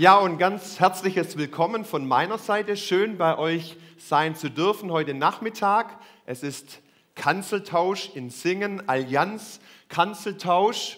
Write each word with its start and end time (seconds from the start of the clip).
Ja, 0.00 0.16
und 0.16 0.38
ganz 0.38 0.80
herzliches 0.80 1.36
Willkommen 1.36 1.84
von 1.84 2.08
meiner 2.08 2.38
Seite. 2.38 2.78
Schön 2.78 3.18
bei 3.18 3.36
euch 3.36 3.76
sein 3.98 4.34
zu 4.34 4.50
dürfen 4.50 4.90
heute 4.90 5.12
Nachmittag. 5.12 5.98
Es 6.24 6.42
ist 6.42 6.80
Kanzeltausch 7.14 8.08
in 8.14 8.30
Singen, 8.30 8.88
Allianz 8.88 9.60
Kanzeltausch. 9.90 10.96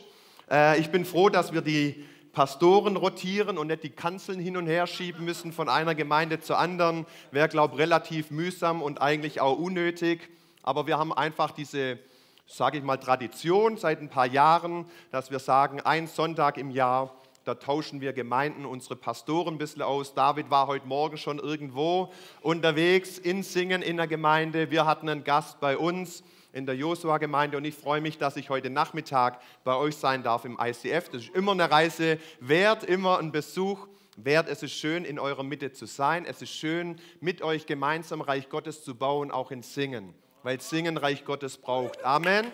Äh, 0.48 0.78
ich 0.78 0.92
bin 0.92 1.04
froh, 1.04 1.30
dass 1.30 1.52
wir 1.52 1.62
die 1.62 2.06
Pastoren 2.32 2.94
rotieren 2.94 3.58
und 3.58 3.66
nicht 3.66 3.82
die 3.82 3.90
Kanzeln 3.90 4.38
hin 4.38 4.56
und 4.56 4.68
her 4.68 4.86
schieben 4.86 5.24
müssen 5.24 5.52
von 5.52 5.68
einer 5.68 5.96
Gemeinde 5.96 6.38
zur 6.38 6.60
anderen. 6.60 7.04
Wäre, 7.32 7.48
glaube 7.48 7.74
ich, 7.74 7.80
relativ 7.80 8.30
mühsam 8.30 8.82
und 8.82 9.02
eigentlich 9.02 9.40
auch 9.40 9.58
unnötig. 9.58 10.28
Aber 10.62 10.86
wir 10.86 10.96
haben 10.96 11.12
einfach 11.12 11.50
diese, 11.50 11.98
sage 12.46 12.78
ich 12.78 12.84
mal, 12.84 12.98
Tradition 12.98 13.76
seit 13.78 14.00
ein 14.00 14.10
paar 14.10 14.26
Jahren, 14.26 14.84
dass 15.10 15.32
wir 15.32 15.40
sagen, 15.40 15.80
ein 15.80 16.06
Sonntag 16.06 16.56
im 16.56 16.70
Jahr 16.70 17.16
da 17.44 17.54
tauschen 17.54 18.00
wir 18.00 18.12
Gemeinden, 18.12 18.64
unsere 18.64 18.96
Pastoren 18.96 19.54
ein 19.54 19.58
bisschen 19.58 19.82
aus. 19.82 20.14
David 20.14 20.50
war 20.50 20.66
heute 20.66 20.86
Morgen 20.86 21.16
schon 21.16 21.38
irgendwo 21.38 22.12
unterwegs 22.40 23.18
in 23.18 23.42
Singen 23.42 23.82
in 23.82 23.96
der 23.96 24.06
Gemeinde. 24.06 24.70
Wir 24.70 24.86
hatten 24.86 25.08
einen 25.08 25.24
Gast 25.24 25.58
bei 25.60 25.76
uns 25.76 26.22
in 26.52 26.66
der 26.66 26.76
Josua-Gemeinde 26.76 27.56
und 27.56 27.64
ich 27.64 27.74
freue 27.74 28.00
mich, 28.00 28.18
dass 28.18 28.36
ich 28.36 28.50
heute 28.50 28.70
Nachmittag 28.70 29.40
bei 29.64 29.74
euch 29.74 29.96
sein 29.96 30.22
darf 30.22 30.44
im 30.44 30.58
ICF. 30.60 31.08
Das 31.08 31.22
ist 31.22 31.34
immer 31.34 31.52
eine 31.52 31.70
Reise 31.70 32.18
wert, 32.40 32.84
immer 32.84 33.18
ein 33.18 33.32
Besuch 33.32 33.88
wert. 34.16 34.48
Es 34.48 34.62
ist 34.62 34.72
schön, 34.72 35.04
in 35.04 35.18
eurer 35.18 35.42
Mitte 35.42 35.72
zu 35.72 35.86
sein. 35.86 36.26
Es 36.26 36.42
ist 36.42 36.52
schön, 36.52 36.96
mit 37.20 37.42
euch 37.42 37.66
gemeinsam 37.66 38.20
Reich 38.20 38.48
Gottes 38.48 38.84
zu 38.84 38.94
bauen, 38.94 39.30
auch 39.30 39.50
in 39.50 39.62
Singen, 39.62 40.14
weil 40.42 40.60
Singen 40.60 40.96
Reich 40.96 41.24
Gottes 41.24 41.56
braucht. 41.56 42.04
Amen. 42.04 42.46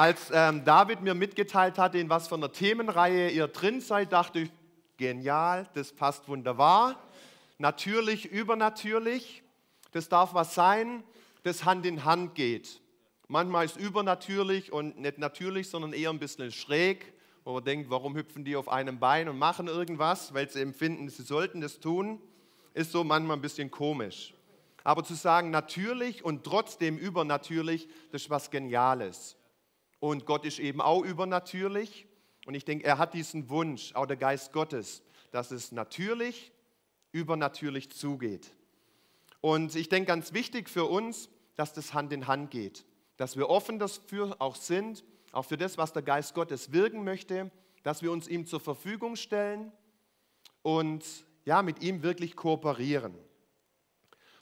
Als 0.00 0.30
ähm, 0.32 0.64
David 0.64 1.02
mir 1.02 1.12
mitgeteilt 1.12 1.76
hatte, 1.76 1.98
in 1.98 2.08
was 2.08 2.26
für 2.26 2.34
einer 2.34 2.50
Themenreihe 2.50 3.28
ihr 3.28 3.48
drin 3.48 3.82
seid, 3.82 4.14
dachte 4.14 4.38
ich, 4.38 4.50
genial, 4.96 5.68
das 5.74 5.92
passt 5.92 6.26
wunderbar. 6.26 6.98
Natürlich, 7.58 8.24
übernatürlich, 8.24 9.42
das 9.92 10.08
darf 10.08 10.32
was 10.32 10.54
sein, 10.54 11.04
das 11.42 11.66
Hand 11.66 11.84
in 11.84 12.06
Hand 12.06 12.34
geht. 12.34 12.80
Manchmal 13.28 13.66
ist 13.66 13.76
übernatürlich 13.76 14.72
und 14.72 14.98
nicht 14.98 15.18
natürlich, 15.18 15.68
sondern 15.68 15.92
eher 15.92 16.08
ein 16.08 16.18
bisschen 16.18 16.50
schräg, 16.50 17.12
wo 17.44 17.52
man 17.52 17.64
denkt, 17.64 17.90
warum 17.90 18.16
hüpfen 18.16 18.42
die 18.42 18.56
auf 18.56 18.70
einem 18.70 18.98
Bein 19.00 19.28
und 19.28 19.38
machen 19.38 19.68
irgendwas, 19.68 20.32
weil 20.32 20.48
sie 20.48 20.62
empfinden, 20.62 21.10
sie 21.10 21.24
sollten 21.24 21.60
das 21.60 21.78
tun, 21.78 22.22
ist 22.72 22.92
so 22.92 23.04
manchmal 23.04 23.36
ein 23.36 23.42
bisschen 23.42 23.70
komisch. 23.70 24.32
Aber 24.82 25.04
zu 25.04 25.12
sagen 25.12 25.50
natürlich 25.50 26.24
und 26.24 26.42
trotzdem 26.42 26.96
übernatürlich, 26.96 27.86
das 28.12 28.22
ist 28.22 28.30
was 28.30 28.50
Geniales. 28.50 29.36
Und 30.00 30.26
Gott 30.26 30.44
ist 30.44 30.58
eben 30.58 30.80
auch 30.80 31.02
übernatürlich. 31.04 32.06
Und 32.46 32.54
ich 32.54 32.64
denke, 32.64 32.84
er 32.84 32.98
hat 32.98 33.14
diesen 33.14 33.48
Wunsch, 33.50 33.94
auch 33.94 34.06
der 34.06 34.16
Geist 34.16 34.52
Gottes, 34.52 35.02
dass 35.30 35.50
es 35.50 35.72
natürlich, 35.72 36.52
übernatürlich 37.12 37.90
zugeht. 37.90 38.52
Und 39.40 39.74
ich 39.74 39.88
denke, 39.88 40.08
ganz 40.08 40.32
wichtig 40.32 40.68
für 40.68 40.84
uns, 40.84 41.28
dass 41.56 41.72
das 41.72 41.92
Hand 41.92 42.12
in 42.12 42.26
Hand 42.26 42.50
geht. 42.50 42.84
Dass 43.16 43.36
wir 43.36 43.48
offen 43.48 43.78
dafür 43.78 44.36
auch 44.38 44.54
sind, 44.54 45.04
auch 45.32 45.44
für 45.44 45.56
das, 45.56 45.76
was 45.76 45.92
der 45.92 46.02
Geist 46.02 46.34
Gottes 46.34 46.72
wirken 46.72 47.04
möchte, 47.04 47.50
dass 47.82 48.02
wir 48.02 48.12
uns 48.12 48.28
ihm 48.28 48.46
zur 48.46 48.60
Verfügung 48.60 49.16
stellen 49.16 49.72
und 50.62 51.04
ja, 51.44 51.62
mit 51.62 51.82
ihm 51.82 52.02
wirklich 52.02 52.36
kooperieren. 52.36 53.14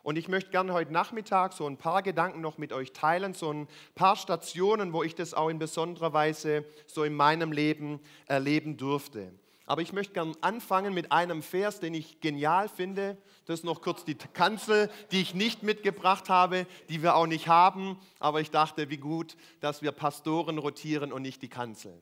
Und 0.08 0.16
ich 0.16 0.28
möchte 0.28 0.48
gerne 0.48 0.72
heute 0.72 0.90
Nachmittag 0.90 1.52
so 1.52 1.66
ein 1.66 1.76
paar 1.76 2.02
Gedanken 2.02 2.40
noch 2.40 2.56
mit 2.56 2.72
euch 2.72 2.94
teilen, 2.94 3.34
so 3.34 3.52
ein 3.52 3.68
paar 3.94 4.16
Stationen, 4.16 4.94
wo 4.94 5.02
ich 5.02 5.14
das 5.14 5.34
auch 5.34 5.50
in 5.50 5.58
besonderer 5.58 6.14
Weise 6.14 6.64
so 6.86 7.04
in 7.04 7.14
meinem 7.14 7.52
Leben 7.52 8.00
erleben 8.24 8.78
durfte. 8.78 9.30
Aber 9.66 9.82
ich 9.82 9.92
möchte 9.92 10.14
gerne 10.14 10.32
anfangen 10.40 10.94
mit 10.94 11.12
einem 11.12 11.42
Vers, 11.42 11.80
den 11.80 11.92
ich 11.92 12.22
genial 12.22 12.70
finde. 12.70 13.18
Das 13.44 13.58
ist 13.58 13.64
noch 13.66 13.82
kurz 13.82 14.06
die 14.06 14.14
Kanzel, 14.14 14.88
die 15.12 15.20
ich 15.20 15.34
nicht 15.34 15.62
mitgebracht 15.62 16.30
habe, 16.30 16.66
die 16.88 17.02
wir 17.02 17.14
auch 17.14 17.26
nicht 17.26 17.46
haben. 17.46 17.98
Aber 18.18 18.40
ich 18.40 18.50
dachte, 18.50 18.88
wie 18.88 18.96
gut, 18.96 19.36
dass 19.60 19.82
wir 19.82 19.92
Pastoren 19.92 20.56
rotieren 20.56 21.12
und 21.12 21.20
nicht 21.20 21.42
die 21.42 21.50
Kanzel. 21.50 22.00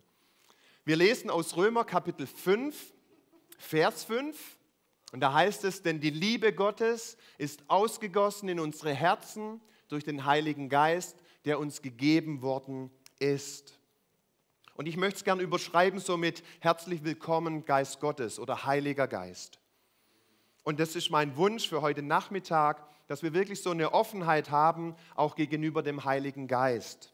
Wir 0.84 0.95
lesen 0.95 1.28
aus 1.28 1.56
Römer 1.56 1.83
Kapitel 1.83 2.28
5, 2.28 2.95
Vers 3.59 4.05
5. 4.05 4.56
Und 5.12 5.21
da 5.21 5.33
heißt 5.33 5.65
es, 5.65 5.83
denn 5.83 6.00
die 6.00 6.11
Liebe 6.11 6.53
Gottes 6.53 7.17
ist 7.39 7.69
ausgegossen 7.69 8.49
in 8.49 8.61
unsere 8.61 8.93
Herzen 8.93 9.61
durch 9.89 10.05
den 10.05 10.25
Heiligen 10.25 10.69
Geist, 10.69 11.17
der 11.44 11.59
uns 11.59 11.81
gegeben 11.81 12.43
worden 12.43 12.91
ist. 13.19 13.78
Und 14.75 14.87
ich 14.87 14.97
möchte 14.97 15.19
es 15.19 15.25
gerne 15.25 15.43
überschreiben 15.43 16.00
somit 16.00 16.43
herzlich 16.61 17.03
willkommen 17.05 17.65
Geist 17.65 18.00
Gottes 18.00 18.39
oder 18.39 18.66
Heiliger 18.66 19.09
Geist. 19.09 19.59
Und 20.65 20.81
das 20.81 20.97
ist 20.97 21.11
mein 21.11 21.37
Wunsch 21.37 21.69
für 21.69 21.81
heute 21.81 22.03
Nachmittag, 22.03 22.84
dass 23.06 23.22
wir 23.22 23.33
wirklich 23.33 23.62
so 23.62 23.71
eine 23.71 23.95
Offenheit 23.95 24.50
haben, 24.50 24.97
auch 25.15 25.37
gegenüber 25.37 25.83
dem 25.83 26.05
Heiligen 26.05 26.49
Geist. 26.49 27.12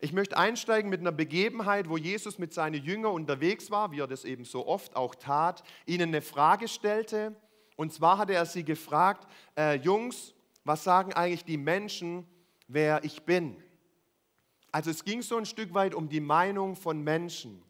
Ich 0.00 0.12
möchte 0.12 0.36
einsteigen 0.38 0.90
mit 0.90 1.00
einer 1.00 1.12
Begebenheit, 1.12 1.88
wo 1.88 1.96
Jesus 1.96 2.38
mit 2.38 2.54
seinen 2.54 2.82
Jüngern 2.82 3.12
unterwegs 3.12 3.70
war, 3.70 3.90
wie 3.90 4.00
er 4.00 4.06
das 4.06 4.24
eben 4.24 4.44
so 4.44 4.66
oft 4.66 4.94
auch 4.94 5.14
tat, 5.14 5.62
ihnen 5.86 6.08
eine 6.10 6.22
Frage 6.22 6.68
stellte. 6.68 7.34
Und 7.76 7.92
zwar 7.92 8.18
hatte 8.18 8.34
er 8.34 8.46
sie 8.46 8.64
gefragt, 8.64 9.26
äh, 9.56 9.74
Jungs, 9.76 10.34
was 10.64 10.84
sagen 10.84 11.12
eigentlich 11.14 11.44
die 11.44 11.56
Menschen, 11.56 12.26
wer 12.68 13.02
ich 13.02 13.22
bin? 13.22 13.56
Also 14.70 14.90
es 14.90 15.04
ging 15.04 15.22
so 15.22 15.36
ein 15.36 15.46
Stück 15.46 15.74
weit 15.74 15.94
um 15.94 16.08
die 16.08 16.20
Meinung 16.20 16.76
von 16.76 17.02
Menschen, 17.02 17.62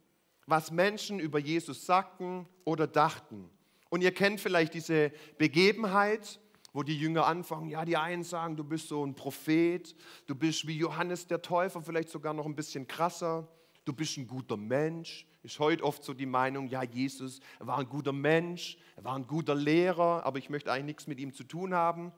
was 0.46 0.70
Menschen 0.70 1.20
über 1.20 1.38
Jesus 1.38 1.86
sagten 1.86 2.46
oder 2.64 2.86
dachten. 2.86 3.48
Und 3.88 4.02
ihr 4.02 4.12
kennt 4.12 4.40
vielleicht 4.40 4.74
diese 4.74 5.12
Begebenheit, 5.38 6.40
wo 6.78 6.84
die 6.84 6.96
Jünger 6.96 7.26
anfangen, 7.26 7.68
ja, 7.68 7.84
die 7.84 7.96
einen 7.96 8.22
sagen, 8.22 8.54
du 8.54 8.62
bist 8.62 8.86
so 8.86 9.04
ein 9.04 9.16
Prophet, 9.16 9.96
du 10.28 10.36
bist 10.36 10.64
wie 10.68 10.78
Johannes 10.78 11.26
der 11.26 11.42
Täufer, 11.42 11.82
vielleicht 11.82 12.08
sogar 12.08 12.32
noch 12.32 12.46
ein 12.46 12.54
bisschen 12.54 12.86
krasser, 12.86 13.48
du 13.84 13.92
bist 13.92 14.16
ein 14.16 14.28
guter 14.28 14.56
Mensch. 14.56 15.26
Ist 15.42 15.58
heute 15.58 15.82
oft 15.82 16.04
so 16.04 16.14
die 16.14 16.24
Meinung, 16.24 16.68
ja, 16.68 16.84
Jesus 16.84 17.40
war 17.58 17.78
ein 17.78 17.88
guter 17.88 18.12
Mensch, 18.12 18.78
er 18.94 19.02
war 19.02 19.16
ein 19.16 19.26
guter 19.26 19.56
Lehrer, 19.56 20.24
aber 20.24 20.38
ich 20.38 20.50
möchte 20.50 20.70
eigentlich 20.70 20.84
nichts 20.84 21.06
mit 21.08 21.18
ihm 21.18 21.34
zu 21.34 21.42
tun 21.42 21.74
haben. 21.74 22.12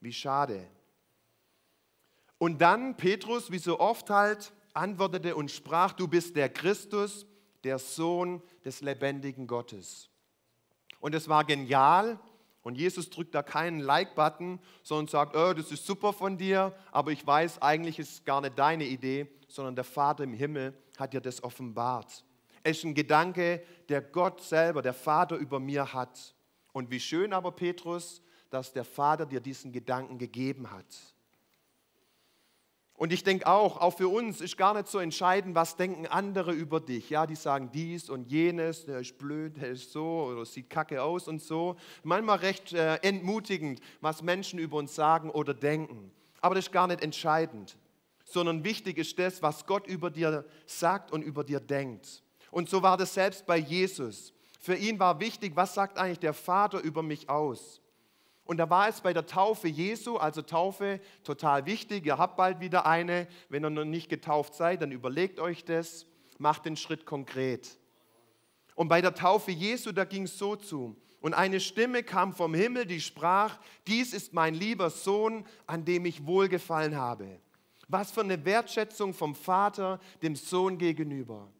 Wie 0.00 0.12
schade. 0.12 0.64
Und 2.38 2.60
dann 2.60 2.96
Petrus, 2.96 3.50
wie 3.50 3.58
so 3.58 3.80
oft 3.80 4.08
halt, 4.08 4.52
antwortete 4.72 5.34
und 5.34 5.50
sprach, 5.50 5.92
du 5.92 6.06
bist 6.06 6.36
der 6.36 6.48
Christus, 6.48 7.26
der 7.64 7.80
Sohn 7.80 8.40
des 8.64 8.82
lebendigen 8.82 9.48
Gottes. 9.48 10.10
Und 11.00 11.12
es 11.12 11.28
war 11.28 11.42
genial, 11.44 12.20
und 12.66 12.74
Jesus 12.74 13.10
drückt 13.10 13.32
da 13.32 13.44
keinen 13.44 13.78
Like-Button, 13.78 14.58
sondern 14.82 15.06
sagt, 15.06 15.36
oh, 15.36 15.52
das 15.52 15.70
ist 15.70 15.86
super 15.86 16.12
von 16.12 16.36
dir, 16.36 16.74
aber 16.90 17.12
ich 17.12 17.24
weiß, 17.24 17.62
eigentlich 17.62 18.00
ist 18.00 18.10
es 18.10 18.24
gar 18.24 18.40
nicht 18.40 18.58
deine 18.58 18.84
Idee, 18.84 19.28
sondern 19.46 19.76
der 19.76 19.84
Vater 19.84 20.24
im 20.24 20.34
Himmel 20.34 20.76
hat 20.98 21.12
dir 21.12 21.20
das 21.20 21.44
offenbart. 21.44 22.24
Es 22.64 22.78
ist 22.78 22.84
ein 22.84 22.96
Gedanke, 22.96 23.62
der 23.88 24.02
Gott 24.02 24.42
selber, 24.42 24.82
der 24.82 24.94
Vater 24.94 25.36
über 25.36 25.60
mir 25.60 25.92
hat. 25.92 26.34
Und 26.72 26.90
wie 26.90 26.98
schön 26.98 27.32
aber, 27.32 27.52
Petrus, 27.52 28.20
dass 28.50 28.72
der 28.72 28.84
Vater 28.84 29.26
dir 29.26 29.38
diesen 29.38 29.70
Gedanken 29.70 30.18
gegeben 30.18 30.68
hat. 30.72 30.86
Und 32.96 33.12
ich 33.12 33.22
denke 33.22 33.46
auch, 33.46 33.76
auch 33.76 33.90
für 33.90 34.08
uns 34.08 34.40
ist 34.40 34.56
gar 34.56 34.72
nicht 34.72 34.88
so 34.88 34.98
entscheidend, 34.98 35.54
was 35.54 35.76
denken 35.76 36.06
andere 36.06 36.52
über 36.52 36.80
dich. 36.80 37.10
Ja, 37.10 37.26
die 37.26 37.34
sagen 37.34 37.70
dies 37.72 38.08
und 38.08 38.30
jenes, 38.30 38.86
der 38.86 39.00
ist 39.00 39.18
blöd, 39.18 39.60
der 39.60 39.68
ist 39.68 39.92
so 39.92 40.28
oder 40.30 40.46
sieht 40.46 40.70
kacke 40.70 41.02
aus 41.02 41.28
und 41.28 41.42
so. 41.42 41.76
Manchmal 42.04 42.38
recht 42.38 42.72
äh, 42.72 42.96
entmutigend, 42.96 43.80
was 44.00 44.22
Menschen 44.22 44.58
über 44.58 44.78
uns 44.78 44.94
sagen 44.94 45.30
oder 45.30 45.52
denken. 45.52 46.10
Aber 46.40 46.54
das 46.54 46.66
ist 46.66 46.72
gar 46.72 46.86
nicht 46.86 47.02
entscheidend, 47.02 47.76
sondern 48.24 48.64
wichtig 48.64 48.96
ist 48.96 49.18
das, 49.18 49.42
was 49.42 49.66
Gott 49.66 49.86
über 49.86 50.10
dir 50.10 50.46
sagt 50.64 51.12
und 51.12 51.20
über 51.22 51.44
dir 51.44 51.60
denkt. 51.60 52.22
Und 52.50 52.70
so 52.70 52.82
war 52.82 52.96
das 52.96 53.12
selbst 53.12 53.44
bei 53.44 53.58
Jesus. 53.58 54.32
Für 54.58 54.74
ihn 54.74 54.98
war 54.98 55.20
wichtig, 55.20 55.52
was 55.54 55.74
sagt 55.74 55.98
eigentlich 55.98 56.18
der 56.18 56.32
Vater 56.32 56.80
über 56.80 57.02
mich 57.02 57.28
aus? 57.28 57.82
Und 58.46 58.58
da 58.58 58.70
war 58.70 58.88
es 58.88 59.00
bei 59.00 59.12
der 59.12 59.26
Taufe 59.26 59.66
Jesu, 59.66 60.16
also 60.16 60.40
Taufe 60.40 61.00
total 61.24 61.66
wichtig. 61.66 62.06
Ihr 62.06 62.16
habt 62.16 62.36
bald 62.36 62.60
wieder 62.60 62.86
eine. 62.86 63.26
Wenn 63.48 63.64
ihr 63.64 63.70
noch 63.70 63.84
nicht 63.84 64.08
getauft 64.08 64.54
seid, 64.54 64.82
dann 64.82 64.92
überlegt 64.92 65.40
euch 65.40 65.64
das, 65.64 66.06
macht 66.38 66.64
den 66.64 66.76
Schritt 66.76 67.06
konkret. 67.06 67.76
Und 68.76 68.88
bei 68.88 69.00
der 69.00 69.14
Taufe 69.14 69.50
Jesu, 69.50 69.90
da 69.90 70.04
ging 70.04 70.24
es 70.24 70.38
so 70.38 70.54
zu. 70.54 70.96
Und 71.20 71.34
eine 71.34 71.58
Stimme 71.58 72.04
kam 72.04 72.32
vom 72.32 72.54
Himmel, 72.54 72.86
die 72.86 73.00
sprach, 73.00 73.58
dies 73.88 74.12
ist 74.12 74.32
mein 74.32 74.54
lieber 74.54 74.90
Sohn, 74.90 75.44
an 75.66 75.84
dem 75.84 76.04
ich 76.04 76.24
wohlgefallen 76.24 76.94
habe. 76.94 77.40
Was 77.88 78.12
für 78.12 78.20
eine 78.20 78.44
Wertschätzung 78.44 79.12
vom 79.12 79.34
Vater 79.34 79.98
dem 80.22 80.36
Sohn 80.36 80.78
gegenüber. 80.78 81.50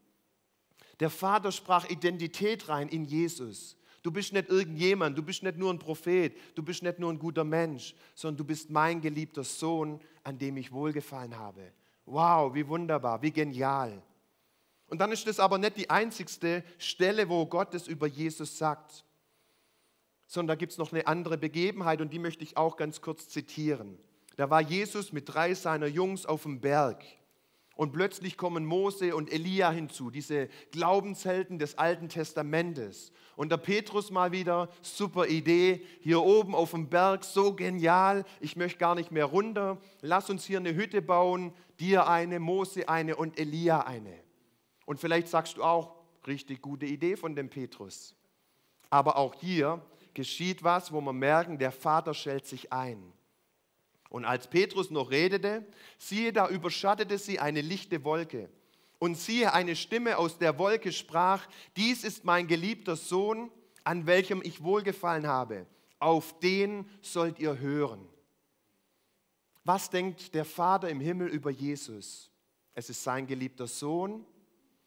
Der 1.01 1.09
Vater 1.09 1.51
sprach 1.51 1.89
Identität 1.89 2.69
rein 2.69 2.87
in 2.87 3.03
Jesus. 3.03 3.77
Du 4.03 4.11
bist 4.11 4.33
nicht 4.33 4.49
irgendjemand, 4.49 5.17
du 5.17 5.23
bist 5.23 5.43
nicht 5.43 5.57
nur 5.57 5.73
ein 5.73 5.79
Prophet, 5.79 6.35
du 6.55 6.63
bist 6.63 6.83
nicht 6.83 6.99
nur 6.99 7.11
ein 7.11 7.19
guter 7.19 7.43
Mensch, 7.43 7.95
sondern 8.13 8.37
du 8.37 8.43
bist 8.45 8.69
mein 8.69 9.01
geliebter 9.01 9.43
Sohn, 9.43 9.99
an 10.23 10.37
dem 10.37 10.57
ich 10.57 10.71
wohlgefallen 10.71 11.37
habe. 11.37 11.73
Wow, 12.05 12.53
wie 12.53 12.67
wunderbar, 12.67 13.21
wie 13.21 13.31
genial. 13.31 14.01
Und 14.87 14.99
dann 14.99 15.11
ist 15.11 15.27
das 15.27 15.39
aber 15.39 15.57
nicht 15.57 15.77
die 15.77 15.89
einzigste 15.89 16.63
Stelle, 16.77 17.27
wo 17.27 17.45
Gott 17.45 17.73
es 17.73 17.87
über 17.87 18.07
Jesus 18.07 18.57
sagt, 18.57 19.03
sondern 20.27 20.55
da 20.55 20.55
gibt 20.55 20.71
es 20.71 20.77
noch 20.77 20.93
eine 20.93 21.07
andere 21.07 21.37
Begebenheit 21.37 22.01
und 22.01 22.13
die 22.13 22.19
möchte 22.19 22.43
ich 22.43 22.55
auch 22.55 22.77
ganz 22.77 23.01
kurz 23.01 23.29
zitieren. 23.29 23.97
Da 24.37 24.49
war 24.49 24.61
Jesus 24.61 25.11
mit 25.11 25.27
drei 25.27 25.53
seiner 25.53 25.87
Jungs 25.87 26.25
auf 26.25 26.43
dem 26.43 26.61
Berg 26.61 27.03
und 27.77 27.93
plötzlich 27.93 28.37
kommen 28.37 28.65
Mose 28.65 29.15
und 29.15 29.31
Elia 29.31 29.69
hinzu, 29.71 30.09
diese 30.09 30.49
Glaubenshelden 30.71 31.59
des 31.59 31.77
Alten 31.77 32.09
Testamentes. 32.09 33.11
Und 33.35 33.51
der 33.51 33.57
Petrus 33.57 34.09
mal 34.09 34.31
wieder, 34.31 34.69
super 34.81 35.27
Idee, 35.27 35.85
hier 36.01 36.21
oben 36.23 36.55
auf 36.55 36.71
dem 36.71 36.89
Berg, 36.89 37.23
so 37.23 37.53
genial, 37.53 38.25
ich 38.41 38.55
möchte 38.55 38.79
gar 38.79 38.95
nicht 38.95 39.11
mehr 39.11 39.25
runter. 39.25 39.77
Lass 40.01 40.29
uns 40.31 40.43
hier 40.43 40.57
eine 40.57 40.73
Hütte 40.73 41.03
bauen, 41.03 41.53
dir 41.79 42.07
eine, 42.07 42.39
Mose 42.39 42.89
eine 42.89 43.15
und 43.15 43.39
Elia 43.39 43.81
eine. 43.81 44.19
Und 44.85 44.99
vielleicht 44.99 45.27
sagst 45.27 45.57
du 45.57 45.63
auch, 45.63 45.95
richtig 46.25 46.63
gute 46.63 46.87
Idee 46.87 47.15
von 47.15 47.35
dem 47.35 47.49
Petrus. 47.49 48.15
Aber 48.89 49.17
auch 49.17 49.35
hier 49.35 49.85
geschieht 50.15 50.63
was, 50.63 50.91
wo 50.91 50.99
wir 50.99 51.13
merken, 51.13 51.59
der 51.59 51.71
Vater 51.71 52.15
stellt 52.15 52.47
sich 52.47 52.73
ein. 52.73 53.13
Und 54.09 54.25
als 54.25 54.47
Petrus 54.47 54.89
noch 54.89 55.11
redete, 55.11 55.65
siehe, 55.97 56.31
da 56.33 56.47
überschattete 56.47 57.17
sie 57.17 57.39
eine 57.39 57.61
lichte 57.61 58.03
Wolke. 58.03 58.49
Und 58.99 59.17
siehe, 59.17 59.53
eine 59.53 59.75
Stimme 59.75 60.17
aus 60.17 60.37
der 60.37 60.57
Wolke 60.57 60.91
sprach, 60.91 61.47
dies 61.75 62.03
ist 62.03 62.25
mein 62.25 62.47
geliebter 62.47 62.95
Sohn, 62.95 63.51
an 63.83 64.05
welchem 64.05 64.41
ich 64.43 64.63
wohlgefallen 64.63 65.27
habe. 65.27 65.65
Auf 65.99 66.39
den 66.39 66.89
sollt 67.01 67.39
ihr 67.39 67.59
hören. 67.59 68.07
Was 69.63 69.89
denkt 69.89 70.33
der 70.33 70.45
Vater 70.45 70.89
im 70.89 70.99
Himmel 70.99 71.27
über 71.27 71.51
Jesus? 71.51 72.31
Es 72.73 72.89
ist 72.89 73.03
sein 73.03 73.27
geliebter 73.27 73.67
Sohn. 73.67 74.25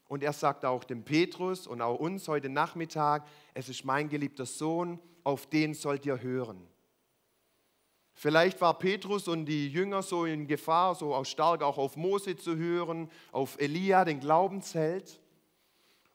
Und 0.09 0.25
er 0.25 0.33
sagt 0.33 0.65
auch 0.65 0.83
dem 0.83 1.05
Petrus 1.05 1.67
und 1.69 1.81
auch 1.83 2.01
uns 2.01 2.27
heute 2.27 2.49
Nachmittag, 2.49 3.27
es 3.55 3.69
ist 3.69 3.85
mein 3.85 4.09
geliebter 4.09 4.45
Sohn, 4.45 4.99
auf 5.23 5.47
den 5.47 5.73
sollt 5.73 6.05
ihr 6.05 6.21
hören. 6.21 6.67
Vielleicht 8.21 8.61
war 8.61 8.79
Petrus 8.79 9.29
und 9.29 9.47
die 9.47 9.71
Jünger 9.71 10.03
so 10.03 10.27
in 10.27 10.47
Gefahr, 10.47 10.95
so 10.95 11.15
auch 11.15 11.25
stark 11.25 11.63
auch 11.63 11.79
auf 11.79 11.97
Mose 11.97 12.37
zu 12.37 12.55
hören, 12.55 13.11
auf 13.33 13.59
Elia, 13.59 14.05
den 14.05 14.21
Glaubensheld. 14.21 15.19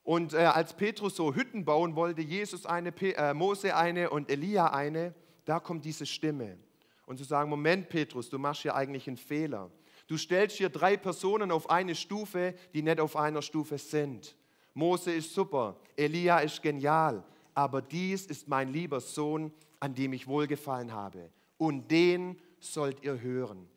Und 0.03 0.35
äh, 0.35 0.37
als 0.37 0.75
Petrus 0.75 1.15
so 1.15 1.33
Hütten 1.33 1.65
bauen 1.65 1.95
wollte, 1.95 2.21
Jesus 2.21 2.67
eine, 2.67 2.93
äh, 3.01 3.33
Mose 3.33 3.75
eine 3.75 4.11
und 4.11 4.29
Elia 4.29 4.67
eine, 4.67 5.15
da 5.45 5.59
kommt 5.59 5.83
diese 5.83 6.05
Stimme. 6.05 6.59
Und 7.07 7.17
zu 7.17 7.23
sagen, 7.23 7.49
Moment 7.49 7.89
Petrus, 7.89 8.29
du 8.29 8.37
machst 8.37 8.61
hier 8.61 8.75
eigentlich 8.75 9.07
einen 9.07 9.17
Fehler. 9.17 9.71
Du 10.05 10.15
stellst 10.15 10.57
hier 10.57 10.69
drei 10.69 10.97
Personen 10.97 11.49
auf 11.49 11.71
eine 11.71 11.95
Stufe, 11.95 12.53
die 12.75 12.83
nicht 12.83 12.99
auf 12.99 13.15
einer 13.15 13.41
Stufe 13.41 13.79
sind. 13.79 14.35
Mose 14.75 15.11
ist 15.11 15.33
super, 15.33 15.75
Elia 15.97 16.37
ist 16.37 16.61
genial, 16.61 17.23
aber 17.55 17.81
dies 17.81 18.27
ist 18.27 18.47
mein 18.47 18.71
lieber 18.71 18.99
Sohn, 18.99 19.51
an 19.79 19.95
dem 19.95 20.13
ich 20.13 20.27
wohlgefallen 20.27 20.93
habe 20.93 21.31
und 21.57 21.89
den 21.91 22.39
sollt 22.59 23.03
ihr 23.03 23.21
hören. 23.21 23.67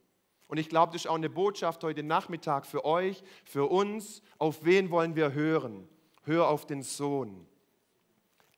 Und 0.48 0.58
ich 0.58 0.69
glaube, 0.69 0.92
das 0.92 1.02
ist 1.02 1.10
auch 1.10 1.14
eine 1.14 1.28
Botschaft 1.30 1.84
heute 1.84 2.02
Nachmittag 2.02 2.66
für 2.66 2.84
euch, 2.84 3.22
für 3.44 3.66
uns. 3.66 4.22
Auf 4.38 4.64
wen 4.64 4.90
wollen 4.90 5.14
wir 5.14 5.34
hören? 5.34 5.86
Hör 6.22 6.48
auf 6.48 6.66
den 6.66 6.82
Sohn. 6.82 7.46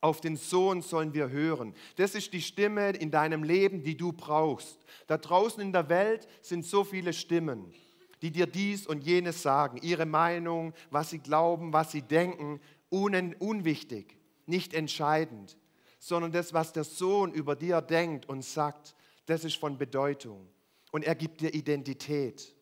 Auf 0.01 0.21
den 0.21 0.37
Sohn 0.37 0.83
sollen 0.83 1.13
wir 1.13 1.31
hören. 1.31 1.75
Das 1.97 2.15
ist 2.15 2.33
die 2.33 2.41
Stimme 2.41 2.91
in 2.91 3.11
deinem 3.11 3.43
Leben, 3.43 3.83
die 3.83 3.97
du 3.97 4.13
brauchst. 4.13 4.79
Da 5.09 5.19
draußen 5.19 5.61
in 5.61 5.73
der 5.73 5.89
Welt 5.89 6.27
sind 6.41 6.65
so 6.65 6.85
viele 6.85 7.13
Stimmen, 7.13 7.75
die 8.23 8.31
dir 8.31 8.47
dies 8.47 8.87
und 8.87 9.05
jenes 9.05 9.43
sagen, 9.43 9.79
ihre 9.83 10.07
Meinung, 10.07 10.73
was 10.91 11.11
sie 11.11 11.19
glauben, 11.19 11.73
was 11.73 11.91
sie 11.91 12.03
denken, 12.03 12.61
un 12.91 13.35
unwichtig, 13.35 14.17
nicht 14.47 14.75
entscheidend, 14.75 15.59
sondern 15.99 16.33
das, 16.33 16.55
was 16.55 16.73
der 16.73 16.85
Sohn 16.85 17.33
über 17.33 17.55
dir 17.55 17.83
denkt 17.83 18.27
und 18.27 18.43
sagt, 18.43 18.95
das 19.31 19.45
ist 19.45 19.57
von 19.57 19.79
Bedeutung. 19.79 20.49
Und 20.93 21.05
er 21.05 21.15
gibt 21.15 21.41
dir 21.41 21.55
Identität. 21.55 22.55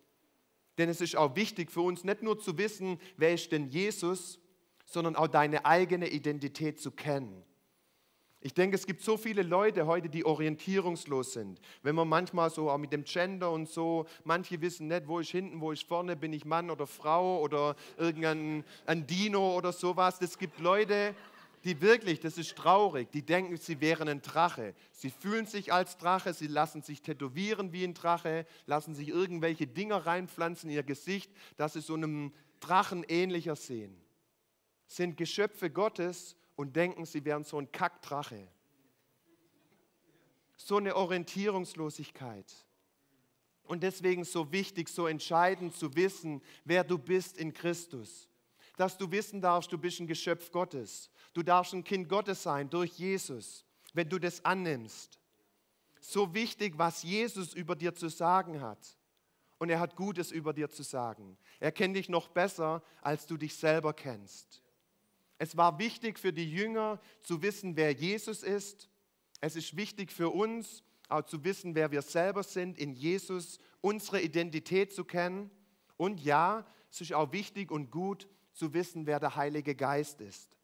Denn 0.77 0.89
es 0.89 1.01
ist 1.01 1.17
auch 1.17 1.35
wichtig 1.35 1.71
für 1.71 1.81
uns, 1.81 2.05
nicht 2.05 2.23
nur 2.23 2.39
zu 2.39 2.57
wissen, 2.57 3.01
wer 3.17 3.35
ist 3.35 3.51
denn 3.51 3.69
Jesus, 3.69 4.39
sondern 4.85 5.17
auch 5.17 5.27
deine 5.27 5.65
eigene 5.65 6.09
Identität 6.09 6.81
zu 6.81 6.91
kennen. 6.91 7.43
Ich 8.41 8.55
denke, 8.55 8.77
es 8.77 8.87
gibt 8.87 9.03
so 9.03 9.17
viele 9.17 9.43
Leute 9.43 9.87
heute, 9.87 10.09
die 10.09 10.25
orientierungslos 10.25 11.33
sind. 11.33 11.61
Wenn 11.83 11.97
man 11.97 12.07
manchmal 12.07 12.51
so 12.51 12.71
auch 12.71 12.79
mit 12.79 12.93
dem 12.93 13.03
Gender 13.03 13.51
und 13.51 13.69
so, 13.69 14.07
manche 14.23 14.61
wissen 14.61 14.87
nicht, 14.87 15.09
wo 15.09 15.19
ich 15.19 15.31
hinten, 15.31 15.61
wo 15.61 15.73
ich 15.73 15.85
vorne, 15.85 16.15
bin 16.15 16.33
ich 16.33 16.45
Mann 16.45 16.71
oder 16.71 16.87
Frau 16.87 17.41
oder 17.41 17.75
irgendein 17.97 18.65
ein 18.87 19.09
Dino 19.09 19.57
oder 19.57 19.73
sowas. 19.73 20.19
Es 20.21 20.39
gibt 20.39 20.61
Leute, 20.61 21.17
die 21.65 21.81
wirklich, 21.81 22.21
das 22.21 22.39
ist 22.39 22.57
traurig, 22.57 23.11
die 23.11 23.23
denken, 23.23 23.57
sie 23.57 23.81
wären 23.81 24.09
ein 24.09 24.23
Drache. 24.23 24.75
Sie 24.93 25.11
fühlen 25.11 25.47
sich 25.47 25.73
als 25.73 25.97
Drache, 25.97 26.33
sie 26.33 26.47
lassen 26.47 26.83
sich 26.83 27.03
tätowieren 27.03 27.73
wie 27.73 27.85
ein 27.85 27.95
Drache, 27.95 28.47
lassen 28.67 28.95
sich 28.95 29.09
irgendwelche 29.09 29.67
Dinger 29.67 30.07
reinpflanzen 30.07 30.71
in 30.71 30.77
ihr 30.77 30.83
Gesicht, 30.83 31.31
dass 31.57 31.73
sie 31.73 31.81
so 31.81 31.95
einem 31.95 32.33
Drachen 32.61 33.05
ähnlicher 33.09 33.57
sehen. 33.57 34.01
Sind 34.87 35.17
Geschöpfe 35.17 35.71
Gottes 35.71 36.37
und 36.55 36.77
denken, 36.77 37.05
sie 37.05 37.25
wären 37.25 37.45
so 37.45 37.59
ein 37.59 37.71
Kackdrache. 37.71 38.49
So 40.57 40.77
eine 40.77 40.97
Orientierungslosigkeit. 40.97 42.53
Und 43.65 43.83
deswegen 43.83 44.25
so 44.25 44.51
wichtig, 44.51 44.89
so 44.89 45.07
entscheidend 45.07 45.75
zu 45.75 45.95
wissen, 45.95 46.41
wer 46.65 46.85
du 46.85 46.99
bist 46.99 47.37
in 47.37 47.53
Christus. 47.53 48.29
Dass 48.77 48.97
du 48.97 49.11
wissen 49.11 49.41
darfst, 49.41 49.71
du 49.73 49.77
bist 49.77 50.01
ein 50.01 50.07
Geschöpf 50.07 50.51
Gottes 50.51 51.11
Du 51.39 51.45
darfst 51.45 51.73
ein 51.73 51.85
Kind 51.85 52.09
Gottes 52.09 52.43
sein 52.43 52.69
durch 52.69 52.95
Jesus, 52.99 53.65
wenn 53.93 54.09
du 54.09 54.19
das 54.19 54.45
annimmst. 54.45 55.21
So 56.01 56.35
wichtig, 56.35 56.79
was 56.79 57.05
Jesus 57.05 57.55
über 57.55 57.77
dir 57.77 57.95
zu 57.95 58.09
sagen 58.09 58.61
hat. 58.61 58.99
Und 59.59 59.71
er 59.71 59.79
hat 59.79 59.95
Gutes 59.95 60.33
über 60.33 60.53
dir 60.53 60.69
zu 60.69 60.83
sagen. 60.83 61.39
Er 61.61 61.71
kennt 61.71 61.95
dich 61.95 62.09
noch 62.09 62.27
besser, 62.27 62.83
als 63.03 63.29
du 63.29 63.37
dich 63.37 63.55
selber 63.55 63.93
kennst. 63.93 64.65
Es 65.39 65.57
war 65.57 65.79
wichtig 65.79 66.19
für 66.19 66.33
die 66.33 66.51
Jünger 66.51 66.99
zu 67.21 67.41
wissen, 67.41 67.77
wer 67.77 67.93
Jesus 67.93 68.43
ist. 68.43 68.89
Es 69.41 69.55
ist 69.55 69.77
wichtig 69.77 70.11
für 70.11 70.31
uns 70.31 70.83
auch 71.09 71.23
zu 71.23 71.45
wissen, 71.45 71.77
wer 71.77 71.93
wir 71.93 72.03
selber 72.03 72.43
sind, 72.43 72.77
in 72.77 72.95
Jesus 72.95 73.61
unsere 73.81 74.21
Identität 74.21 74.93
zu 74.93 75.05
kennen. 75.05 75.53
Und 75.97 76.19
ja, 76.19 76.67
es 76.91 77.01
ist 77.01 77.13
auch 77.13 77.31
wichtig 77.31 77.71
und 77.71 77.93
gut 77.93 78.27
zu 78.55 78.75
wissen, 78.75 79.07
wer 79.07 79.21
der 79.21 79.37
Heilige 79.37 79.77
Geist 79.77 80.21
ist. 80.21 80.58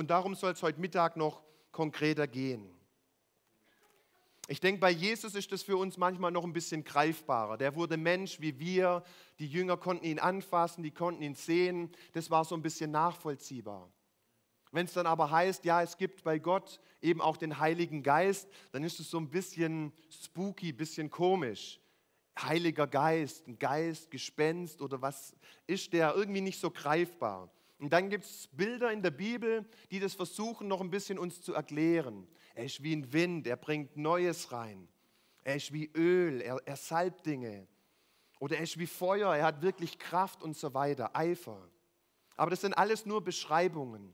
Und 0.00 0.08
darum 0.08 0.34
soll 0.34 0.52
es 0.52 0.62
heute 0.62 0.80
Mittag 0.80 1.18
noch 1.18 1.42
konkreter 1.72 2.26
gehen. 2.26 2.74
Ich 4.48 4.58
denke, 4.58 4.80
bei 4.80 4.90
Jesus 4.90 5.34
ist 5.34 5.52
das 5.52 5.62
für 5.62 5.76
uns 5.76 5.98
manchmal 5.98 6.30
noch 6.30 6.44
ein 6.44 6.54
bisschen 6.54 6.84
greifbarer. 6.84 7.58
Der 7.58 7.74
wurde 7.74 7.98
Mensch 7.98 8.40
wie 8.40 8.58
wir. 8.58 9.04
Die 9.40 9.46
Jünger 9.46 9.76
konnten 9.76 10.06
ihn 10.06 10.18
anfassen, 10.18 10.82
die 10.82 10.90
konnten 10.90 11.22
ihn 11.22 11.34
sehen. 11.34 11.90
Das 12.14 12.30
war 12.30 12.46
so 12.46 12.54
ein 12.54 12.62
bisschen 12.62 12.90
nachvollziehbar. 12.90 13.92
Wenn 14.72 14.86
es 14.86 14.94
dann 14.94 15.04
aber 15.04 15.30
heißt, 15.30 15.66
ja, 15.66 15.82
es 15.82 15.98
gibt 15.98 16.24
bei 16.24 16.38
Gott 16.38 16.80
eben 17.02 17.20
auch 17.20 17.36
den 17.36 17.58
Heiligen 17.58 18.02
Geist, 18.02 18.48
dann 18.72 18.82
ist 18.84 19.00
es 19.00 19.10
so 19.10 19.18
ein 19.18 19.28
bisschen 19.28 19.92
spooky, 20.08 20.70
ein 20.70 20.78
bisschen 20.78 21.10
komisch. 21.10 21.78
Heiliger 22.40 22.86
Geist, 22.86 23.46
ein 23.48 23.58
Geist, 23.58 24.10
Gespenst 24.10 24.80
oder 24.80 25.02
was 25.02 25.36
ist 25.66 25.92
der? 25.92 26.14
Irgendwie 26.14 26.40
nicht 26.40 26.58
so 26.58 26.70
greifbar. 26.70 27.50
Und 27.80 27.94
dann 27.94 28.10
gibt 28.10 28.24
es 28.24 28.48
Bilder 28.52 28.92
in 28.92 29.02
der 29.02 29.10
Bibel, 29.10 29.64
die 29.90 30.00
das 30.00 30.14
versuchen, 30.14 30.68
noch 30.68 30.82
ein 30.82 30.90
bisschen 30.90 31.18
uns 31.18 31.40
zu 31.40 31.54
erklären. 31.54 32.28
Er 32.54 32.64
ist 32.64 32.82
wie 32.82 32.94
ein 32.94 33.10
Wind, 33.12 33.46
er 33.46 33.56
bringt 33.56 33.96
Neues 33.96 34.52
rein. 34.52 34.86
Er 35.44 35.56
ist 35.56 35.72
wie 35.72 35.90
Öl, 35.96 36.42
er, 36.42 36.60
er 36.66 36.76
salbt 36.76 37.24
Dinge. 37.24 37.66
Oder 38.38 38.58
er 38.58 38.64
ist 38.64 38.78
wie 38.78 38.86
Feuer, 38.86 39.34
er 39.34 39.46
hat 39.46 39.62
wirklich 39.62 39.98
Kraft 39.98 40.42
und 40.42 40.56
so 40.56 40.74
weiter, 40.74 41.16
Eifer. 41.16 41.70
Aber 42.36 42.50
das 42.50 42.60
sind 42.60 42.74
alles 42.74 43.06
nur 43.06 43.24
Beschreibungen. 43.24 44.12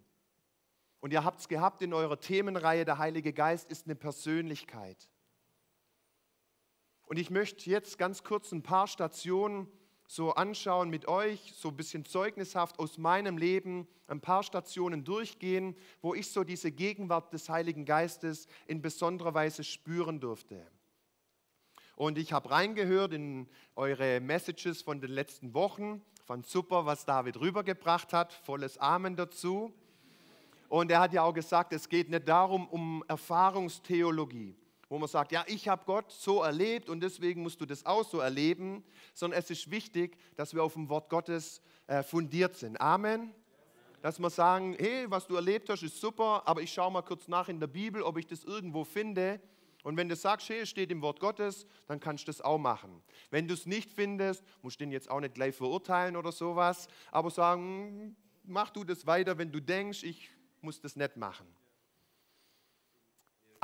Und 1.00 1.12
ihr 1.12 1.24
habt 1.24 1.40
es 1.40 1.48
gehabt 1.48 1.82
in 1.82 1.92
eurer 1.92 2.20
Themenreihe, 2.20 2.84
der 2.84 2.98
Heilige 2.98 3.32
Geist 3.32 3.70
ist 3.70 3.86
eine 3.86 3.96
Persönlichkeit. 3.96 5.10
Und 7.06 7.18
ich 7.18 7.30
möchte 7.30 7.68
jetzt 7.68 7.98
ganz 7.98 8.22
kurz 8.22 8.52
ein 8.52 8.62
paar 8.62 8.86
Stationen 8.86 9.68
so 10.06 10.32
anschauen 10.34 10.88
mit 10.88 11.08
euch, 11.08 11.52
so 11.56 11.68
ein 11.68 11.76
bisschen 11.76 12.04
zeugnishaft 12.04 12.78
aus 12.78 12.98
meinem 12.98 13.38
Leben, 13.38 13.88
ein 14.06 14.20
paar 14.20 14.42
Stationen 14.42 15.04
durchgehen, 15.04 15.76
wo 16.00 16.14
ich 16.14 16.30
so 16.30 16.44
diese 16.44 16.70
Gegenwart 16.70 17.32
des 17.32 17.48
Heiligen 17.48 17.84
Geistes 17.84 18.46
in 18.66 18.82
besonderer 18.82 19.34
Weise 19.34 19.64
spüren 19.64 20.20
durfte. 20.20 20.64
Und 21.96 22.18
ich 22.18 22.32
habe 22.32 22.50
reingehört 22.50 23.14
in 23.14 23.48
eure 23.74 24.20
Messages 24.20 24.82
von 24.82 25.00
den 25.00 25.10
letzten 25.10 25.54
Wochen. 25.54 26.02
Fand 26.24 26.46
super, 26.46 26.84
was 26.84 27.04
David 27.04 27.40
rübergebracht 27.40 28.12
hat. 28.12 28.32
Volles 28.32 28.78
Amen 28.78 29.16
dazu. 29.16 29.72
Und 30.68 30.90
er 30.90 31.00
hat 31.00 31.12
ja 31.12 31.22
auch 31.22 31.32
gesagt, 31.32 31.72
es 31.72 31.88
geht 31.88 32.10
nicht 32.10 32.28
darum, 32.28 32.68
um 32.68 33.02
Erfahrungstheologie 33.08 34.56
wo 34.88 34.98
man 34.98 35.08
sagt, 35.08 35.32
ja, 35.32 35.44
ich 35.46 35.68
habe 35.68 35.82
Gott 35.84 36.12
so 36.12 36.42
erlebt 36.42 36.88
und 36.88 37.00
deswegen 37.00 37.42
musst 37.42 37.60
du 37.60 37.66
das 37.66 37.84
auch 37.84 38.08
so 38.08 38.20
erleben, 38.20 38.84
sondern 39.14 39.40
es 39.40 39.50
ist 39.50 39.70
wichtig, 39.70 40.16
dass 40.36 40.54
wir 40.54 40.62
auf 40.62 40.74
dem 40.74 40.88
Wort 40.88 41.08
Gottes 41.10 41.60
äh, 41.86 42.02
fundiert 42.02 42.56
sind. 42.56 42.80
Amen. 42.80 43.34
Dass 44.02 44.18
wir 44.20 44.30
sagen, 44.30 44.76
hey, 44.78 45.10
was 45.10 45.26
du 45.26 45.34
erlebt 45.34 45.68
hast, 45.68 45.82
ist 45.82 46.00
super, 46.00 46.42
aber 46.46 46.62
ich 46.62 46.72
schaue 46.72 46.92
mal 46.92 47.02
kurz 47.02 47.26
nach 47.26 47.48
in 47.48 47.58
der 47.58 47.66
Bibel, 47.66 48.02
ob 48.02 48.18
ich 48.18 48.26
das 48.26 48.44
irgendwo 48.44 48.84
finde. 48.84 49.40
Und 49.82 49.96
wenn 49.96 50.08
du 50.08 50.16
sagst, 50.16 50.48
hey, 50.48 50.60
es 50.60 50.68
steht 50.68 50.90
im 50.90 51.02
Wort 51.02 51.20
Gottes, 51.20 51.66
dann 51.86 51.98
kannst 51.98 52.24
du 52.24 52.26
das 52.26 52.40
auch 52.40 52.58
machen. 52.58 53.02
Wenn 53.30 53.48
du 53.48 53.54
es 53.54 53.66
nicht 53.66 53.90
findest, 53.90 54.44
musst 54.62 54.80
du 54.80 54.84
den 54.84 54.92
jetzt 54.92 55.10
auch 55.10 55.20
nicht 55.20 55.34
gleich 55.34 55.54
verurteilen 55.54 56.16
oder 56.16 56.32
sowas, 56.32 56.88
aber 57.10 57.30
sagen, 57.30 58.16
mach 58.44 58.70
du 58.70 58.84
das 58.84 59.06
weiter, 59.06 59.38
wenn 59.38 59.50
du 59.50 59.60
denkst, 59.60 60.02
ich 60.02 60.30
muss 60.60 60.80
das 60.80 60.96
nicht 60.96 61.16
machen. 61.16 61.46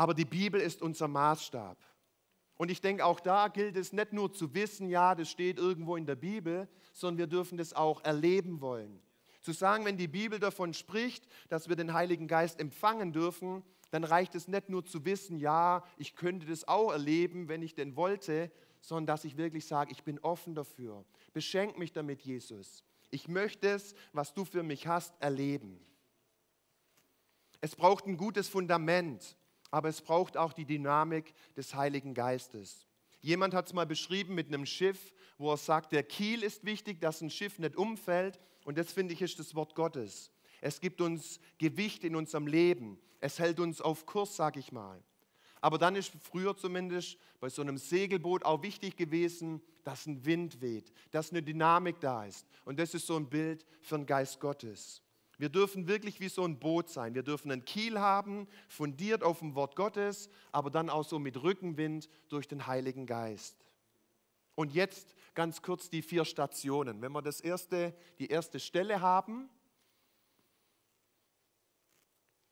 Aber 0.03 0.15
die 0.15 0.25
Bibel 0.25 0.61
ist 0.61 0.83
unser 0.83 1.07
Maßstab. 1.07 1.79
Und 2.57 2.73
ich 2.73 2.81
denke, 2.81 3.05
auch 3.05 3.21
da 3.21 3.47
gilt 3.47 3.77
es 3.77 3.93
nicht 3.93 4.13
nur 4.13 4.33
zu 4.33 4.53
wissen, 4.53 4.89
ja, 4.89 5.15
das 5.15 5.31
steht 5.31 5.59
irgendwo 5.59 5.95
in 5.95 6.07
der 6.07 6.17
Bibel, 6.17 6.69
sondern 6.93 7.19
wir 7.19 7.27
dürfen 7.29 7.57
das 7.57 7.73
auch 7.73 8.03
erleben 8.03 8.61
wollen. 8.61 9.01
Zu 9.43 9.53
sagen, 9.53 9.85
wenn 9.85 9.97
die 9.97 10.09
Bibel 10.09 10.41
davon 10.41 10.75
spricht, 10.75 11.29
dass 11.49 11.69
wir 11.69 11.77
den 11.77 11.93
Heiligen 11.93 12.27
Geist 12.27 12.59
empfangen 12.59 13.13
dürfen, 13.13 13.63
dann 13.93 14.03
reicht 14.03 14.35
es 14.35 14.49
nicht 14.49 14.69
nur 14.69 14.85
zu 14.85 15.05
wissen, 15.05 15.39
ja, 15.39 15.85
ich 15.99 16.17
könnte 16.17 16.47
das 16.47 16.67
auch 16.67 16.91
erleben, 16.91 17.47
wenn 17.47 17.63
ich 17.63 17.77
denn 17.77 17.95
wollte, 17.95 18.51
sondern 18.81 19.07
dass 19.07 19.25
ich 19.25 19.37
wirklich 19.37 19.67
sage, 19.67 19.93
ich 19.93 20.03
bin 20.03 20.19
offen 20.19 20.57
dafür. 20.57 21.05
Beschenk 21.33 21.79
mich 21.79 21.93
damit, 21.93 22.23
Jesus. 22.23 22.83
Ich 23.13 23.29
möchte 23.29 23.69
es, 23.69 23.95
was 24.13 24.35
du 24.35 24.45
für 24.45 24.65
mich 24.65 24.89
hast, 24.89 25.15
erleben. 25.23 25.79
Es 27.61 27.77
braucht 27.77 28.07
ein 28.07 28.17
gutes 28.17 28.49
Fundament, 28.49 29.37
aber 29.73 29.89
es 29.89 30.03
braucht 30.03 30.37
auch 30.37 30.53
die 30.53 30.67
Dynamik 30.67 31.35
des 31.57 31.75
Heiligen 31.75 32.15
Geistes. 32.15 32.87
Jemand 33.23 33.55
hat 33.55 33.67
es 33.67 33.73
mal 33.73 33.87
beschrieben 33.87 34.35
mit 34.35 34.49
einem 34.49 34.67
Schiff, 34.67 35.13
wo 35.39 35.51
er 35.51 35.57
sagt, 35.57 35.93
der 35.93 36.03
Kiel 36.03 36.43
ist 36.43 36.65
wichtig, 36.65 37.01
dass 37.01 37.23
ein 37.23 37.31
Schiff 37.31 37.59
nicht 37.59 37.77
umfällt. 37.77 38.39
Und 38.65 38.79
das 38.79 38.93
finde 38.93 39.15
ich 39.15 39.23
ist 39.23 39.39
das 39.39 39.55
Wort 39.55 39.75
Gottes. 39.75 40.31
Es 40.61 40.81
gibt 40.81 41.01
uns 41.01 41.41
Gewicht 41.59 42.05
in 42.05 42.15
unserem 42.15 42.47
Leben. 42.47 42.99
Es 43.21 43.39
hält 43.39 43.61
uns 43.61 43.81
auf 43.81 44.05
Kurs, 44.07 44.37
sage 44.37 44.61
ich 44.61 44.73
mal. 44.73 45.03
Aber 45.63 45.79
dann 45.79 45.97
ist 45.97 46.13
früher 46.21 46.57
zumindest 46.57 47.17
bei 47.41 47.49
so 47.49 47.63
einem 47.63 47.79
Segelboot 47.79 48.45
auch 48.45 48.63
wichtig 48.63 48.97
gewesen, 48.97 49.63
dass 49.85 50.07
ein 50.07 50.25
Wind 50.27 50.61
weht, 50.61 50.93
dass 51.13 51.31
eine 51.31 51.43
Dynamik 51.43 51.99
da 52.01 52.27
ist. 52.27 52.47
Und 52.65 52.79
das 52.79 52.95
ist 52.95 53.07
so 53.07 53.17
ein 53.17 53.29
Bild 53.29 53.65
für 53.81 53.97
den 53.97 54.07
Geist 54.07 54.39
Gottes. 54.39 55.03
Wir 55.43 55.49
dürfen 55.49 55.89
wirklich 55.89 56.21
wie 56.21 56.29
so 56.29 56.45
ein 56.45 56.61
Boot 56.61 56.89
sein. 56.89 57.17
Wir 57.17 57.25
dürfen 57.25 57.51
einen 57.51 57.65
Kiel 57.65 57.99
haben, 57.99 58.47
fundiert 58.69 59.25
auf 59.25 59.41
dem 59.41 59.57
Wort 59.57 59.75
Gottes, 59.75 60.31
aber 60.53 60.71
dann 60.71 60.89
auch 60.89 61.03
so 61.03 61.19
mit 61.19 61.43
Rückenwind 61.43 62.09
durch 62.29 62.47
den 62.47 62.69
Heiligen 62.69 63.07
Geist. 63.07 63.57
Und 64.55 64.73
jetzt 64.73 65.17
ganz 65.35 65.61
kurz 65.61 65.91
die 65.91 66.03
vier 66.03 66.25
Stationen. 66.25 67.03
Wenn 67.03 67.11
wir 67.11 67.23
das 67.23 67.41
erste, 67.41 67.93
die 68.21 68.29
erste 68.29 68.61
Stelle 68.61 69.01
haben, 69.01 69.51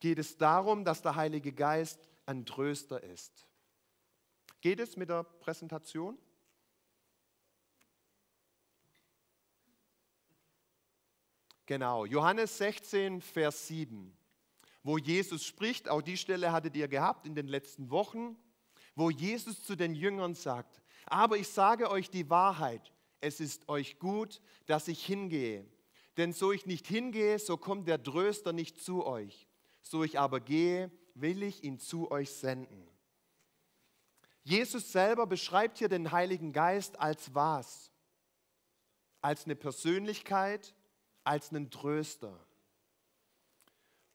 geht 0.00 0.18
es 0.18 0.36
darum, 0.36 0.84
dass 0.84 1.00
der 1.00 1.14
Heilige 1.14 1.52
Geist 1.52 2.00
ein 2.26 2.44
Tröster 2.44 3.00
ist. 3.04 3.46
Geht 4.62 4.80
es 4.80 4.96
mit 4.96 5.10
der 5.10 5.22
Präsentation? 5.22 6.18
Genau, 11.70 12.04
Johannes 12.04 12.58
16, 12.58 13.20
Vers 13.20 13.68
7, 13.68 14.12
wo 14.82 14.98
Jesus 14.98 15.44
spricht, 15.44 15.88
auch 15.88 16.02
die 16.02 16.16
Stelle 16.16 16.50
hattet 16.50 16.74
ihr 16.74 16.88
gehabt 16.88 17.28
in 17.28 17.36
den 17.36 17.46
letzten 17.46 17.92
Wochen, 17.92 18.36
wo 18.96 19.08
Jesus 19.08 19.62
zu 19.62 19.76
den 19.76 19.94
Jüngern 19.94 20.34
sagt, 20.34 20.82
aber 21.06 21.36
ich 21.36 21.46
sage 21.46 21.88
euch 21.88 22.10
die 22.10 22.28
Wahrheit, 22.28 22.92
es 23.20 23.38
ist 23.38 23.68
euch 23.68 24.00
gut, 24.00 24.40
dass 24.66 24.88
ich 24.88 25.06
hingehe. 25.06 25.64
Denn 26.16 26.32
so 26.32 26.50
ich 26.50 26.66
nicht 26.66 26.88
hingehe, 26.88 27.38
so 27.38 27.56
kommt 27.56 27.86
der 27.86 28.02
Tröster 28.02 28.52
nicht 28.52 28.82
zu 28.82 29.06
euch. 29.06 29.46
So 29.80 30.02
ich 30.02 30.18
aber 30.18 30.40
gehe, 30.40 30.90
will 31.14 31.40
ich 31.44 31.62
ihn 31.62 31.78
zu 31.78 32.10
euch 32.10 32.32
senden. 32.32 32.90
Jesus 34.42 34.90
selber 34.90 35.24
beschreibt 35.24 35.78
hier 35.78 35.88
den 35.88 36.10
Heiligen 36.10 36.52
Geist 36.52 36.98
als 36.98 37.32
was? 37.32 37.92
Als 39.20 39.44
eine 39.44 39.54
Persönlichkeit, 39.54 40.74
als 41.30 41.50
einen 41.50 41.70
Tröster. 41.70 42.36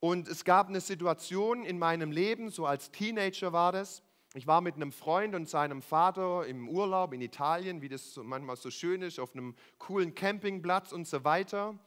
Und 0.01 0.27
es 0.27 0.43
gab 0.43 0.67
eine 0.67 0.81
Situation 0.81 1.63
in 1.63 1.79
meinem 1.79 2.11
Leben, 2.11 2.49
so 2.49 2.65
als 2.65 2.91
Teenager 2.91 3.53
war 3.53 3.71
das. 3.71 4.03
Ich 4.33 4.47
war 4.47 4.59
mit 4.59 4.75
einem 4.75 4.91
Freund 4.91 5.33
und 5.33 5.47
seinem 5.47 5.81
Vater 5.81 6.45
im 6.45 6.67
Urlaub 6.67 7.13
in 7.13 7.21
Italien, 7.21 7.81
wie 7.81 7.87
das 7.87 8.19
manchmal 8.21 8.57
so 8.57 8.69
schön 8.69 9.01
ist, 9.01 9.17
auf 9.17 9.33
einem 9.33 9.55
coolen 9.77 10.13
Campingplatz 10.13 10.91
und 10.91 11.07
so 11.07 11.23
weiter. 11.23 11.79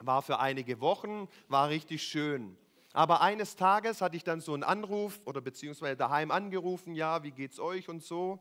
War 0.00 0.22
für 0.22 0.38
einige 0.38 0.80
Wochen, 0.80 1.28
war 1.48 1.68
richtig 1.68 2.02
schön. 2.02 2.56
Aber 2.94 3.20
eines 3.20 3.56
Tages 3.56 4.00
hatte 4.00 4.16
ich 4.16 4.24
dann 4.24 4.40
so 4.40 4.54
einen 4.54 4.62
Anruf 4.62 5.20
oder 5.26 5.42
beziehungsweise 5.42 5.96
daheim 5.96 6.30
angerufen, 6.30 6.94
ja, 6.94 7.22
wie 7.22 7.30
geht's 7.30 7.60
euch 7.60 7.90
und 7.90 8.02
so. 8.02 8.40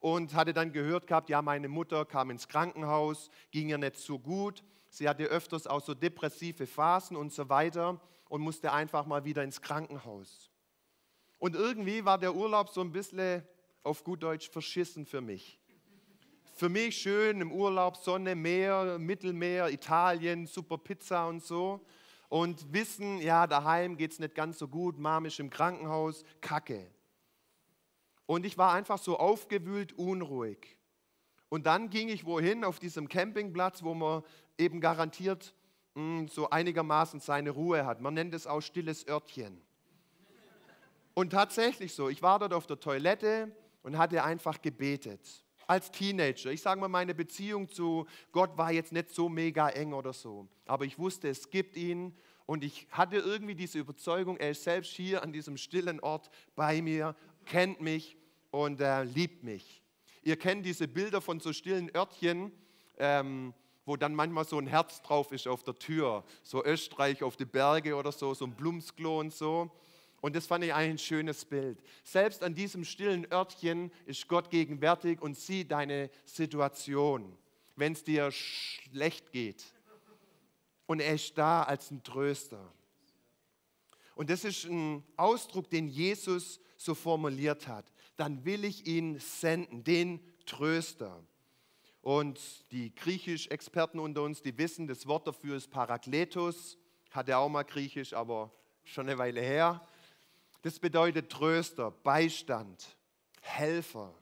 Und 0.00 0.34
hatte 0.34 0.52
dann 0.52 0.72
gehört 0.72 1.06
gehabt, 1.06 1.28
ja, 1.28 1.42
meine 1.42 1.68
Mutter 1.68 2.04
kam 2.04 2.30
ins 2.30 2.48
Krankenhaus, 2.48 3.30
ging 3.50 3.68
ihr 3.68 3.78
nicht 3.78 3.96
so 3.96 4.18
gut. 4.18 4.64
Sie 4.88 5.08
hatte 5.08 5.24
öfters 5.24 5.66
auch 5.66 5.80
so 5.80 5.94
depressive 5.94 6.66
Phasen 6.66 7.16
und 7.16 7.32
so 7.32 7.48
weiter 7.48 8.00
und 8.28 8.40
musste 8.40 8.72
einfach 8.72 9.06
mal 9.06 9.24
wieder 9.24 9.44
ins 9.44 9.60
Krankenhaus. 9.60 10.50
Und 11.38 11.54
irgendwie 11.54 12.04
war 12.04 12.18
der 12.18 12.34
Urlaub 12.34 12.70
so 12.70 12.80
ein 12.80 12.92
bisschen 12.92 13.42
auf 13.82 14.04
gut 14.04 14.22
Deutsch 14.22 14.50
verschissen 14.50 15.06
für 15.06 15.20
mich. 15.20 15.58
Für 16.54 16.68
mich 16.68 16.96
schön 16.98 17.40
im 17.40 17.52
Urlaub, 17.52 17.96
Sonne, 17.96 18.34
Meer, 18.34 18.98
Mittelmeer, 18.98 19.70
Italien, 19.70 20.46
super 20.46 20.76
Pizza 20.76 21.26
und 21.26 21.42
so. 21.42 21.80
Und 22.28 22.72
wissen, 22.72 23.20
ja, 23.20 23.46
daheim 23.46 23.96
geht 23.96 24.12
es 24.12 24.18
nicht 24.18 24.34
ganz 24.34 24.58
so 24.58 24.68
gut, 24.68 24.98
Mom 24.98 25.24
ist 25.24 25.40
im 25.40 25.50
Krankenhaus, 25.50 26.24
Kacke. 26.40 26.86
Und 28.30 28.46
ich 28.46 28.56
war 28.56 28.74
einfach 28.74 28.98
so 28.98 29.18
aufgewühlt, 29.18 29.92
unruhig. 29.98 30.76
Und 31.48 31.66
dann 31.66 31.90
ging 31.90 32.08
ich 32.08 32.24
wohin 32.24 32.62
auf 32.62 32.78
diesem 32.78 33.08
Campingplatz, 33.08 33.82
wo 33.82 33.92
man 33.92 34.22
eben 34.56 34.80
garantiert 34.80 35.52
mh, 35.96 36.02
hm, 36.02 36.28
so 36.28 36.48
einigermaßen 36.48 37.18
seine 37.18 37.50
Ruhe 37.50 37.84
hat. 37.84 38.00
Man 38.00 38.14
nennt 38.14 38.32
es 38.32 38.46
auch 38.46 38.60
stilles 38.60 39.04
Örtchen. 39.08 39.60
Und 41.12 41.30
tatsächlich 41.30 41.92
so, 41.92 42.08
ich 42.08 42.22
war 42.22 42.38
dort 42.38 42.52
auf 42.52 42.68
der 42.68 42.78
Toilette 42.78 43.50
und 43.82 43.98
hatte 43.98 44.22
einfach 44.22 44.62
gebetet. 44.62 45.28
Als 45.66 45.90
Teenager. 45.90 46.52
Ich 46.52 46.62
sage 46.62 46.80
mal, 46.80 46.86
meine 46.86 47.16
Beziehung 47.16 47.68
zu 47.68 48.06
Gott 48.30 48.56
war 48.56 48.70
jetzt 48.70 48.92
nicht 48.92 49.10
so 49.10 49.28
mega 49.28 49.70
eng 49.70 49.92
oder 49.92 50.12
so. 50.12 50.46
Aber 50.66 50.84
ich 50.84 51.00
wusste, 51.00 51.28
es 51.28 51.50
gibt 51.50 51.76
ihn 51.76 52.16
und 52.46 52.62
ich 52.62 52.86
hatte 52.92 53.16
irgendwie 53.16 53.56
diese 53.56 53.80
Überzeugung, 53.80 54.36
er 54.36 54.50
ist 54.50 54.62
selbst 54.62 54.92
hier 54.92 55.24
an 55.24 55.32
diesem 55.32 55.56
stillen 55.56 55.98
Ort 55.98 56.30
bei 56.54 56.80
mir, 56.80 57.16
kennt 57.44 57.80
mich 57.80 58.19
und 58.50 58.80
äh, 58.80 59.04
liebt 59.04 59.42
mich. 59.42 59.82
Ihr 60.22 60.36
kennt 60.36 60.66
diese 60.66 60.88
Bilder 60.88 61.20
von 61.20 61.40
so 61.40 61.52
stillen 61.52 61.90
Örtchen, 61.94 62.52
ähm, 62.98 63.54
wo 63.86 63.96
dann 63.96 64.14
manchmal 64.14 64.44
so 64.44 64.58
ein 64.58 64.66
Herz 64.66 65.00
drauf 65.02 65.32
ist 65.32 65.48
auf 65.48 65.64
der 65.64 65.78
Tür, 65.78 66.24
so 66.42 66.64
Österreich 66.64 67.22
auf 67.22 67.36
die 67.36 67.46
Berge 67.46 67.96
oder 67.96 68.12
so, 68.12 68.34
so 68.34 68.44
ein 68.44 68.54
Blumsklo 68.54 69.20
und 69.20 69.32
so. 69.32 69.70
Und 70.20 70.36
das 70.36 70.46
fand 70.46 70.64
ich 70.64 70.74
eigentlich 70.74 70.90
ein 70.90 70.98
schönes 70.98 71.44
Bild. 71.44 71.82
Selbst 72.04 72.42
an 72.42 72.54
diesem 72.54 72.84
stillen 72.84 73.26
Örtchen 73.32 73.90
ist 74.04 74.28
Gott 74.28 74.50
gegenwärtig 74.50 75.22
und 75.22 75.36
sieht 75.36 75.70
deine 75.70 76.10
Situation, 76.24 77.36
wenn 77.76 77.94
es 77.94 78.04
dir 78.04 78.30
schlecht 78.30 79.32
geht. 79.32 79.64
Und 80.86 81.00
er 81.00 81.14
ist 81.14 81.38
da 81.38 81.62
als 81.62 81.90
ein 81.90 82.02
Tröster. 82.02 82.72
Und 84.14 84.28
das 84.28 84.44
ist 84.44 84.64
ein 84.64 85.02
Ausdruck, 85.16 85.70
den 85.70 85.88
Jesus 85.88 86.60
so 86.76 86.94
formuliert 86.94 87.66
hat. 87.66 87.90
Dann 88.20 88.44
will 88.44 88.66
ich 88.66 88.86
ihn 88.86 89.18
senden, 89.18 89.82
den 89.82 90.20
Tröster. 90.44 91.24
Und 92.02 92.38
die 92.70 92.94
Griechisch-Experten 92.94 93.98
unter 93.98 94.22
uns, 94.24 94.42
die 94.42 94.58
wissen, 94.58 94.86
das 94.86 95.06
Wort 95.06 95.26
dafür 95.26 95.56
ist 95.56 95.70
Parakletos. 95.70 96.76
Hatte 97.12 97.38
auch 97.38 97.48
mal 97.48 97.62
Griechisch, 97.62 98.12
aber 98.12 98.52
schon 98.84 99.08
eine 99.08 99.16
Weile 99.16 99.40
her. 99.40 99.80
Das 100.60 100.78
bedeutet 100.78 101.30
Tröster, 101.32 101.92
Beistand, 101.92 102.94
Helfer. 103.40 104.14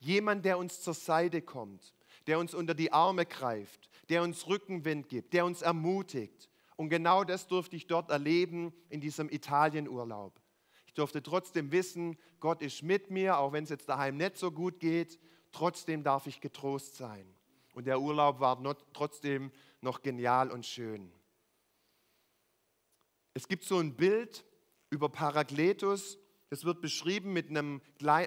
Jemand, 0.00 0.46
der 0.46 0.56
uns 0.56 0.80
zur 0.80 0.94
Seite 0.94 1.42
kommt, 1.42 1.94
der 2.28 2.38
uns 2.38 2.54
unter 2.54 2.72
die 2.72 2.94
Arme 2.94 3.26
greift, 3.26 3.90
der 4.08 4.22
uns 4.22 4.46
Rückenwind 4.46 5.10
gibt, 5.10 5.34
der 5.34 5.44
uns 5.44 5.60
ermutigt. 5.60 6.48
Und 6.76 6.88
genau 6.88 7.24
das 7.24 7.46
durfte 7.46 7.76
ich 7.76 7.86
dort 7.86 8.10
erleben 8.10 8.72
in 8.88 9.02
diesem 9.02 9.28
Italienurlaub. 9.28 10.40
Ich 10.98 11.00
durfte 11.00 11.22
trotzdem 11.22 11.70
wissen, 11.70 12.18
Gott 12.40 12.60
ist 12.60 12.82
mit 12.82 13.08
mir, 13.08 13.38
auch 13.38 13.52
wenn 13.52 13.62
es 13.62 13.70
jetzt 13.70 13.88
daheim 13.88 14.16
nicht 14.16 14.36
so 14.36 14.50
gut 14.50 14.80
geht. 14.80 15.20
Trotzdem 15.52 16.02
darf 16.02 16.26
ich 16.26 16.40
getrost 16.40 16.96
sein. 16.96 17.24
Und 17.72 17.86
der 17.86 18.00
Urlaub 18.00 18.40
war 18.40 18.58
not, 18.58 18.84
trotzdem 18.94 19.52
noch 19.80 20.02
genial 20.02 20.50
und 20.50 20.66
schön. 20.66 21.12
Es 23.32 23.46
gibt 23.46 23.62
so 23.62 23.78
ein 23.78 23.94
Bild 23.94 24.44
über 24.90 25.08
Parakletus, 25.08 26.18
das 26.50 26.64
wird 26.64 26.80
beschrieben 26.80 27.32
mit 27.32 27.48
einem, 27.48 27.80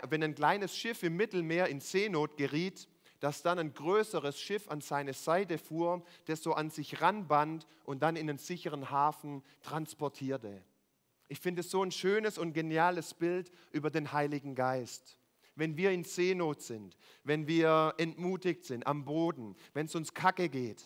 wenn 0.08 0.24
ein 0.24 0.36
kleines 0.36 0.74
Schiff 0.74 1.04
im 1.04 1.18
Mittelmeer 1.18 1.68
in 1.68 1.82
Seenot 1.82 2.38
geriet, 2.38 2.88
dass 3.20 3.42
dann 3.42 3.60
ein 3.60 3.74
größeres 3.74 4.40
Schiff 4.40 4.70
an 4.70 4.80
seine 4.80 5.12
Seite 5.12 5.58
fuhr, 5.58 6.06
das 6.24 6.42
so 6.42 6.54
an 6.54 6.70
sich 6.70 7.02
ranband 7.02 7.68
und 7.84 8.02
dann 8.02 8.16
in 8.16 8.30
einen 8.30 8.40
sicheren 8.40 8.92
Hafen 8.92 9.44
transportierte. 9.62 10.64
Ich 11.32 11.40
finde 11.40 11.62
es 11.62 11.72
so 11.72 11.82
ein 11.82 11.92
schönes 11.92 12.38
und 12.38 12.52
geniales 12.52 13.14
Bild 13.14 13.54
über 13.72 13.90
den 13.90 14.12
Heiligen 14.12 14.54
Geist. 14.54 15.18
Wenn 15.56 15.78
wir 15.78 15.92
in 15.92 16.04
Seenot 16.04 16.62
sind, 16.62 16.98
wenn 17.24 17.48
wir 17.48 17.94
entmutigt 17.98 18.66
sind 18.66 18.86
am 18.86 19.06
Boden, 19.06 19.56
wenn 19.74 19.86
es 19.86 19.96
uns 19.96 20.14
kacke 20.14 20.50
geht, 20.50 20.84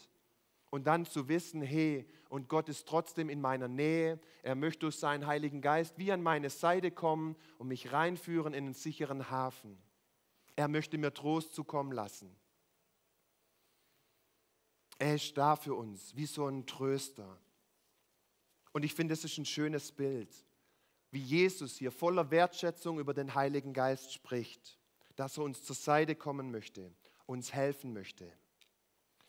und 0.70 0.86
dann 0.86 1.06
zu 1.06 1.30
wissen, 1.30 1.64
hey, 1.64 2.08
und 2.30 2.48
Gott 2.48 2.70
ist 2.70 2.88
trotzdem 2.88 3.30
in 3.30 3.42
meiner 3.42 3.68
Nähe, 3.68 4.20
er 4.44 4.54
möchte 4.54 4.82
durch 4.82 4.98
seinen 4.98 5.26
Heiligen 5.26 5.62
Geist 5.62 5.98
wie 5.98 6.12
an 6.12 6.22
meine 6.22 6.52
Seite 6.52 6.92
kommen 6.92 7.36
und 7.58 7.70
mich 7.70 7.92
reinführen 7.92 8.54
in 8.54 8.66
einen 8.66 8.74
sicheren 8.76 9.32
Hafen. 9.32 9.80
Er 10.56 10.68
möchte 10.68 11.00
mir 11.00 11.12
Trost 11.12 11.56
zukommen 11.56 11.92
lassen. 11.92 12.30
Er 15.00 15.16
ist 15.16 15.36
da 15.40 15.56
für 15.56 15.74
uns, 15.74 16.16
wie 16.16 16.28
so 16.28 16.46
ein 16.46 16.68
Tröster. 16.68 17.40
Und 18.76 18.84
ich 18.84 18.94
finde, 18.94 19.14
es 19.14 19.24
ist 19.24 19.38
ein 19.38 19.46
schönes 19.46 19.94
Bild, 19.94 20.36
wie 21.10 21.22
Jesus 21.22 21.78
hier 21.78 21.94
voller 21.94 22.30
Wertschätzung 22.30 23.00
über 23.00 23.14
den 23.14 23.34
Heiligen 23.34 23.72
Geist 23.72 24.12
spricht, 24.12 24.78
dass 25.16 25.38
er 25.38 25.46
uns 25.46 25.64
zur 25.64 25.78
Seite 25.78 26.14
kommen 26.14 26.52
möchte, 26.52 26.94
uns 27.26 27.54
helfen 27.54 27.94
möchte. 27.94 28.30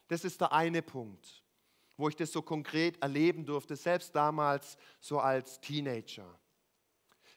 Das 0.08 0.24
ist 0.24 0.40
der 0.40 0.52
eine 0.52 0.82
Punkt, 0.82 1.44
wo 1.96 2.08
ich 2.08 2.16
das 2.16 2.32
so 2.32 2.42
konkret 2.42 3.00
erleben 3.00 3.46
durfte, 3.46 3.76
selbst 3.76 4.16
damals 4.16 4.76
so 4.98 5.20
als 5.20 5.60
Teenager. 5.60 6.40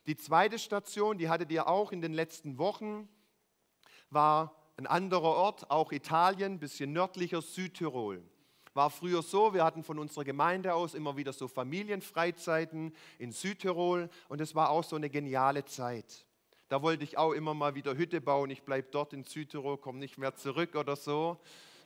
Die 0.07 0.17
zweite 0.17 0.57
Station, 0.57 1.19
die 1.19 1.29
hattet 1.29 1.51
ihr 1.51 1.67
auch 1.67 1.91
in 1.91 2.01
den 2.01 2.13
letzten 2.13 2.57
Wochen, 2.57 3.07
war 4.09 4.59
ein 4.77 4.87
anderer 4.87 5.35
Ort, 5.35 5.69
auch 5.69 5.91
Italien, 5.91 6.57
bisschen 6.57 6.91
nördlicher, 6.91 7.43
Südtirol. 7.43 8.27
War 8.79 8.89
früher 8.89 9.21
so, 9.21 9.53
wir 9.53 9.65
hatten 9.65 9.83
von 9.83 9.99
unserer 9.99 10.23
Gemeinde 10.23 10.73
aus 10.73 10.93
immer 10.93 11.17
wieder 11.17 11.33
so 11.33 11.49
Familienfreizeiten 11.49 12.95
in 13.17 13.33
Südtirol 13.33 14.09
und 14.29 14.39
es 14.39 14.55
war 14.55 14.69
auch 14.69 14.85
so 14.85 14.95
eine 14.95 15.09
geniale 15.09 15.65
Zeit. 15.65 16.25
Da 16.69 16.81
wollte 16.81 17.03
ich 17.03 17.17
auch 17.17 17.33
immer 17.33 17.53
mal 17.53 17.75
wieder 17.75 17.97
Hütte 17.97 18.21
bauen, 18.21 18.49
ich 18.49 18.63
bleibe 18.63 18.87
dort 18.89 19.11
in 19.11 19.25
Südtirol, 19.25 19.79
komme 19.79 19.99
nicht 19.99 20.17
mehr 20.17 20.33
zurück 20.33 20.77
oder 20.77 20.95
so. 20.95 21.37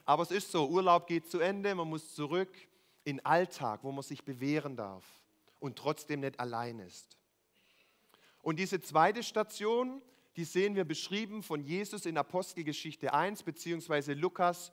Aber 0.06 0.22
es 0.22 0.30
ist 0.30 0.52
so, 0.52 0.68
Urlaub 0.68 1.08
geht 1.08 1.28
zu 1.28 1.40
Ende, 1.40 1.74
man 1.74 1.90
muss 1.90 2.14
zurück 2.14 2.52
in 3.06 3.26
Alltag, 3.26 3.80
wo 3.82 3.92
man 3.92 4.04
sich 4.04 4.24
bewähren 4.24 4.76
darf 4.76 5.04
und 5.60 5.80
trotzdem 5.80 6.20
nicht 6.20 6.40
allein 6.40 6.78
ist. 6.78 7.18
Und 8.44 8.60
diese 8.60 8.82
zweite 8.82 9.24
Station, 9.24 10.00
die 10.36 10.44
sehen 10.44 10.76
wir 10.76 10.86
beschrieben 10.86 11.42
von 11.42 11.64
Jesus 11.64 12.06
in 12.06 12.20
Apostelgeschichte 12.20 13.16
1 13.16 13.42
beziehungsweise 13.42 14.14
Lukas. 14.14 14.72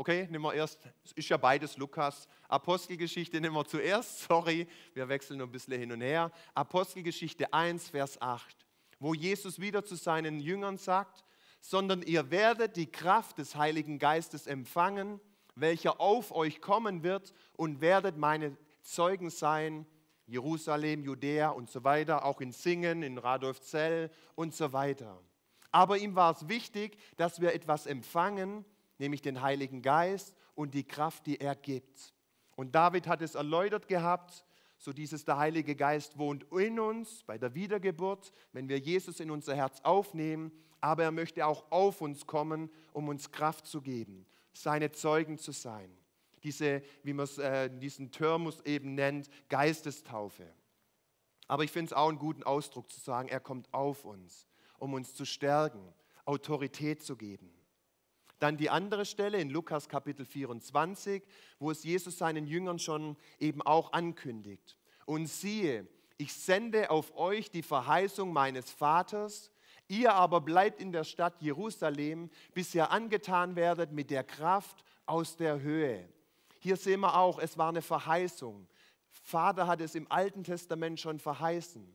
Okay, 0.00 0.28
nehmen 0.30 0.44
wir 0.44 0.54
erst, 0.54 0.78
es 1.04 1.10
ist 1.10 1.28
ja 1.28 1.36
beides 1.36 1.76
Lukas. 1.76 2.28
Apostelgeschichte 2.46 3.40
nehmen 3.40 3.56
wir 3.56 3.64
zuerst, 3.64 4.20
sorry, 4.28 4.68
wir 4.94 5.08
wechseln 5.08 5.42
ein 5.42 5.50
bisschen 5.50 5.76
hin 5.76 5.90
und 5.90 6.02
her. 6.02 6.30
Apostelgeschichte 6.54 7.52
1, 7.52 7.88
Vers 7.90 8.22
8, 8.22 8.64
wo 9.00 9.12
Jesus 9.12 9.58
wieder 9.58 9.84
zu 9.84 9.96
seinen 9.96 10.38
Jüngern 10.38 10.76
sagt, 10.76 11.24
sondern 11.60 12.02
ihr 12.02 12.30
werdet 12.30 12.76
die 12.76 12.86
Kraft 12.86 13.38
des 13.38 13.56
Heiligen 13.56 13.98
Geistes 13.98 14.46
empfangen, 14.46 15.20
welcher 15.56 16.00
auf 16.00 16.30
euch 16.30 16.60
kommen 16.60 17.02
wird 17.02 17.34
und 17.56 17.80
werdet 17.80 18.16
meine 18.16 18.56
Zeugen 18.82 19.30
sein 19.30 19.84
Jerusalem, 20.28 21.02
Judäa 21.02 21.48
und 21.48 21.70
so 21.70 21.82
weiter, 21.82 22.24
auch 22.24 22.40
in 22.40 22.52
Singen, 22.52 23.02
in 23.02 23.18
Radolfzell 23.18 24.12
und 24.36 24.54
so 24.54 24.72
weiter. 24.72 25.20
Aber 25.72 25.98
ihm 25.98 26.14
war 26.14 26.30
es 26.30 26.48
wichtig, 26.48 26.98
dass 27.16 27.40
wir 27.40 27.52
etwas 27.52 27.86
empfangen, 27.86 28.64
nämlich 28.98 29.22
den 29.22 29.42
Heiligen 29.42 29.82
Geist 29.82 30.34
und 30.54 30.74
die 30.74 30.84
Kraft, 30.84 31.26
die 31.26 31.40
er 31.40 31.54
gibt. 31.54 32.14
Und 32.56 32.74
David 32.74 33.06
hat 33.06 33.22
es 33.22 33.34
erläutert 33.34 33.88
gehabt, 33.88 34.44
so 34.78 34.92
dieses 34.92 35.24
der 35.24 35.38
Heilige 35.38 35.74
Geist 35.74 36.18
wohnt 36.18 36.44
in 36.52 36.78
uns 36.78 37.24
bei 37.24 37.38
der 37.38 37.54
Wiedergeburt, 37.54 38.32
wenn 38.52 38.68
wir 38.68 38.78
Jesus 38.78 39.20
in 39.20 39.30
unser 39.30 39.56
Herz 39.56 39.80
aufnehmen, 39.82 40.52
aber 40.80 41.04
er 41.04 41.10
möchte 41.10 41.46
auch 41.46 41.70
auf 41.70 42.00
uns 42.00 42.26
kommen, 42.26 42.70
um 42.92 43.08
uns 43.08 43.32
Kraft 43.32 43.66
zu 43.66 43.82
geben, 43.82 44.26
seine 44.52 44.92
Zeugen 44.92 45.38
zu 45.38 45.52
sein 45.52 45.98
diese, 46.42 46.82
wie 47.02 47.12
man 47.12 47.28
äh, 47.38 47.70
diesen 47.70 48.10
Termus 48.10 48.60
eben 48.62 48.94
nennt, 48.94 49.28
Geistestaufe. 49.48 50.46
Aber 51.46 51.64
ich 51.64 51.70
finde 51.70 51.86
es 51.86 51.92
auch 51.92 52.08
einen 52.08 52.18
guten 52.18 52.42
Ausdruck 52.42 52.90
zu 52.90 53.00
sagen, 53.00 53.28
er 53.28 53.40
kommt 53.40 53.72
auf 53.72 54.04
uns, 54.04 54.46
um 54.78 54.94
uns 54.94 55.14
zu 55.14 55.24
stärken, 55.24 55.94
Autorität 56.24 57.02
zu 57.02 57.16
geben. 57.16 57.50
Dann 58.38 58.56
die 58.56 58.70
andere 58.70 59.04
Stelle 59.04 59.40
in 59.40 59.50
Lukas 59.50 59.88
Kapitel 59.88 60.24
24, 60.24 61.22
wo 61.58 61.70
es 61.70 61.82
Jesus 61.82 62.18
seinen 62.18 62.46
Jüngern 62.46 62.78
schon 62.78 63.16
eben 63.38 63.62
auch 63.62 63.92
ankündigt. 63.92 64.78
Und 65.06 65.26
siehe, 65.26 65.86
ich 66.18 66.32
sende 66.32 66.90
auf 66.90 67.16
euch 67.16 67.50
die 67.50 67.62
Verheißung 67.62 68.32
meines 68.32 68.70
Vaters, 68.70 69.50
ihr 69.88 70.12
aber 70.14 70.40
bleibt 70.40 70.80
in 70.80 70.92
der 70.92 71.04
Stadt 71.04 71.40
Jerusalem, 71.40 72.30
bis 72.54 72.74
ihr 72.74 72.90
angetan 72.90 73.56
werdet 73.56 73.92
mit 73.92 74.10
der 74.10 74.24
Kraft 74.24 74.84
aus 75.06 75.36
der 75.36 75.60
Höhe. 75.60 76.08
Hier 76.58 76.76
sehen 76.76 77.00
wir 77.00 77.16
auch, 77.16 77.38
es 77.38 77.56
war 77.56 77.68
eine 77.68 77.82
Verheißung. 77.82 78.66
Vater 79.10 79.66
hat 79.66 79.80
es 79.80 79.94
im 79.94 80.10
Alten 80.10 80.44
Testament 80.44 81.00
schon 81.00 81.18
verheißen, 81.18 81.86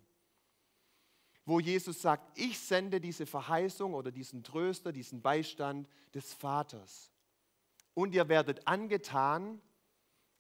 wo 1.46 1.60
Jesus 1.60 2.02
sagt, 2.02 2.38
ich 2.38 2.58
sende 2.60 3.02
diese 3.02 3.26
Verheißung 3.26 3.94
oder 3.94 4.12
diesen 4.12 4.44
Tröster, 4.44 4.92
diesen 4.92 5.22
Beistand 5.22 5.90
des 6.14 6.34
Vaters. 6.34 7.12
Und 7.94 8.16
ihr 8.16 8.30
werdet 8.30 8.68
angetan 8.68 9.62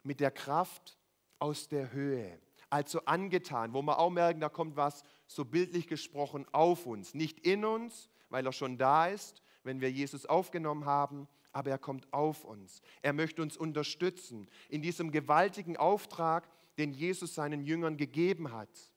mit 0.03 0.19
der 0.19 0.31
Kraft 0.31 0.97
aus 1.39 1.67
der 1.67 1.91
Höhe. 1.91 2.39
Also 2.69 3.01
angetan, 3.05 3.73
wo 3.73 3.81
wir 3.81 3.99
auch 3.99 4.09
merken, 4.09 4.39
da 4.39 4.49
kommt 4.49 4.75
was 4.75 5.03
so 5.27 5.45
bildlich 5.45 5.87
gesprochen 5.87 6.45
auf 6.51 6.85
uns. 6.85 7.13
Nicht 7.13 7.39
in 7.39 7.65
uns, 7.65 8.09
weil 8.29 8.45
er 8.45 8.53
schon 8.53 8.77
da 8.77 9.07
ist, 9.07 9.43
wenn 9.63 9.81
wir 9.81 9.91
Jesus 9.91 10.25
aufgenommen 10.25 10.85
haben, 10.85 11.27
aber 11.51 11.69
er 11.69 11.77
kommt 11.77 12.11
auf 12.11 12.43
uns. 12.43 12.81
Er 13.01 13.13
möchte 13.13 13.41
uns 13.41 13.55
unterstützen 13.55 14.49
in 14.69 14.81
diesem 14.81 15.11
gewaltigen 15.11 15.77
Auftrag, 15.77 16.49
den 16.77 16.93
Jesus 16.93 17.35
seinen 17.35 17.63
Jüngern 17.63 17.97
gegeben 17.97 18.51
hat. 18.51 18.92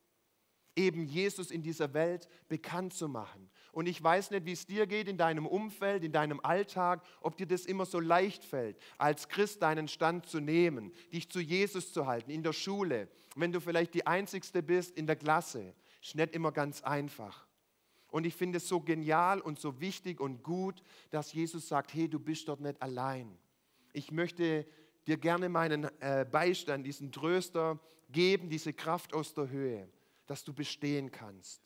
Eben 0.76 1.06
Jesus 1.06 1.50
in 1.50 1.62
dieser 1.62 1.94
Welt 1.94 2.28
bekannt 2.48 2.94
zu 2.94 3.08
machen. 3.08 3.50
Und 3.72 3.86
ich 3.86 4.02
weiß 4.02 4.30
nicht, 4.30 4.46
wie 4.46 4.52
es 4.52 4.66
dir 4.66 4.86
geht 4.86 5.08
in 5.08 5.18
deinem 5.18 5.46
Umfeld, 5.46 6.04
in 6.04 6.12
deinem 6.12 6.40
Alltag, 6.40 7.02
ob 7.20 7.36
dir 7.36 7.46
das 7.46 7.66
immer 7.66 7.86
so 7.86 7.98
leicht 7.98 8.44
fällt, 8.44 8.78
als 8.98 9.28
Christ 9.28 9.62
deinen 9.62 9.88
Stand 9.88 10.26
zu 10.26 10.40
nehmen, 10.40 10.92
dich 11.12 11.30
zu 11.30 11.40
Jesus 11.40 11.92
zu 11.92 12.06
halten, 12.06 12.30
in 12.30 12.42
der 12.42 12.52
Schule, 12.52 13.08
wenn 13.34 13.52
du 13.52 13.60
vielleicht 13.60 13.94
die 13.94 14.06
Einzigste 14.06 14.62
bist 14.62 14.96
in 14.96 15.06
der 15.06 15.16
Klasse. 15.16 15.74
Ist 16.02 16.14
nicht 16.14 16.34
immer 16.34 16.52
ganz 16.52 16.82
einfach. 16.82 17.46
Und 18.08 18.24
ich 18.24 18.34
finde 18.34 18.58
es 18.58 18.68
so 18.68 18.80
genial 18.80 19.40
und 19.40 19.58
so 19.58 19.80
wichtig 19.80 20.20
und 20.20 20.42
gut, 20.42 20.82
dass 21.10 21.32
Jesus 21.32 21.68
sagt, 21.68 21.92
hey, 21.92 22.08
du 22.08 22.18
bist 22.18 22.48
dort 22.48 22.60
nicht 22.60 22.80
allein. 22.80 23.36
Ich 23.92 24.10
möchte 24.10 24.66
dir 25.06 25.16
gerne 25.16 25.48
meinen 25.48 25.88
äh, 26.00 26.24
Beistand, 26.24 26.86
diesen 26.86 27.12
Tröster 27.12 27.78
geben, 28.10 28.48
diese 28.48 28.72
Kraft 28.72 29.14
aus 29.14 29.34
der 29.34 29.50
Höhe, 29.50 29.88
dass 30.26 30.44
du 30.44 30.52
bestehen 30.52 31.10
kannst. 31.10 31.62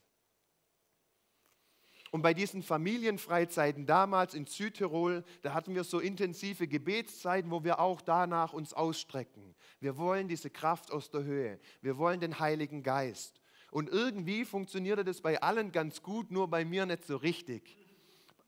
Und 2.11 2.23
bei 2.23 2.35
diesen 2.35 2.63
Familienfreizeiten 2.63 3.87
damals 3.87 4.35
in 4.35 4.47
Südtirol, 4.47 5.25
da 5.43 5.55
hatten 5.55 5.77
wir 5.77 5.85
so 5.85 6.01
intensive 6.01 6.67
Gebetszeiten, 6.67 7.51
wo 7.53 7.63
wir 7.63 7.79
auch 7.79 8.01
danach 8.01 8.53
uns 8.53 8.73
ausstrecken. 8.73 9.55
Wir 9.79 9.97
wollen 9.97 10.27
diese 10.27 10.51
Kraft 10.51 10.91
aus 10.91 11.11
der 11.11 11.23
Höhe. 11.23 11.61
Wir 11.83 11.99
wollen 11.99 12.19
den 12.19 12.41
Heiligen 12.41 12.83
Geist. 12.83 13.41
Und 13.71 13.89
irgendwie 13.89 14.45
funktionierte 14.45 15.05
das 15.05 15.21
bei 15.21 15.41
allen 15.41 15.71
ganz 15.71 16.03
gut, 16.03 16.33
nur 16.33 16.49
bei 16.49 16.65
mir 16.65 16.85
nicht 16.85 17.05
so 17.05 17.17
richtig. 17.17 17.77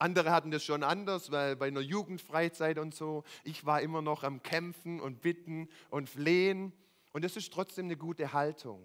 Andere 0.01 0.33
hatten 0.33 0.51
das 0.51 0.64
schon 0.64 0.83
anders, 0.83 1.31
weil 1.31 1.55
bei 1.55 1.68
einer 1.68 1.81
Jugendfreizeit 1.81 2.79
und 2.81 2.92
so, 2.92 3.22
ich 3.44 3.64
war 3.64 3.81
immer 3.81 4.03
noch 4.03 4.25
am 4.25 4.42
Kämpfen 4.42 5.01
und 5.01 5.20
Bitten 5.20 5.68
und 5.90 6.11
Flehen. 6.11 6.72
Und 7.12 7.25
das 7.25 7.37
ist 7.37 7.53
trotzdem 7.53 7.85
eine 7.85 7.96
gute 7.96 8.33
Haltung. 8.33 8.85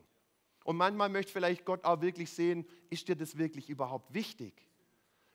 Und 0.68 0.76
manchmal 0.76 1.08
möchte 1.08 1.32
vielleicht 1.32 1.64
Gott 1.64 1.86
auch 1.86 2.02
wirklich 2.02 2.30
sehen, 2.30 2.66
ist 2.90 3.08
dir 3.08 3.16
das 3.16 3.38
wirklich 3.38 3.70
überhaupt 3.70 4.14
wichtig? 4.14 4.68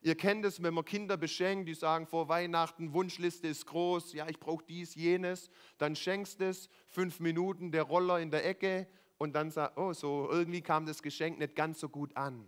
Ihr 0.03 0.13
kennt 0.13 0.45
es, 0.45 0.61
wenn 0.61 0.75
man 0.75 0.85
Kinder 0.85 1.17
beschenkt, 1.17 1.67
die 1.67 1.73
sagen 1.73 2.05
vor 2.05 2.29
Weihnachten, 2.29 2.93
Wunschliste 2.93 3.47
ist 3.47 3.65
groß, 3.65 4.13
ja, 4.13 4.29
ich 4.29 4.39
brauche 4.39 4.63
dies, 4.63 4.93
jenes. 4.93 5.49
Dann 5.79 5.95
schenkst 5.95 6.39
es, 6.41 6.69
fünf 6.87 7.19
Minuten, 7.19 7.71
der 7.71 7.81
Roller 7.81 8.19
in 8.19 8.29
der 8.29 8.45
Ecke 8.45 8.85
und 9.17 9.33
dann 9.33 9.49
sagt, 9.49 9.75
oh, 9.75 9.91
so 9.91 10.29
irgendwie 10.29 10.61
kam 10.61 10.85
das 10.85 11.01
Geschenk 11.01 11.39
nicht 11.39 11.55
ganz 11.55 11.79
so 11.79 11.89
gut 11.89 12.15
an. 12.15 12.47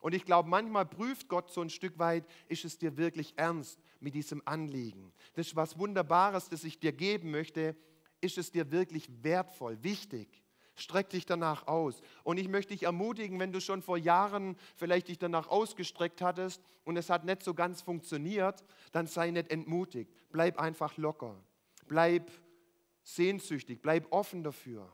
Und 0.00 0.14
ich 0.14 0.24
glaube, 0.24 0.48
manchmal 0.48 0.86
prüft 0.86 1.28
Gott 1.28 1.52
so 1.52 1.60
ein 1.60 1.68
Stück 1.68 1.98
weit, 1.98 2.24
ist 2.48 2.64
es 2.64 2.78
dir 2.78 2.96
wirklich 2.96 3.34
ernst 3.36 3.78
mit 4.00 4.14
diesem 4.14 4.40
Anliegen? 4.46 5.12
Das 5.34 5.48
ist 5.48 5.56
was 5.56 5.78
Wunderbares, 5.78 6.48
das 6.48 6.64
ich 6.64 6.80
dir 6.80 6.92
geben 6.92 7.30
möchte. 7.30 7.76
Ist 8.22 8.38
es 8.38 8.50
dir 8.50 8.72
wirklich 8.72 9.10
wertvoll, 9.22 9.82
wichtig? 9.82 10.43
Streck 10.76 11.10
dich 11.10 11.26
danach 11.26 11.66
aus. 11.66 12.00
Und 12.24 12.38
ich 12.38 12.48
möchte 12.48 12.72
dich 12.72 12.84
ermutigen, 12.84 13.38
wenn 13.38 13.52
du 13.52 13.60
schon 13.60 13.82
vor 13.82 13.96
Jahren 13.96 14.56
vielleicht 14.76 15.08
dich 15.08 15.18
danach 15.18 15.48
ausgestreckt 15.48 16.20
hattest 16.20 16.62
und 16.84 16.96
es 16.96 17.10
hat 17.10 17.24
nicht 17.24 17.42
so 17.42 17.54
ganz 17.54 17.80
funktioniert, 17.80 18.64
dann 18.92 19.06
sei 19.06 19.30
nicht 19.30 19.50
entmutigt. 19.50 20.12
Bleib 20.30 20.58
einfach 20.58 20.96
locker. 20.96 21.36
Bleib 21.86 22.30
sehnsüchtig. 23.02 23.82
Bleib 23.82 24.10
offen 24.10 24.42
dafür. 24.42 24.92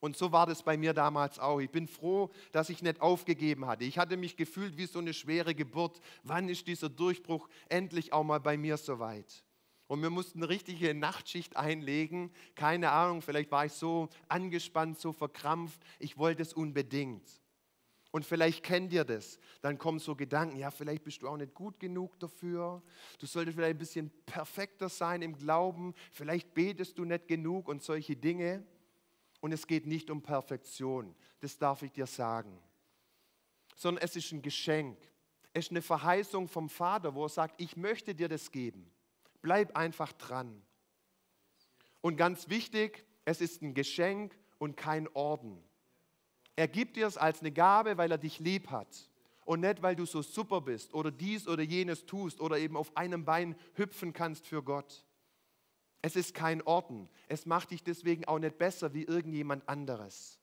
Und 0.00 0.18
so 0.18 0.32
war 0.32 0.44
das 0.44 0.62
bei 0.62 0.76
mir 0.76 0.92
damals 0.92 1.38
auch. 1.38 1.60
Ich 1.60 1.70
bin 1.70 1.86
froh, 1.86 2.30
dass 2.52 2.68
ich 2.68 2.82
nicht 2.82 3.00
aufgegeben 3.00 3.66
hatte. 3.66 3.84
Ich 3.84 3.96
hatte 3.96 4.18
mich 4.18 4.36
gefühlt 4.36 4.76
wie 4.76 4.84
so 4.84 4.98
eine 4.98 5.14
schwere 5.14 5.54
Geburt. 5.54 5.98
Wann 6.24 6.50
ist 6.50 6.66
dieser 6.66 6.90
Durchbruch 6.90 7.48
endlich 7.70 8.12
auch 8.12 8.22
mal 8.22 8.38
bei 8.38 8.58
mir 8.58 8.76
soweit? 8.76 9.44
Und 9.86 10.02
wir 10.02 10.10
mussten 10.10 10.38
eine 10.38 10.48
richtige 10.48 10.94
Nachtschicht 10.94 11.56
einlegen. 11.56 12.30
Keine 12.54 12.90
Ahnung, 12.90 13.22
vielleicht 13.22 13.50
war 13.50 13.66
ich 13.66 13.72
so 13.72 14.08
angespannt, 14.28 14.98
so 14.98 15.12
verkrampft. 15.12 15.80
Ich 15.98 16.16
wollte 16.16 16.42
es 16.42 16.52
unbedingt. 16.52 17.28
Und 18.10 18.24
vielleicht 18.24 18.62
kennt 18.62 18.92
ihr 18.92 19.04
das. 19.04 19.38
Dann 19.60 19.76
kommen 19.76 19.98
so 19.98 20.14
Gedanken, 20.14 20.56
ja, 20.56 20.70
vielleicht 20.70 21.02
bist 21.02 21.22
du 21.22 21.28
auch 21.28 21.36
nicht 21.36 21.52
gut 21.52 21.80
genug 21.80 22.18
dafür. 22.20 22.82
Du 23.18 23.26
solltest 23.26 23.56
vielleicht 23.56 23.74
ein 23.74 23.78
bisschen 23.78 24.10
perfekter 24.24 24.88
sein 24.88 25.20
im 25.20 25.36
Glauben. 25.36 25.94
Vielleicht 26.12 26.54
betest 26.54 26.96
du 26.96 27.04
nicht 27.04 27.26
genug 27.26 27.68
und 27.68 27.82
solche 27.82 28.14
Dinge. 28.14 28.64
Und 29.44 29.52
es 29.52 29.66
geht 29.66 29.86
nicht 29.86 30.08
um 30.08 30.22
Perfektion, 30.22 31.14
das 31.40 31.58
darf 31.58 31.82
ich 31.82 31.92
dir 31.92 32.06
sagen, 32.06 32.58
sondern 33.76 34.02
es 34.02 34.16
ist 34.16 34.32
ein 34.32 34.40
Geschenk. 34.40 34.96
Es 35.52 35.66
ist 35.66 35.70
eine 35.70 35.82
Verheißung 35.82 36.48
vom 36.48 36.70
Vater, 36.70 37.14
wo 37.14 37.26
er 37.26 37.28
sagt, 37.28 37.60
ich 37.60 37.76
möchte 37.76 38.14
dir 38.14 38.26
das 38.26 38.50
geben. 38.50 38.90
Bleib 39.44 39.76
einfach 39.76 40.10
dran. 40.14 40.62
Und 42.00 42.16
ganz 42.16 42.48
wichtig, 42.48 43.04
es 43.26 43.42
ist 43.42 43.60
ein 43.60 43.74
Geschenk 43.74 44.34
und 44.56 44.74
kein 44.74 45.06
Orden. 45.08 45.62
Er 46.56 46.66
gibt 46.66 46.96
dir 46.96 47.06
es 47.06 47.18
als 47.18 47.40
eine 47.40 47.52
Gabe, 47.52 47.98
weil 47.98 48.10
er 48.10 48.16
dich 48.16 48.38
lieb 48.38 48.70
hat. 48.70 49.10
Und 49.44 49.60
nicht, 49.60 49.82
weil 49.82 49.96
du 49.96 50.06
so 50.06 50.22
super 50.22 50.62
bist 50.62 50.94
oder 50.94 51.10
dies 51.10 51.46
oder 51.46 51.62
jenes 51.62 52.06
tust 52.06 52.40
oder 52.40 52.58
eben 52.58 52.74
auf 52.74 52.96
einem 52.96 53.26
Bein 53.26 53.54
hüpfen 53.74 54.14
kannst 54.14 54.46
für 54.46 54.62
Gott. 54.62 55.04
Es 56.00 56.16
ist 56.16 56.32
kein 56.32 56.62
Orden. 56.62 57.10
Es 57.28 57.44
macht 57.44 57.70
dich 57.70 57.84
deswegen 57.84 58.24
auch 58.24 58.38
nicht 58.38 58.56
besser 58.56 58.94
wie 58.94 59.02
irgendjemand 59.02 59.68
anderes. 59.68 60.40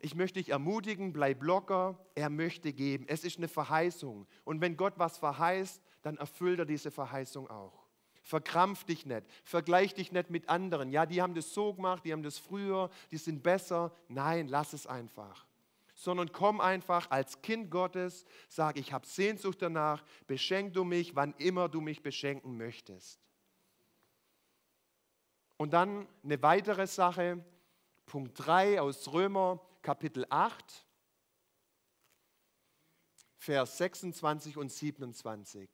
Ich 0.00 0.16
möchte 0.16 0.40
dich 0.40 0.48
ermutigen, 0.48 1.12
bleib 1.12 1.44
locker, 1.44 2.04
er 2.16 2.28
möchte 2.28 2.72
geben. 2.72 3.04
Es 3.06 3.22
ist 3.22 3.38
eine 3.38 3.46
Verheißung. 3.46 4.26
Und 4.42 4.60
wenn 4.60 4.76
Gott 4.76 4.94
was 4.96 5.18
verheißt, 5.18 5.80
dann 6.02 6.16
erfüllt 6.16 6.58
er 6.58 6.66
diese 6.66 6.90
Verheißung 6.90 7.48
auch. 7.48 7.86
Verkrampf 8.22 8.84
dich 8.84 9.06
nicht, 9.06 9.24
vergleich 9.44 9.94
dich 9.94 10.12
nicht 10.12 10.30
mit 10.30 10.48
anderen. 10.48 10.90
Ja, 10.90 11.06
die 11.06 11.22
haben 11.22 11.34
das 11.34 11.54
so 11.54 11.74
gemacht, 11.74 12.04
die 12.04 12.12
haben 12.12 12.22
das 12.22 12.38
früher, 12.38 12.90
die 13.10 13.16
sind 13.16 13.42
besser. 13.42 13.92
Nein, 14.08 14.48
lass 14.48 14.72
es 14.72 14.86
einfach. 14.86 15.46
Sondern 15.94 16.30
komm 16.32 16.60
einfach 16.60 17.10
als 17.10 17.42
Kind 17.42 17.70
Gottes, 17.70 18.24
sag, 18.48 18.78
ich 18.78 18.92
habe 18.92 19.06
Sehnsucht 19.06 19.60
danach, 19.60 20.04
beschenk 20.26 20.74
du 20.74 20.84
mich, 20.84 21.16
wann 21.16 21.34
immer 21.38 21.68
du 21.68 21.80
mich 21.80 22.02
beschenken 22.02 22.56
möchtest. 22.56 23.20
Und 25.56 25.72
dann 25.72 26.06
eine 26.22 26.42
weitere 26.42 26.86
Sache, 26.86 27.44
Punkt 28.06 28.32
3 28.46 28.80
aus 28.80 29.12
Römer 29.12 29.60
Kapitel 29.82 30.26
8, 30.28 30.86
Vers 33.36 33.78
26 33.78 34.56
und 34.56 34.70
27. 34.70 35.68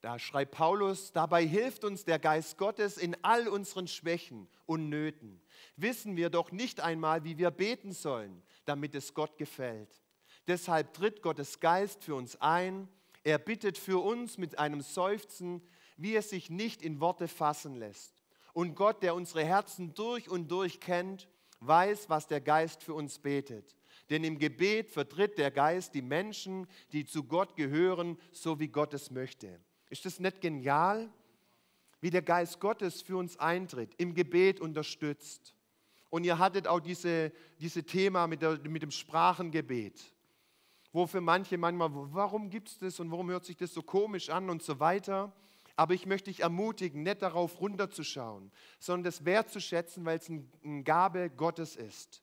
Da 0.00 0.18
schreibt 0.18 0.52
Paulus, 0.52 1.12
dabei 1.12 1.44
hilft 1.44 1.84
uns 1.84 2.04
der 2.04 2.18
Geist 2.18 2.56
Gottes 2.56 2.96
in 2.96 3.16
all 3.22 3.48
unseren 3.48 3.86
Schwächen 3.86 4.48
und 4.64 4.88
Nöten. 4.88 5.42
Wissen 5.76 6.16
wir 6.16 6.30
doch 6.30 6.52
nicht 6.52 6.80
einmal, 6.80 7.24
wie 7.24 7.36
wir 7.36 7.50
beten 7.50 7.92
sollen, 7.92 8.42
damit 8.64 8.94
es 8.94 9.12
Gott 9.12 9.36
gefällt. 9.36 10.02
Deshalb 10.46 10.94
tritt 10.94 11.20
Gottes 11.20 11.60
Geist 11.60 12.02
für 12.02 12.14
uns 12.14 12.40
ein. 12.40 12.88
Er 13.24 13.38
bittet 13.38 13.76
für 13.76 14.02
uns 14.02 14.38
mit 14.38 14.58
einem 14.58 14.80
Seufzen, 14.80 15.62
wie 15.98 16.16
es 16.16 16.30
sich 16.30 16.48
nicht 16.48 16.80
in 16.80 17.00
Worte 17.00 17.28
fassen 17.28 17.74
lässt. 17.74 18.22
Und 18.54 18.74
Gott, 18.74 19.02
der 19.02 19.14
unsere 19.14 19.44
Herzen 19.44 19.92
durch 19.92 20.30
und 20.30 20.50
durch 20.50 20.80
kennt, 20.80 21.28
weiß, 21.60 22.08
was 22.08 22.26
der 22.26 22.40
Geist 22.40 22.82
für 22.82 22.94
uns 22.94 23.18
betet. 23.18 23.76
Denn 24.08 24.24
im 24.24 24.38
Gebet 24.38 24.90
vertritt 24.90 25.36
der 25.36 25.50
Geist 25.50 25.94
die 25.94 26.02
Menschen, 26.02 26.66
die 26.92 27.04
zu 27.04 27.24
Gott 27.24 27.54
gehören, 27.54 28.18
so 28.32 28.58
wie 28.58 28.68
Gott 28.68 28.94
es 28.94 29.10
möchte. 29.10 29.60
Ist 29.90 30.06
das 30.06 30.20
nicht 30.20 30.40
genial? 30.40 31.10
Wie 32.00 32.10
der 32.10 32.22
Geist 32.22 32.60
Gottes 32.60 33.02
für 33.02 33.18
uns 33.18 33.36
eintritt, 33.36 33.94
im 33.98 34.14
Gebet 34.14 34.60
unterstützt. 34.60 35.54
Und 36.08 36.24
ihr 36.24 36.38
hattet 36.38 36.66
auch 36.66 36.80
diese, 36.80 37.32
diese 37.58 37.84
Thema 37.84 38.26
mit, 38.26 38.40
der, 38.40 38.58
mit 38.60 38.82
dem 38.82 38.90
Sprachengebet, 38.90 40.02
wo 40.92 41.06
für 41.06 41.20
manche 41.20 41.58
manchmal, 41.58 41.90
warum 41.92 42.48
gibt 42.48 42.68
es 42.68 42.78
das 42.78 42.98
und 43.00 43.10
warum 43.10 43.30
hört 43.30 43.44
sich 43.44 43.56
das 43.56 43.74
so 43.74 43.82
komisch 43.82 44.30
an 44.30 44.48
und 44.48 44.62
so 44.62 44.80
weiter. 44.80 45.32
Aber 45.76 45.94
ich 45.94 46.06
möchte 46.06 46.30
dich 46.30 46.40
ermutigen, 46.40 47.02
nicht 47.02 47.22
darauf 47.22 47.60
runterzuschauen, 47.60 48.50
sondern 48.78 49.04
das 49.04 49.24
wertzuschätzen, 49.24 50.04
weil 50.04 50.18
es 50.18 50.28
eine 50.28 50.82
Gabe 50.82 51.30
Gottes 51.30 51.76
ist. 51.76 52.22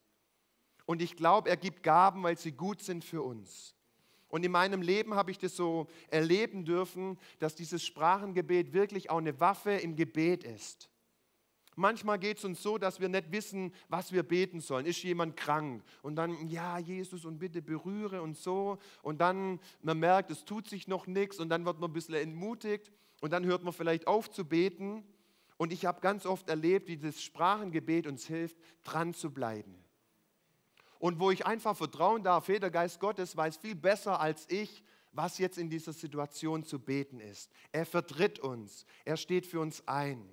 Und 0.85 1.01
ich 1.01 1.15
glaube, 1.15 1.49
er 1.49 1.57
gibt 1.57 1.83
Gaben, 1.83 2.23
weil 2.23 2.37
sie 2.37 2.51
gut 2.51 2.81
sind 2.81 3.03
für 3.03 3.21
uns. 3.21 3.76
Und 4.29 4.43
in 4.43 4.51
meinem 4.51 4.81
Leben 4.81 5.13
habe 5.15 5.31
ich 5.31 5.37
das 5.37 5.55
so 5.55 5.87
erleben 6.09 6.65
dürfen, 6.65 7.17
dass 7.39 7.55
dieses 7.55 7.85
Sprachengebet 7.85 8.73
wirklich 8.73 9.09
auch 9.09 9.17
eine 9.17 9.39
Waffe 9.39 9.71
im 9.71 9.95
Gebet 9.95 10.43
ist. 10.43 10.89
Manchmal 11.79 12.17
geht 12.17 12.39
es 12.39 12.43
uns 12.43 12.63
so, 12.63 12.79
dass 12.79 12.99
wir 12.99 13.07
nicht 13.07 13.31
wissen, 13.31 13.71
was 13.87 14.11
wir 14.11 14.23
beten 14.23 14.61
sollen. 14.61 14.87
Ist 14.87 15.03
jemand 15.03 15.37
krank? 15.37 15.83
Und 16.01 16.15
dann, 16.15 16.49
ja, 16.49 16.79
Jesus, 16.79 17.23
und 17.23 17.37
bitte 17.37 17.61
berühre 17.61 18.23
und 18.23 18.35
so. 18.35 18.79
Und 19.03 19.21
dann, 19.21 19.59
man 19.83 19.99
merkt, 19.99 20.31
es 20.31 20.43
tut 20.43 20.67
sich 20.67 20.87
noch 20.87 21.05
nichts. 21.05 21.37
Und 21.39 21.49
dann 21.49 21.65
wird 21.65 21.79
man 21.79 21.91
ein 21.91 21.93
bisschen 21.93 22.15
entmutigt. 22.15 22.91
Und 23.21 23.31
dann 23.31 23.45
hört 23.45 23.63
man 23.63 23.73
vielleicht 23.73 24.07
auf 24.07 24.31
zu 24.31 24.43
beten. 24.43 25.03
Und 25.57 25.71
ich 25.71 25.85
habe 25.85 26.01
ganz 26.01 26.25
oft 26.25 26.49
erlebt, 26.49 26.87
wie 26.87 26.97
das 26.97 27.21
Sprachengebet 27.21 28.07
uns 28.07 28.25
hilft, 28.25 28.57
dran 28.83 29.13
zu 29.13 29.31
bleiben. 29.31 29.75
Und 30.99 31.19
wo 31.19 31.31
ich 31.31 31.45
einfach 31.45 31.75
vertrauen 31.75 32.23
darf, 32.23 32.47
hey, 32.47 32.59
der 32.59 32.71
Geist 32.71 32.99
Gottes 32.99 33.35
weiß 33.35 33.57
viel 33.57 33.75
besser 33.75 34.19
als 34.19 34.49
ich, 34.49 34.83
was 35.11 35.37
jetzt 35.37 35.57
in 35.57 35.69
dieser 35.69 35.93
Situation 35.93 36.63
zu 36.63 36.79
beten 36.79 37.19
ist. 37.19 37.51
Er 37.71 37.85
vertritt 37.85 38.39
uns, 38.39 38.85
er 39.05 39.17
steht 39.17 39.45
für 39.45 39.59
uns 39.59 39.87
ein. 39.87 40.27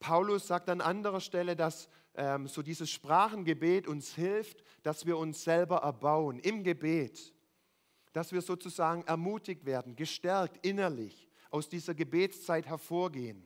Paulus 0.00 0.46
sagt 0.46 0.68
an 0.68 0.80
anderer 0.80 1.20
Stelle, 1.20 1.56
dass 1.56 1.88
ähm, 2.14 2.46
so 2.46 2.62
dieses 2.62 2.90
Sprachengebet 2.90 3.88
uns 3.88 4.14
hilft, 4.14 4.62
dass 4.82 5.06
wir 5.06 5.18
uns 5.18 5.42
selber 5.42 5.78
erbauen 5.78 6.38
im 6.38 6.62
Gebet 6.62 7.32
dass 8.16 8.32
wir 8.32 8.40
sozusagen 8.40 9.02
ermutigt 9.02 9.66
werden, 9.66 9.94
gestärkt 9.94 10.64
innerlich 10.64 11.28
aus 11.50 11.68
dieser 11.68 11.94
Gebetszeit 11.94 12.64
hervorgehen. 12.64 13.45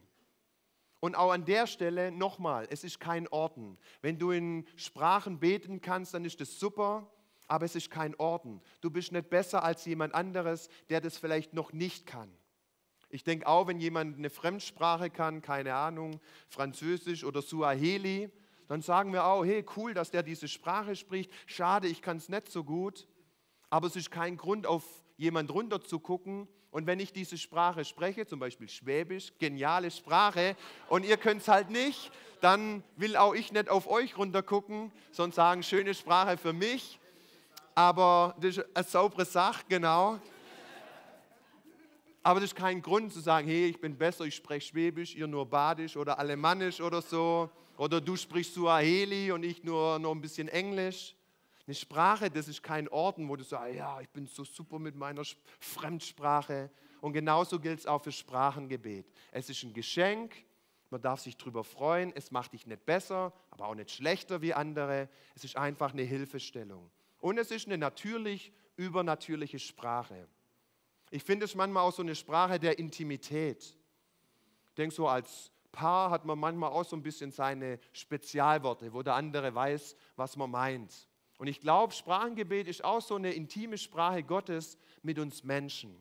Und 1.00 1.14
auch 1.14 1.32
an 1.32 1.44
der 1.44 1.66
Stelle 1.66 2.12
nochmal, 2.12 2.66
es 2.70 2.84
ist 2.84 3.00
kein 3.00 3.26
Orden. 3.28 3.78
Wenn 4.02 4.18
du 4.18 4.30
in 4.30 4.66
Sprachen 4.76 5.40
beten 5.40 5.80
kannst, 5.80 6.14
dann 6.14 6.24
ist 6.24 6.40
das 6.40 6.58
super, 6.58 7.10
aber 7.48 7.64
es 7.64 7.74
ist 7.74 7.90
kein 7.90 8.14
Orden. 8.16 8.60
Du 8.80 8.90
bist 8.90 9.12
nicht 9.12 9.30
besser 9.30 9.64
als 9.64 9.84
jemand 9.86 10.14
anderes, 10.14 10.68
der 10.90 11.00
das 11.00 11.16
vielleicht 11.16 11.54
noch 11.54 11.72
nicht 11.72 12.06
kann. 12.06 12.30
Ich 13.08 13.24
denke 13.24 13.46
auch, 13.46 13.66
wenn 13.66 13.80
jemand 13.80 14.18
eine 14.18 14.30
Fremdsprache 14.30 15.10
kann, 15.10 15.42
keine 15.42 15.74
Ahnung, 15.74 16.20
Französisch 16.48 17.24
oder 17.24 17.42
Suaheli, 17.42 18.30
dann 18.68 18.82
sagen 18.82 19.12
wir 19.12 19.24
auch, 19.24 19.44
hey, 19.44 19.64
cool, 19.76 19.94
dass 19.94 20.12
der 20.12 20.22
diese 20.22 20.46
Sprache 20.46 20.94
spricht. 20.94 21.32
Schade, 21.46 21.88
ich 21.88 22.02
kann 22.02 22.18
es 22.18 22.28
nicht 22.28 22.50
so 22.52 22.62
gut 22.62 23.08
aber 23.70 23.86
es 23.86 23.96
ist 23.96 24.10
kein 24.10 24.36
Grund, 24.36 24.66
auf 24.66 24.84
jemand 25.16 25.52
runter 25.54 25.80
zu 25.80 26.00
gucken. 26.00 26.48
Und 26.70 26.86
wenn 26.86 27.00
ich 27.00 27.12
diese 27.12 27.36
Sprache 27.36 27.84
spreche, 27.84 28.26
zum 28.26 28.38
Beispiel 28.38 28.68
Schwäbisch, 28.68 29.32
geniale 29.38 29.90
Sprache, 29.90 30.56
und 30.88 31.04
ihr 31.04 31.16
könnt 31.16 31.42
es 31.42 31.48
halt 31.48 31.70
nicht, 31.70 32.12
dann 32.40 32.84
will 32.96 33.16
auch 33.16 33.34
ich 33.34 33.52
nicht 33.52 33.68
auf 33.68 33.88
euch 33.88 34.16
runter 34.16 34.42
gucken, 34.42 34.92
sondern 35.10 35.34
sagen, 35.34 35.62
schöne 35.62 35.94
Sprache 35.94 36.36
für 36.36 36.52
mich. 36.52 36.98
Aber 37.74 38.36
das 38.40 38.58
ist 38.58 38.76
eine 38.76 38.84
saubere 38.84 39.24
Sache, 39.24 39.64
genau. 39.68 40.18
Aber 42.22 42.40
das 42.40 42.50
ist 42.50 42.56
kein 42.56 42.82
Grund 42.82 43.12
zu 43.12 43.20
sagen, 43.20 43.48
hey, 43.48 43.66
ich 43.66 43.80
bin 43.80 43.96
besser, 43.96 44.24
ich 44.24 44.36
spreche 44.36 44.68
Schwäbisch, 44.68 45.14
ihr 45.16 45.26
nur 45.26 45.46
Badisch 45.46 45.96
oder 45.96 46.18
Alemannisch 46.18 46.80
oder 46.80 47.02
so. 47.02 47.50
Oder 47.78 48.00
du 48.00 48.14
sprichst 48.14 48.54
Suaheli 48.54 49.32
und 49.32 49.42
ich 49.42 49.64
nur 49.64 49.98
noch 49.98 50.12
ein 50.12 50.20
bisschen 50.20 50.48
Englisch. 50.48 51.16
Eine 51.70 51.76
Sprache, 51.76 52.28
das 52.28 52.48
ist 52.48 52.64
kein 52.64 52.88
Orden, 52.88 53.28
wo 53.28 53.36
du 53.36 53.44
sagst, 53.44 53.76
ja, 53.76 54.00
ich 54.00 54.08
bin 54.08 54.26
so 54.26 54.42
super 54.42 54.80
mit 54.80 54.96
meiner 54.96 55.22
Fremdsprache. 55.60 56.68
Und 57.00 57.12
genauso 57.12 57.60
gilt 57.60 57.78
es 57.78 57.86
auch 57.86 58.02
für 58.02 58.10
Sprachengebet. 58.10 59.06
Es 59.30 59.48
ist 59.48 59.62
ein 59.62 59.72
Geschenk, 59.72 60.34
man 60.90 61.00
darf 61.00 61.20
sich 61.20 61.36
darüber 61.36 61.62
freuen. 61.62 62.12
Es 62.16 62.32
macht 62.32 62.54
dich 62.54 62.66
nicht 62.66 62.84
besser, 62.84 63.32
aber 63.52 63.68
auch 63.68 63.76
nicht 63.76 63.92
schlechter 63.92 64.42
wie 64.42 64.52
andere. 64.52 65.08
Es 65.36 65.44
ist 65.44 65.56
einfach 65.56 65.92
eine 65.92 66.02
Hilfestellung. 66.02 66.90
Und 67.20 67.38
es 67.38 67.52
ist 67.52 67.68
eine 67.68 67.78
natürlich 67.78 68.52
übernatürliche 68.74 69.60
Sprache. 69.60 70.26
Ich 71.12 71.22
finde 71.22 71.44
es 71.44 71.54
manchmal 71.54 71.84
auch 71.84 71.92
so 71.92 72.02
eine 72.02 72.16
Sprache 72.16 72.58
der 72.58 72.80
Intimität. 72.80 73.62
Ich 74.70 74.74
denke 74.74 74.92
so 74.92 75.06
als 75.06 75.52
Paar 75.70 76.10
hat 76.10 76.24
man 76.24 76.36
manchmal 76.36 76.70
auch 76.70 76.84
so 76.84 76.96
ein 76.96 77.02
bisschen 77.04 77.30
seine 77.30 77.78
Spezialworte, 77.92 78.92
wo 78.92 79.04
der 79.04 79.14
andere 79.14 79.54
weiß, 79.54 79.94
was 80.16 80.36
man 80.36 80.50
meint. 80.50 81.06
Und 81.40 81.46
ich 81.46 81.58
glaube, 81.58 81.94
Sprachengebet 81.94 82.68
ist 82.68 82.84
auch 82.84 83.00
so 83.00 83.14
eine 83.14 83.32
intime 83.32 83.78
Sprache 83.78 84.22
Gottes 84.22 84.76
mit 85.02 85.18
uns 85.18 85.42
Menschen. 85.42 85.96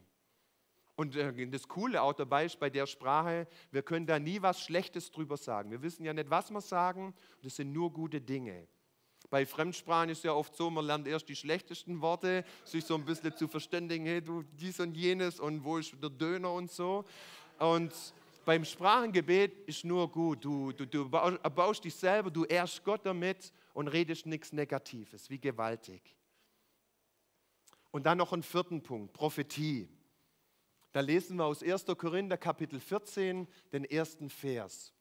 Und 0.97 1.15
äh, 1.15 1.47
das 1.47 1.65
Coole 1.65 2.02
auch 2.02 2.12
dabei 2.12 2.43
ist 2.43 2.60
bei 2.60 2.69
der 2.69 2.86
Sprache, 2.86 3.47
wir 3.71 3.82
können 3.82 4.06
da 4.06 4.19
nie 4.19 4.41
was 4.41 4.62
Schlechtes 4.62 5.12
drüber 5.12 5.38
sagen. 5.38 5.71
Wir 5.71 5.82
wissen 5.82 6.04
ja 6.04 6.12
nicht, 6.12 6.30
was 6.30 6.52
wir 6.52 6.60
sagen. 6.60 7.13
Das 7.41 7.56
sind 7.56 7.71
nur 7.71 7.89
gute 7.93 8.19
Dinge. 8.19 8.67
Bei 9.30 9.45
Fremdsprachen 9.45 10.10
ist 10.10 10.25
ja 10.25 10.34
oft 10.34 10.58
so, 10.58 10.69
man 10.69 10.86
lernt 10.86 11.08
erst 11.08 11.30
die 11.30 11.38
schlechtesten 11.38 12.02
Worte, 12.02 12.43
sich 12.65 12.84
so 12.84 12.95
ein 12.95 13.06
bisschen 13.06 13.34
zu 13.34 13.47
verständigen, 13.47 14.06
hey, 14.06 14.21
du 14.21 14.43
dies 14.60 14.82
und 14.82 14.97
jenes 14.97 15.39
und 15.39 15.63
wo 15.63 15.78
ist 15.78 15.95
der 16.04 16.10
Döner 16.10 16.52
und 16.52 16.69
so. 16.69 17.06
Und 17.60 17.93
beim 18.43 18.65
Sprachengebet 18.65 19.54
ist 19.67 19.86
nur 19.86 20.12
gut. 20.12 20.43
Du, 20.43 20.73
du, 20.73 20.86
du 20.86 21.10
baust 21.10 21.86
dich 21.86 21.95
selber, 21.95 22.30
du 22.30 22.43
ehrst 22.43 22.84
Gott 22.84 23.06
damit 23.06 23.54
und 23.73 23.88
redest 23.88 24.25
nichts 24.25 24.53
Negatives. 24.53 25.29
Wie 25.29 25.39
gewaltig. 25.39 26.15
Und 27.91 28.05
dann 28.05 28.17
noch 28.17 28.34
einen 28.34 28.43
vierten 28.43 28.84
Punkt, 28.84 29.13
Prophetie. 29.13 29.89
Da 30.91 31.01
lesen 31.01 31.38
wir 31.38 31.45
aus 31.45 31.63
1. 31.63 31.86
Korinther 31.97 32.38
Kapitel 32.38 32.79
14 32.79 33.47
den 33.71 33.86
ersten 33.86 34.29
Vers. 34.29 34.93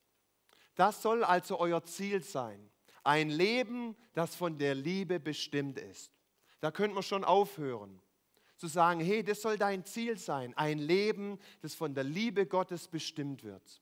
Das 0.74 1.02
soll 1.02 1.24
also 1.24 1.58
euer 1.58 1.82
Ziel 1.84 2.22
sein. 2.22 2.70
Ein 3.04 3.30
Leben, 3.30 3.96
das 4.12 4.34
von 4.34 4.58
der 4.58 4.74
Liebe 4.74 5.18
bestimmt 5.18 5.78
ist. 5.78 6.12
Da 6.60 6.70
könnte 6.70 6.94
man 6.94 7.02
schon 7.02 7.24
aufhören 7.24 8.00
zu 8.58 8.66
sagen, 8.66 9.00
hey, 9.00 9.22
das 9.22 9.40
soll 9.40 9.56
dein 9.56 9.84
Ziel 9.84 10.18
sein, 10.18 10.52
ein 10.56 10.78
Leben, 10.78 11.38
das 11.62 11.74
von 11.74 11.94
der 11.94 12.04
Liebe 12.04 12.44
Gottes 12.44 12.88
bestimmt 12.88 13.44
wird. 13.44 13.80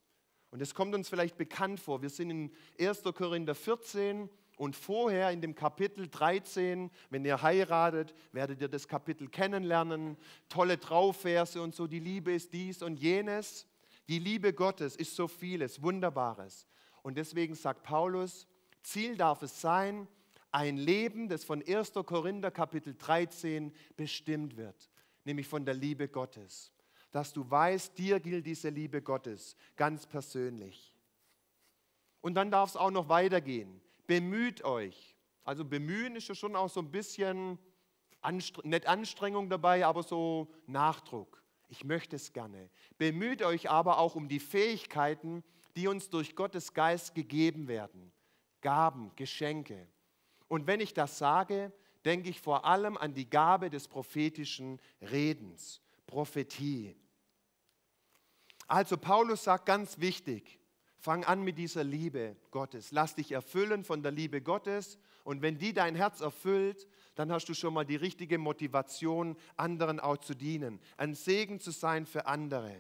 Und 0.51 0.61
es 0.61 0.75
kommt 0.75 0.95
uns 0.95 1.09
vielleicht 1.09 1.37
bekannt 1.37 1.81
vor. 1.81 2.03
Wir 2.03 2.11
sind 2.11 2.31
in 2.31 2.53
1. 2.79 3.03
Korinther 3.03 3.55
14 3.55 4.29
und 4.57 4.75
vorher 4.75 5.31
in 5.31 5.43
dem 5.43 5.55
Kapitel 5.55 6.09
13, 6.09 6.91
wenn 7.11 7.25
ihr 7.25 7.43
heiratet, 7.43 8.15
werdet 8.33 8.61
ihr 8.61 8.69
das 8.69 8.89
Kapitel 8.89 9.29
kennenlernen. 9.29 10.17
Tolle 10.49 10.81
Traufverse 10.81 11.61
und 11.61 11.75
so, 11.75 11.87
die 11.87 12.01
Liebe 12.01 12.33
ist 12.33 12.53
dies 12.53 12.83
und 12.83 12.99
jenes. 12.99 13.67
Die 14.09 14.19
Liebe 14.19 14.55
Gottes 14.55 14.97
ist 14.97 15.15
so 15.15 15.29
vieles, 15.29 15.83
Wunderbares. 15.83 16.67
Und 17.03 17.19
deswegen 17.19 17.55
sagt 17.55 17.83
Paulus, 17.83 18.47
Ziel 18.83 19.17
darf 19.17 19.43
es 19.43 19.61
sein, 19.61 20.09
ein 20.53 20.79
Leben, 20.79 21.29
das 21.29 21.45
von 21.45 21.63
1. 21.63 21.93
Korinther 22.07 22.51
Kapitel 22.51 22.95
13 22.97 23.75
bestimmt 23.97 24.57
wird, 24.57 24.91
nämlich 25.25 25.47
von 25.47 25.67
der 25.67 25.75
Liebe 25.75 26.09
Gottes. 26.09 26.73
Dass 27.11 27.33
du 27.33 27.49
weißt, 27.49 27.99
dir 27.99 28.21
gilt 28.21 28.47
diese 28.47 28.71
Liebe 28.71 29.03
Gottes 29.03 29.55
ganz 29.77 30.07
persönlich. 30.07 30.95
Und 32.23 32.35
dann 32.35 32.51
darf 32.51 32.71
es 32.71 32.77
auch 32.77 32.91
noch 32.91 33.09
weitergehen. 33.09 33.81
Bemüht 34.07 34.65
euch. 34.65 35.17
Also 35.45 35.65
bemühen 35.65 36.17
ist 36.17 36.29
ja 36.29 36.35
schon 36.35 36.57
auch 36.57 36.71
so 36.71 36.81
ein 36.81 36.91
bisschen, 36.91 37.59
Anstre 38.21 38.67
nicht 38.67 38.87
Anstrengung 38.87 39.49
dabei, 39.49 39.87
aber 39.87 40.03
so 40.03 40.53
Nachdruck. 40.67 41.43
Ich 41.69 41.85
möchte 41.85 42.17
es 42.17 42.33
gerne. 42.33 42.71
Bemüht 42.99 43.43
euch 43.43 43.71
aber 43.71 43.99
auch 43.99 44.15
um 44.15 44.29
die 44.29 44.41
Fähigkeiten, 44.41 45.43
die 45.77 45.89
uns 45.89 46.11
durch 46.11 46.35
Gottes 46.35 46.73
Geist 46.73 47.15
gegeben 47.15 47.69
werden. 47.69 48.13
Gaben, 48.61 49.13
Geschenke. 49.17 49.89
Und 50.49 50.67
wenn 50.67 50.81
ich 50.81 50.95
das 50.95 51.19
sage, 51.19 51.73
denke 52.05 52.31
ich 52.31 52.41
vor 52.41 52.65
allem 52.65 52.97
an 52.97 53.15
die 53.15 53.29
Gabe 53.29 53.69
des 53.69 53.89
prophetischen 53.89 54.81
Redens, 55.01 55.81
Prophetie. 56.07 56.97
Also 58.69 58.97
Paulus 58.97 59.45
sagt 59.45 59.67
ganz 59.67 59.99
wichtig, 59.99 60.59
fang 61.07 61.23
an 61.23 61.45
mit 61.45 61.57
dieser 61.57 61.85
Liebe 61.85 62.35
Gottes. 62.51 62.91
Lass 62.91 63.15
dich 63.15 63.31
erfüllen 63.31 63.85
von 63.85 64.03
der 64.03 64.11
Liebe 64.11 64.43
Gottes. 64.43 64.99
Und 65.23 65.41
wenn 65.41 65.57
die 65.57 65.73
dein 65.73 65.95
Herz 65.95 66.21
erfüllt, 66.21 66.89
dann 67.15 67.31
hast 67.31 67.49
du 67.49 67.55
schon 67.55 67.75
mal 67.75 67.85
die 67.87 67.95
richtige 67.95 68.39
Motivation, 68.39 69.37
anderen 69.57 70.01
auch 70.01 70.17
zu 70.17 70.35
dienen, 70.35 70.81
ein 70.97 71.15
Segen 71.15 71.61
zu 71.61 71.71
sein 71.71 72.07
für 72.07 72.27
andere. 72.27 72.75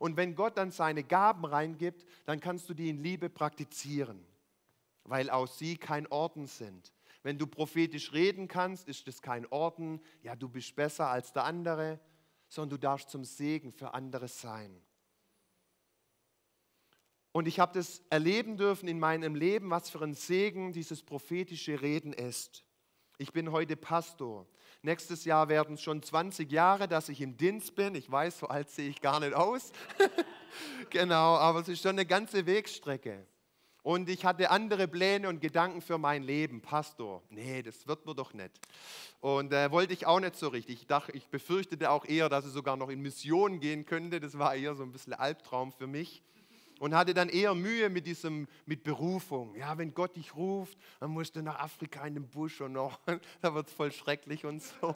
Und 0.00 0.16
wenn 0.16 0.34
Gott 0.34 0.58
dann 0.58 0.72
seine 0.72 1.04
Gaben 1.04 1.44
reingibt, 1.44 2.04
dann 2.24 2.40
kannst 2.40 2.68
du 2.68 2.74
die 2.74 2.88
in 2.88 3.00
Liebe 3.00 3.30
praktizieren, 3.30 4.26
weil 5.04 5.30
auch 5.30 5.46
sie 5.46 5.76
kein 5.76 6.08
Orden 6.08 6.48
sind. 6.48 6.92
Wenn 7.22 7.38
du 7.38 7.46
prophetisch 7.46 8.12
reden 8.12 8.48
kannst, 8.48 8.88
ist 8.88 9.06
es 9.06 9.22
kein 9.22 9.46
Orden, 9.52 10.00
ja, 10.22 10.34
du 10.34 10.48
bist 10.48 10.74
besser 10.74 11.10
als 11.10 11.32
der 11.32 11.44
andere, 11.44 12.00
sondern 12.48 12.70
du 12.70 12.78
darfst 12.78 13.10
zum 13.10 13.22
Segen 13.22 13.70
für 13.70 13.94
andere 13.94 14.26
sein. 14.26 14.82
Und 17.38 17.46
ich 17.46 17.60
habe 17.60 17.72
das 17.72 18.02
erleben 18.10 18.56
dürfen 18.56 18.88
in 18.88 18.98
meinem 18.98 19.36
Leben, 19.36 19.70
was 19.70 19.90
für 19.90 20.02
ein 20.02 20.14
Segen 20.14 20.72
dieses 20.72 21.04
prophetische 21.04 21.80
Reden 21.80 22.12
ist. 22.12 22.64
Ich 23.16 23.32
bin 23.32 23.52
heute 23.52 23.76
Pastor. 23.76 24.48
Nächstes 24.82 25.24
Jahr 25.24 25.48
werden 25.48 25.74
es 25.74 25.82
schon 25.82 26.02
20 26.02 26.50
Jahre, 26.50 26.88
dass 26.88 27.08
ich 27.08 27.20
im 27.20 27.36
Dienst 27.36 27.76
bin. 27.76 27.94
Ich 27.94 28.10
weiß, 28.10 28.40
so 28.40 28.48
alt 28.48 28.70
sehe 28.70 28.88
ich 28.88 29.00
gar 29.00 29.20
nicht 29.20 29.34
aus. 29.34 29.70
genau, 30.90 31.36
aber 31.36 31.60
es 31.60 31.68
ist 31.68 31.80
schon 31.80 31.92
eine 31.92 32.06
ganze 32.06 32.44
Wegstrecke. 32.44 33.24
Und 33.84 34.08
ich 34.08 34.24
hatte 34.24 34.50
andere 34.50 34.88
Pläne 34.88 35.28
und 35.28 35.40
Gedanken 35.40 35.80
für 35.80 35.96
mein 35.96 36.24
Leben. 36.24 36.60
Pastor, 36.60 37.22
nee, 37.30 37.62
das 37.62 37.86
wird 37.86 38.04
mir 38.04 38.16
doch 38.16 38.34
nicht. 38.34 38.50
Und 39.20 39.52
äh, 39.52 39.70
wollte 39.70 39.92
ich 39.92 40.06
auch 40.08 40.18
nicht 40.18 40.34
so 40.34 40.48
richtig. 40.48 40.80
Ich 40.80 40.86
dachte, 40.88 41.12
ich 41.12 41.28
befürchtete 41.28 41.92
auch 41.92 42.04
eher, 42.04 42.28
dass 42.28 42.44
es 42.44 42.52
sogar 42.52 42.76
noch 42.76 42.88
in 42.88 43.00
Mission 43.00 43.60
gehen 43.60 43.86
könnte. 43.86 44.18
Das 44.18 44.36
war 44.38 44.56
eher 44.56 44.74
so 44.74 44.82
ein 44.82 44.90
bisschen 44.90 45.12
Albtraum 45.12 45.70
für 45.70 45.86
mich. 45.86 46.24
Und 46.78 46.94
hatte 46.94 47.12
dann 47.12 47.28
eher 47.28 47.54
Mühe 47.54 47.88
mit 47.88 48.06
diesem, 48.06 48.46
mit 48.66 48.84
Berufung. 48.84 49.56
Ja, 49.56 49.76
wenn 49.78 49.92
Gott 49.94 50.16
dich 50.16 50.34
ruft, 50.36 50.78
dann 51.00 51.10
musst 51.10 51.34
du 51.34 51.42
nach 51.42 51.58
Afrika 51.58 52.06
in 52.06 52.14
den 52.14 52.28
Busch 52.28 52.60
und 52.60 52.72
noch, 52.72 53.00
da 53.40 53.54
wird 53.54 53.66
es 53.66 53.72
voll 53.72 53.92
schrecklich 53.92 54.44
und 54.44 54.62
so. 54.62 54.94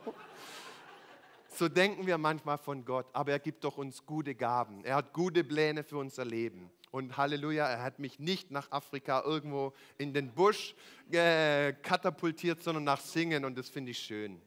So 1.55 1.69
denken 1.69 2.07
wir 2.07 2.17
manchmal 2.17 2.57
von 2.57 2.85
Gott, 2.85 3.07
aber 3.13 3.33
er 3.33 3.39
gibt 3.39 3.65
doch 3.65 3.77
uns 3.77 4.07
gute 4.07 4.35
Gaben. 4.35 4.85
Er 4.85 4.97
hat 4.97 5.13
gute 5.13 5.45
Pläne 5.45 5.85
für 5.85 5.99
unser 5.99 6.25
Leben. 6.25 6.71
Und 6.91 7.17
Halleluja, 7.17 7.67
er 7.67 7.83
hat 7.83 7.99
mich 7.99 8.19
nicht 8.19 8.51
nach 8.51 8.71
Afrika 8.71 9.23
irgendwo 9.25 9.75
in 9.99 10.15
den 10.15 10.33
Busch 10.33 10.75
äh, 11.11 11.73
katapultiert, 11.75 12.63
sondern 12.63 12.85
nach 12.85 13.01
Singen 13.01 13.45
und 13.45 13.59
das 13.59 13.69
finde 13.69 13.91
ich 13.91 13.99
schön. 13.99 14.41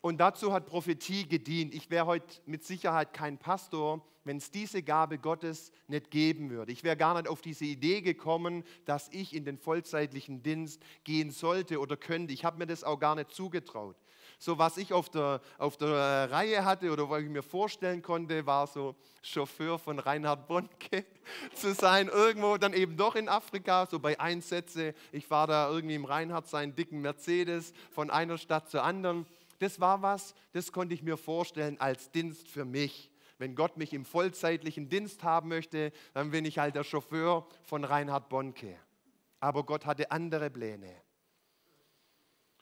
Und 0.00 0.18
dazu 0.18 0.52
hat 0.52 0.66
Prophetie 0.66 1.28
gedient. 1.28 1.74
Ich 1.74 1.88
wäre 1.90 2.06
heute 2.06 2.40
mit 2.44 2.64
Sicherheit 2.64 3.12
kein 3.12 3.38
Pastor, 3.38 4.04
wenn 4.24 4.36
es 4.36 4.50
diese 4.50 4.82
Gabe 4.82 5.18
Gottes 5.18 5.72
nicht 5.88 6.10
geben 6.10 6.50
würde. 6.50 6.72
Ich 6.72 6.84
wäre 6.84 6.96
gar 6.96 7.14
nicht 7.14 7.28
auf 7.28 7.42
diese 7.42 7.64
Idee 7.64 8.00
gekommen, 8.02 8.64
dass 8.84 9.08
ich 9.12 9.34
in 9.34 9.44
den 9.44 9.58
vollzeitlichen 9.58 10.42
Dienst 10.42 10.82
gehen 11.04 11.30
sollte 11.30 11.80
oder 11.80 11.96
könnte. 11.96 12.32
Ich 12.32 12.44
habe 12.44 12.58
mir 12.58 12.66
das 12.66 12.84
auch 12.84 12.98
gar 12.98 13.14
nicht 13.14 13.30
zugetraut 13.30 13.96
so 14.42 14.58
was 14.58 14.76
ich 14.76 14.92
auf 14.92 15.08
der, 15.08 15.40
auf 15.58 15.76
der 15.76 16.30
Reihe 16.30 16.64
hatte 16.64 16.90
oder 16.90 17.08
was 17.08 17.22
ich 17.22 17.28
mir 17.28 17.44
vorstellen 17.44 18.02
konnte, 18.02 18.44
war 18.44 18.66
so 18.66 18.96
Chauffeur 19.22 19.78
von 19.78 20.00
Reinhard 20.00 20.48
Bonke 20.48 21.04
zu 21.54 21.72
sein, 21.74 22.08
irgendwo 22.08 22.56
dann 22.56 22.72
eben 22.72 22.96
doch 22.96 23.14
in 23.14 23.28
Afrika, 23.28 23.86
so 23.86 24.00
bei 24.00 24.18
Einsätze. 24.18 24.94
Ich 25.12 25.30
war 25.30 25.46
da 25.46 25.70
irgendwie 25.70 25.94
im 25.94 26.04
Reinhard 26.04 26.48
seinen 26.48 26.74
dicken 26.74 27.00
Mercedes 27.00 27.72
von 27.92 28.10
einer 28.10 28.36
Stadt 28.36 28.68
zur 28.68 28.82
anderen. 28.82 29.26
Das 29.60 29.78
war 29.78 30.02
was, 30.02 30.34
das 30.52 30.72
konnte 30.72 30.94
ich 30.94 31.02
mir 31.04 31.16
vorstellen 31.16 31.80
als 31.80 32.10
Dienst 32.10 32.48
für 32.48 32.64
mich. 32.64 33.11
Wenn 33.42 33.56
Gott 33.56 33.76
mich 33.76 33.92
im 33.92 34.04
vollzeitlichen 34.04 34.88
Dienst 34.88 35.24
haben 35.24 35.48
möchte, 35.48 35.90
dann 36.14 36.30
bin 36.30 36.44
ich 36.44 36.60
halt 36.60 36.76
der 36.76 36.84
Chauffeur 36.84 37.44
von 37.64 37.82
Reinhard 37.82 38.28
Bonke. 38.28 38.78
Aber 39.40 39.64
Gott 39.64 39.84
hatte 39.84 40.12
andere 40.12 40.48
Pläne. 40.48 40.94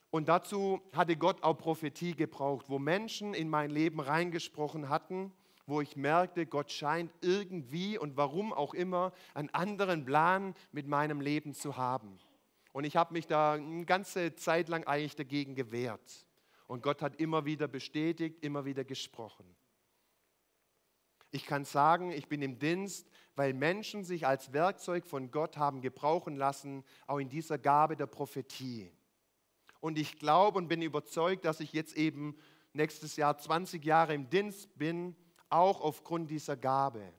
Und 0.09 0.31
dazu 0.31 0.81
hatte 0.95 1.19
Gott 1.19 1.43
auch 1.43 1.59
Prophetie 1.59 2.15
gebraucht, 2.15 2.71
wo 2.71 2.79
Menschen 2.79 3.35
in 3.35 3.51
mein 3.51 3.69
Leben 3.69 4.01
reingesprochen 4.01 4.89
hatten, 4.89 5.35
wo 5.67 5.83
ich 5.83 5.97
merkte, 5.97 6.47
Gott 6.47 6.73
scheint 6.73 7.13
irgendwie 7.21 7.99
und 7.99 8.17
warum 8.17 8.55
auch 8.55 8.73
immer 8.73 9.13
einen 9.35 9.51
anderen 9.51 10.07
Plan 10.07 10.55
mit 10.73 10.89
meinem 10.89 11.21
Leben 11.21 11.53
zu 11.53 11.77
haben. 11.77 12.19
Und 12.73 12.85
ich 12.85 12.97
habe 12.97 13.13
mich 13.13 13.27
da 13.27 13.53
eine 13.53 13.85
ganze 13.85 14.35
Zeit 14.35 14.71
lang 14.71 14.85
eigentlich 14.85 15.15
dagegen 15.15 15.55
gewehrt. 15.55 16.27
Und 16.67 16.83
Gott 16.83 17.03
hat 17.03 17.21
immer 17.21 17.45
wieder 17.45 17.69
bestätigt, 17.69 18.43
immer 18.43 18.65
wieder 18.65 18.85
gesprochen. 18.85 19.45
Ich 21.31 21.47
kann 21.47 21.65
sagen, 21.65 22.11
ich 22.11 22.29
bin 22.29 22.43
im 22.43 22.59
Dienst, 22.59 23.09
weil 23.37 23.53
Menschen 23.55 24.05
sich 24.05 24.27
als 24.27 24.53
Werkzeug 24.53 25.07
von 25.07 25.31
Gott 25.31 25.57
haben 25.57 25.81
gebrauchen 25.81 26.37
lassen, 26.37 26.85
auch 27.07 27.19
in 27.19 27.29
dieser 27.29 27.59
Gabe 27.59 27.97
der 27.97 28.07
Prophetie. 28.07 28.91
Und 29.81 29.97
ich 29.97 30.19
glaube 30.19 30.59
und 30.59 30.69
bin 30.69 30.83
überzeugt, 30.83 31.45
dass 31.45 31.61
ich 31.61 31.73
jetzt 31.73 31.97
eben 31.97 32.37
nächstes 32.73 33.17
Jahr 33.17 33.39
20 33.39 33.85
Jahre 33.85 34.15
im 34.15 34.29
Dienst 34.29 34.77
bin, 34.77 35.17
auch 35.49 35.81
aufgrund 35.81 36.31
dieser 36.31 36.57
Gabe. 36.57 37.13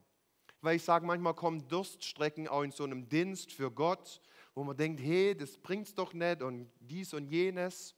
Weil 0.60 0.76
ich 0.76 0.84
sage, 0.84 1.04
manchmal 1.04 1.34
kommen 1.34 1.66
Durststrecken 1.68 2.48
auch 2.48 2.62
in 2.62 2.70
so 2.70 2.84
einem 2.84 3.08
Dienst 3.08 3.52
für 3.52 3.70
Gott, 3.70 4.20
wo 4.54 4.62
man 4.62 4.76
denkt, 4.76 5.00
hey, 5.00 5.36
das 5.36 5.58
bringt's 5.58 5.94
doch 5.94 6.12
nicht 6.12 6.42
und 6.42 6.70
dies 6.80 7.14
und 7.14 7.26
jenes. 7.26 7.94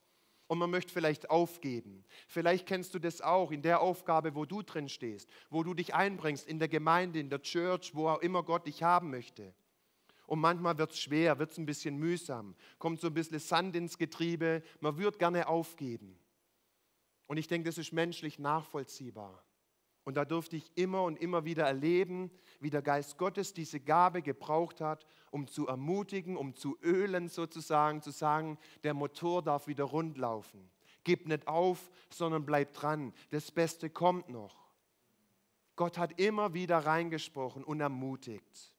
Und 0.46 0.58
man 0.58 0.70
möchte 0.70 0.92
vielleicht 0.92 1.30
aufgeben. 1.30 2.04
Vielleicht 2.28 2.66
kennst 2.66 2.94
du 2.94 2.98
das 2.98 3.20
auch 3.20 3.50
in 3.50 3.62
der 3.62 3.80
Aufgabe, 3.80 4.34
wo 4.34 4.44
du 4.44 4.62
drin 4.62 4.88
stehst, 4.88 5.28
wo 5.50 5.62
du 5.62 5.74
dich 5.74 5.94
einbringst 5.94 6.46
in 6.46 6.58
der 6.58 6.68
Gemeinde, 6.68 7.18
in 7.18 7.30
der 7.30 7.42
Church, 7.42 7.94
wo 7.94 8.08
auch 8.08 8.20
immer 8.20 8.42
Gott 8.42 8.66
dich 8.66 8.82
haben 8.82 9.10
möchte. 9.10 9.54
Und 10.26 10.40
manchmal 10.40 10.78
wird 10.78 10.92
es 10.92 11.00
schwer, 11.00 11.38
wird 11.38 11.52
es 11.52 11.58
ein 11.58 11.66
bisschen 11.66 11.96
mühsam, 11.96 12.54
kommt 12.78 13.00
so 13.00 13.08
ein 13.08 13.14
bisschen 13.14 13.38
Sand 13.38 13.76
ins 13.76 13.98
Getriebe, 13.98 14.62
man 14.80 14.96
würde 14.96 15.18
gerne 15.18 15.48
aufgeben. 15.48 16.18
Und 17.26 17.36
ich 17.36 17.46
denke, 17.46 17.68
das 17.68 17.78
ist 17.78 17.92
menschlich 17.92 18.38
nachvollziehbar. 18.38 19.43
Und 20.04 20.18
da 20.18 20.24
durfte 20.26 20.56
ich 20.56 20.70
immer 20.74 21.02
und 21.02 21.18
immer 21.18 21.44
wieder 21.44 21.64
erleben, 21.64 22.30
wie 22.60 22.70
der 22.70 22.82
Geist 22.82 23.16
Gottes 23.16 23.54
diese 23.54 23.80
Gabe 23.80 24.20
gebraucht 24.20 24.82
hat, 24.82 25.06
um 25.30 25.48
zu 25.48 25.66
ermutigen, 25.66 26.36
um 26.36 26.54
zu 26.54 26.78
ölen 26.82 27.28
sozusagen, 27.28 28.02
zu 28.02 28.10
sagen, 28.10 28.58
der 28.82 28.92
Motor 28.92 29.42
darf 29.42 29.66
wieder 29.66 29.84
rund 29.84 30.18
laufen. 30.18 30.70
Gib 31.04 31.26
nicht 31.26 31.48
auf, 31.48 31.90
sondern 32.10 32.44
bleib 32.44 32.74
dran. 32.74 33.14
Das 33.30 33.50
Beste 33.50 33.88
kommt 33.88 34.28
noch. 34.28 34.68
Gott 35.74 35.98
hat 35.98 36.20
immer 36.20 36.54
wieder 36.54 36.78
reingesprochen 36.78 37.64
und 37.64 37.80
ermutigt. 37.80 38.74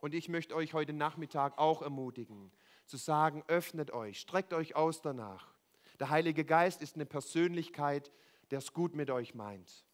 Und 0.00 0.14
ich 0.14 0.28
möchte 0.28 0.54
euch 0.54 0.74
heute 0.74 0.92
Nachmittag 0.92 1.58
auch 1.58 1.80
ermutigen, 1.80 2.52
zu 2.86 2.96
sagen, 2.96 3.42
öffnet 3.46 3.92
euch, 3.92 4.20
streckt 4.20 4.52
euch 4.52 4.76
aus 4.76 5.00
danach. 5.00 5.54
Der 5.98 6.10
Heilige 6.10 6.44
Geist 6.44 6.82
ist 6.82 6.96
eine 6.96 7.06
Persönlichkeit, 7.06 8.12
der 8.50 8.58
es 8.58 8.72
gut 8.72 8.94
mit 8.94 9.10
euch 9.10 9.34
meint 9.34 9.85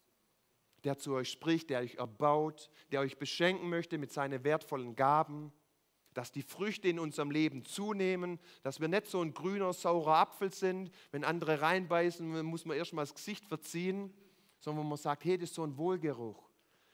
der 0.84 0.98
zu 0.98 1.14
euch 1.14 1.30
spricht, 1.30 1.70
der 1.70 1.80
euch 1.80 1.96
erbaut, 1.96 2.70
der 2.90 3.00
euch 3.00 3.18
beschenken 3.18 3.68
möchte 3.68 3.98
mit 3.98 4.12
seinen 4.12 4.44
wertvollen 4.44 4.96
Gaben, 4.96 5.52
dass 6.14 6.32
die 6.32 6.42
Früchte 6.42 6.88
in 6.88 6.98
unserem 6.98 7.30
Leben 7.30 7.64
zunehmen, 7.64 8.38
dass 8.62 8.80
wir 8.80 8.88
nicht 8.88 9.06
so 9.06 9.22
ein 9.22 9.32
grüner, 9.32 9.72
saurer 9.72 10.16
Apfel 10.16 10.52
sind, 10.52 10.90
wenn 11.10 11.24
andere 11.24 11.62
reinbeißen, 11.62 12.44
muss 12.44 12.64
man 12.64 12.76
erstmal 12.76 13.04
das 13.04 13.14
Gesicht 13.14 13.46
verziehen, 13.46 14.12
sondern 14.58 14.88
man 14.88 14.98
sagt, 14.98 15.24
hey, 15.24 15.38
das 15.38 15.50
ist 15.50 15.54
so 15.54 15.64
ein 15.64 15.76
Wohlgeruch. 15.76 16.50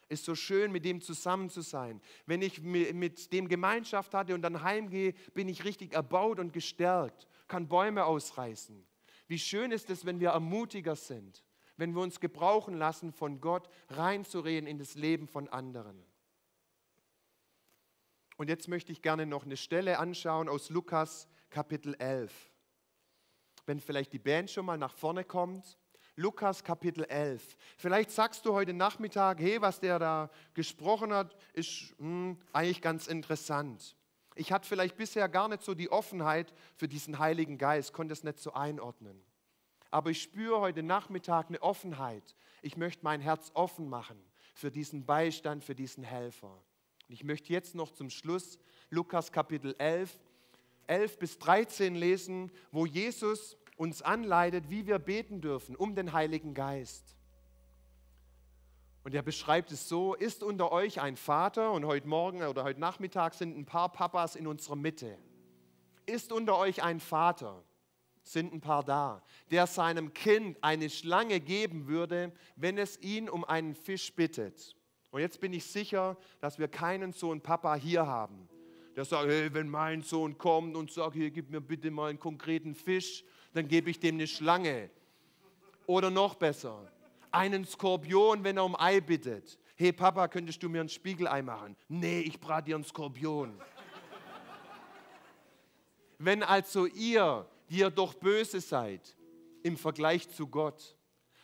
Ist 0.08 0.24
so 0.24 0.34
schön, 0.34 0.72
mit 0.72 0.86
dem 0.86 1.02
zusammen 1.02 1.50
zu 1.50 1.60
sein. 1.60 2.00
Wenn 2.24 2.40
ich 2.40 2.62
mit 2.62 3.30
dem 3.32 3.46
Gemeinschaft 3.46 4.14
hatte 4.14 4.34
und 4.34 4.40
dann 4.40 4.62
heimgehe, 4.62 5.12
bin 5.34 5.48
ich 5.48 5.64
richtig 5.64 5.92
erbaut 5.92 6.38
und 6.38 6.52
gestärkt, 6.52 7.26
kann 7.46 7.68
Bäume 7.68 8.06
ausreißen. 8.06 8.86
Wie 9.26 9.38
schön 9.38 9.70
ist 9.70 9.90
es, 9.90 10.06
wenn 10.06 10.20
wir 10.20 10.30
ermutiger 10.30 10.96
sind 10.96 11.44
wenn 11.78 11.94
wir 11.94 12.02
uns 12.02 12.20
gebrauchen 12.20 12.74
lassen, 12.74 13.12
von 13.12 13.40
Gott 13.40 13.70
reinzureden 13.88 14.68
in 14.68 14.78
das 14.78 14.94
Leben 14.94 15.26
von 15.26 15.48
anderen. 15.48 16.04
Und 18.36 18.48
jetzt 18.48 18.68
möchte 18.68 18.92
ich 18.92 19.00
gerne 19.00 19.26
noch 19.26 19.44
eine 19.44 19.56
Stelle 19.56 19.98
anschauen 19.98 20.48
aus 20.48 20.70
Lukas 20.70 21.26
Kapitel 21.50 21.94
11. 21.94 22.52
Wenn 23.64 23.80
vielleicht 23.80 24.12
die 24.12 24.18
Band 24.18 24.50
schon 24.50 24.66
mal 24.66 24.78
nach 24.78 24.94
vorne 24.94 25.24
kommt. 25.24 25.78
Lukas 26.14 26.64
Kapitel 26.64 27.04
11. 27.04 27.56
Vielleicht 27.76 28.10
sagst 28.10 28.44
du 28.44 28.52
heute 28.52 28.74
Nachmittag, 28.74 29.38
hey, 29.40 29.60
was 29.60 29.78
der 29.78 30.00
da 30.00 30.30
gesprochen 30.52 31.12
hat, 31.12 31.36
ist 31.52 31.94
hm, 31.98 32.36
eigentlich 32.52 32.82
ganz 32.82 33.06
interessant. 33.06 33.96
Ich 34.34 34.50
hatte 34.50 34.68
vielleicht 34.68 34.96
bisher 34.96 35.28
gar 35.28 35.48
nicht 35.48 35.62
so 35.62 35.74
die 35.74 35.90
Offenheit 35.90 36.52
für 36.74 36.88
diesen 36.88 37.20
Heiligen 37.20 37.56
Geist, 37.56 37.92
konnte 37.92 38.12
es 38.12 38.24
nicht 38.24 38.38
so 38.40 38.52
einordnen. 38.52 39.22
Aber 39.90 40.10
ich 40.10 40.22
spüre 40.22 40.60
heute 40.60 40.82
Nachmittag 40.82 41.48
eine 41.48 41.62
Offenheit. 41.62 42.36
Ich 42.62 42.76
möchte 42.76 43.04
mein 43.04 43.20
Herz 43.20 43.50
offen 43.54 43.88
machen 43.88 44.18
für 44.54 44.70
diesen 44.70 45.06
Beistand, 45.06 45.64
für 45.64 45.74
diesen 45.74 46.04
Helfer. 46.04 46.62
Und 47.08 47.14
ich 47.14 47.24
möchte 47.24 47.52
jetzt 47.52 47.74
noch 47.74 47.92
zum 47.92 48.10
Schluss 48.10 48.58
Lukas 48.90 49.32
Kapitel 49.32 49.74
11, 49.78 50.18
11 50.86 51.18
bis 51.18 51.38
13 51.38 51.94
lesen, 51.94 52.50
wo 52.70 52.84
Jesus 52.84 53.56
uns 53.76 54.02
anleitet, 54.02 54.68
wie 54.68 54.86
wir 54.86 54.98
beten 54.98 55.40
dürfen 55.40 55.76
um 55.76 55.94
den 55.94 56.12
Heiligen 56.12 56.52
Geist. 56.52 57.16
Und 59.04 59.14
er 59.14 59.22
beschreibt 59.22 59.72
es 59.72 59.88
so, 59.88 60.14
ist 60.14 60.42
unter 60.42 60.70
euch 60.70 61.00
ein 61.00 61.16
Vater, 61.16 61.72
und 61.72 61.86
heute 61.86 62.06
Morgen 62.06 62.42
oder 62.42 62.64
heute 62.64 62.80
Nachmittag 62.80 63.32
sind 63.32 63.56
ein 63.56 63.64
paar 63.64 63.90
Papas 63.90 64.36
in 64.36 64.46
unserer 64.46 64.76
Mitte. 64.76 65.16
Ist 66.04 66.30
unter 66.30 66.58
euch 66.58 66.82
ein 66.82 67.00
Vater, 67.00 67.62
sind 68.22 68.52
ein 68.52 68.60
paar 68.60 68.84
da, 68.84 69.22
der 69.50 69.66
seinem 69.66 70.12
Kind 70.12 70.58
eine 70.62 70.90
Schlange 70.90 71.40
geben 71.40 71.86
würde, 71.86 72.32
wenn 72.56 72.78
es 72.78 73.00
ihn 73.00 73.28
um 73.28 73.44
einen 73.44 73.74
Fisch 73.74 74.12
bittet. 74.14 74.76
Und 75.10 75.20
jetzt 75.20 75.40
bin 75.40 75.52
ich 75.52 75.64
sicher, 75.64 76.16
dass 76.40 76.58
wir 76.58 76.68
keinen 76.68 77.12
Sohn 77.12 77.40
Papa 77.40 77.74
hier 77.74 78.06
haben, 78.06 78.48
der 78.94 79.04
sagt, 79.04 79.28
hey, 79.28 79.52
wenn 79.54 79.68
mein 79.68 80.02
Sohn 80.02 80.36
kommt 80.36 80.76
und 80.76 80.90
sagt, 80.90 81.14
hier, 81.14 81.30
gib 81.30 81.50
mir 81.50 81.60
bitte 81.60 81.90
mal 81.90 82.10
einen 82.10 82.18
konkreten 82.18 82.74
Fisch, 82.74 83.24
dann 83.54 83.68
gebe 83.68 83.90
ich 83.90 84.00
dem 84.00 84.16
eine 84.16 84.26
Schlange. 84.26 84.90
Oder 85.86 86.10
noch 86.10 86.34
besser, 86.34 86.90
einen 87.30 87.64
Skorpion, 87.64 88.44
wenn 88.44 88.56
er 88.56 88.64
um 88.64 88.76
Ei 88.78 89.00
bittet. 89.00 89.58
Hey 89.76 89.92
Papa, 89.92 90.28
könntest 90.28 90.62
du 90.62 90.68
mir 90.68 90.80
ein 90.80 90.88
Spiegelei 90.88 91.40
machen? 91.40 91.76
Nee, 91.88 92.20
ich 92.20 92.40
brate 92.40 92.66
dir 92.66 92.74
einen 92.74 92.84
Skorpion. 92.84 93.58
Wenn 96.18 96.42
also 96.42 96.86
ihr 96.86 97.46
die 97.68 97.78
ihr 97.78 97.90
doch 97.90 98.14
böse 98.14 98.60
seid 98.60 99.16
im 99.62 99.76
Vergleich 99.76 100.28
zu 100.30 100.46
Gott, 100.46 100.96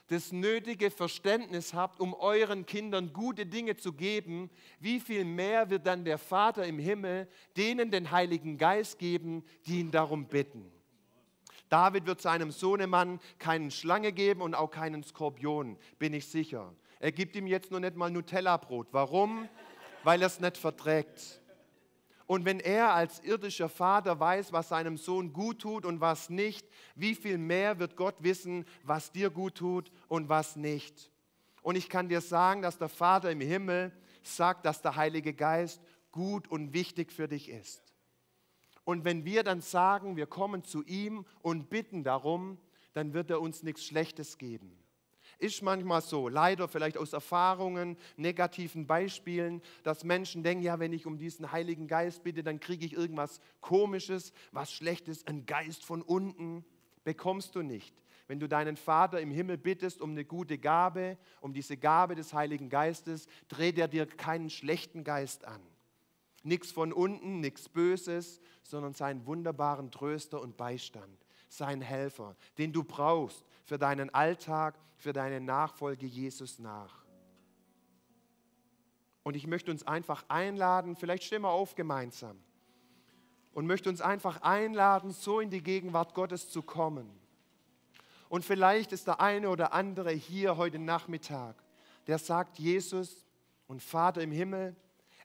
das 0.08 0.32
nötige 0.32 0.90
Verständnis 0.90 1.72
habt, 1.72 1.98
um 1.98 2.14
euren 2.14 2.66
Kindern 2.66 3.12
gute 3.12 3.46
Dinge 3.46 3.76
zu 3.76 3.92
geben, 3.92 4.50
wie 4.78 5.00
viel 5.00 5.24
mehr 5.24 5.70
wird 5.70 5.87
dann 5.87 6.04
der 6.04 6.18
Vater 6.18 6.66
im 6.66 6.78
Himmel 6.78 7.28
denen 7.56 7.90
den 7.90 8.10
Heiligen 8.10 8.58
Geist 8.58 8.98
geben, 8.98 9.44
die 9.66 9.80
ihn 9.80 9.90
darum 9.90 10.26
bitten. 10.26 10.70
David 11.70 12.06
wird 12.06 12.20
seinem 12.20 12.50
Sohnemann 12.50 13.18
keinen 13.38 13.70
Schlange 13.70 14.12
geben 14.12 14.42
und 14.42 14.54
auch 14.54 14.70
keinen 14.70 15.02
Skorpion, 15.02 15.78
bin 15.98 16.12
ich 16.12 16.28
sicher. 16.28 16.74
Er 17.00 17.10
gibt 17.10 17.34
ihm 17.37 17.46
jetzt 17.46 17.70
nur 17.70 17.80
nicht 17.80 17.96
mal 17.96 18.10
Nutella-Brot. 18.10 18.88
Warum? 18.92 19.48
Weil 20.04 20.22
er 20.22 20.26
es 20.26 20.38
nicht 20.38 20.56
verträgt. 20.56 21.40
Und 22.26 22.44
wenn 22.44 22.60
er 22.60 22.94
als 22.94 23.22
irdischer 23.22 23.68
Vater 23.68 24.18
weiß, 24.18 24.52
was 24.52 24.70
seinem 24.70 24.96
Sohn 24.96 25.32
gut 25.32 25.60
tut 25.60 25.84
und 25.84 26.00
was 26.00 26.30
nicht, 26.30 26.66
wie 26.94 27.14
viel 27.14 27.37
mehr 27.37 27.78
wird 27.78 27.96
Gott 27.96 28.16
wissen, 28.20 28.64
was 28.82 29.12
dir 29.12 29.30
gut 29.30 29.56
tut 29.56 29.90
und 30.08 30.28
was 30.28 30.56
nicht. 30.56 31.10
Und 31.62 31.76
ich 31.76 31.88
kann 31.88 32.08
dir 32.08 32.20
sagen, 32.20 32.62
dass 32.62 32.78
der 32.78 32.88
Vater 32.88 33.30
im 33.30 33.40
Himmel 33.40 33.92
sagt, 34.22 34.64
dass 34.64 34.80
der 34.80 34.96
Heilige 34.96 35.34
Geist 35.34 35.82
gut 36.12 36.48
und 36.48 36.72
wichtig 36.72 37.12
für 37.12 37.28
dich 37.28 37.48
ist. 37.48 37.82
Und 38.84 39.04
wenn 39.04 39.24
wir 39.24 39.42
dann 39.42 39.60
sagen, 39.60 40.16
wir 40.16 40.26
kommen 40.26 40.62
zu 40.62 40.82
ihm 40.84 41.26
und 41.42 41.70
bitten 41.70 42.04
darum, 42.04 42.58
dann 42.92 43.12
wird 43.12 43.30
er 43.30 43.40
uns 43.40 43.62
nichts 43.62 43.84
Schlechtes 43.84 44.38
geben. 44.38 44.83
Ist 45.38 45.62
manchmal 45.62 46.00
so, 46.00 46.28
leider 46.28 46.68
vielleicht 46.68 46.96
aus 46.96 47.12
Erfahrungen, 47.12 47.96
negativen 48.16 48.86
Beispielen, 48.86 49.62
dass 49.82 50.04
Menschen 50.04 50.42
denken, 50.42 50.62
ja, 50.62 50.78
wenn 50.78 50.92
ich 50.92 51.06
um 51.06 51.18
diesen 51.18 51.52
Heiligen 51.52 51.86
Geist 51.88 52.22
bitte, 52.22 52.42
dann 52.42 52.60
kriege 52.60 52.86
ich 52.86 52.92
irgendwas 52.92 53.40
Komisches, 53.60 54.32
was 54.52 54.72
Schlechtes, 54.72 55.26
ein 55.26 55.46
Geist 55.46 55.84
von 55.84 56.02
unten. 56.02 56.64
Bekommst 57.04 57.54
du 57.54 57.62
nicht. 57.62 57.94
Wenn 58.26 58.40
du 58.40 58.48
deinen 58.48 58.76
Vater 58.76 59.20
im 59.20 59.30
Himmel 59.30 59.58
bittest 59.58 60.00
um 60.00 60.12
eine 60.12 60.24
gute 60.24 60.56
Gabe, 60.56 61.18
um 61.40 61.52
diese 61.52 61.76
Gabe 61.76 62.14
des 62.14 62.32
Heiligen 62.32 62.70
Geistes, 62.70 63.26
dreht 63.48 63.78
er 63.78 63.88
dir 63.88 64.06
keinen 64.06 64.48
schlechten 64.48 65.04
Geist 65.04 65.44
an. 65.44 65.60
Nichts 66.42 66.72
von 66.72 66.92
unten, 66.92 67.40
nichts 67.40 67.68
Böses, 67.68 68.40
sondern 68.62 68.94
seinen 68.94 69.26
wunderbaren 69.26 69.90
Tröster 69.90 70.40
und 70.40 70.56
Beistand 70.56 71.24
sein 71.56 71.80
Helfer, 71.80 72.36
den 72.58 72.72
du 72.72 72.84
brauchst 72.84 73.44
für 73.64 73.79
deinen 73.79 74.12
Alltag, 74.14 74.79
für 74.96 75.12
deine 75.12 75.40
Nachfolge 75.40 76.07
Jesus 76.07 76.59
nach. 76.59 77.05
Und 79.22 79.37
ich 79.37 79.46
möchte 79.46 79.70
uns 79.70 79.87
einfach 79.87 80.24
einladen, 80.29 80.96
vielleicht 80.96 81.24
stehen 81.24 81.42
wir 81.42 81.50
auf 81.50 81.74
gemeinsam, 81.74 82.38
und 83.55 83.66
möchte 83.66 83.88
uns 83.88 84.00
einfach 84.00 84.42
einladen, 84.42 85.12
so 85.12 85.40
in 85.40 85.50
die 85.50 85.62
Gegenwart 85.62 86.15
Gottes 86.15 86.50
zu 86.50 86.62
kommen. 86.62 87.08
Und 88.29 88.44
vielleicht 88.44 88.92
ist 88.92 89.06
der 89.06 89.21
eine 89.21 89.48
oder 89.48 89.73
andere 89.73 90.10
hier 90.10 90.56
heute 90.56 90.79
Nachmittag, 90.79 91.56
der 92.06 92.19
sagt, 92.19 92.58
Jesus 92.58 93.25
und 93.67 93.83
Vater 93.83 94.21
im 94.23 94.33
Himmel, 94.33 94.77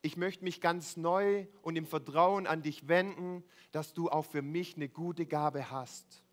ich 0.02 0.16
möchte 0.16 0.46
mich 0.46 0.62
ganz 0.62 0.96
neu 0.96 1.46
und 1.62 1.76
im 1.76 1.86
Vertrauen 1.86 2.48
an 2.48 2.62
dich 2.62 2.88
wenden, 2.88 3.44
dass 3.72 3.94
du 3.94 4.10
auch 4.10 4.26
für 4.26 4.42
mich 4.42 4.76
eine 4.76 4.88
gute 4.88 5.26
Gabe 5.26 5.72
hast. 5.72 6.24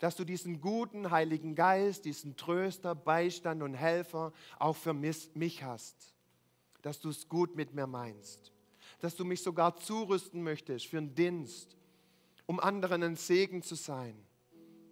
Dass 0.00 0.16
du 0.16 0.24
diesen 0.24 0.60
guten 0.60 1.10
Heiligen 1.10 1.54
Geist, 1.54 2.04
diesen 2.04 2.36
Tröster, 2.36 2.94
Beistand 2.94 3.62
und 3.62 3.74
Helfer 3.74 4.32
auch 4.58 4.76
für 4.76 4.92
mich 4.94 5.62
hast. 5.62 6.14
Dass 6.82 7.00
du 7.00 7.10
es 7.10 7.28
gut 7.28 7.54
mit 7.54 7.74
mir 7.74 7.86
meinst. 7.86 8.52
Dass 8.98 9.14
du 9.14 9.24
mich 9.24 9.42
sogar 9.42 9.76
zurüsten 9.76 10.42
möchtest 10.42 10.86
für 10.86 10.98
einen 10.98 11.14
Dienst, 11.14 11.76
um 12.46 12.58
anderen 12.58 13.02
ein 13.02 13.16
Segen 13.16 13.62
zu 13.62 13.76
sein. 13.76 14.16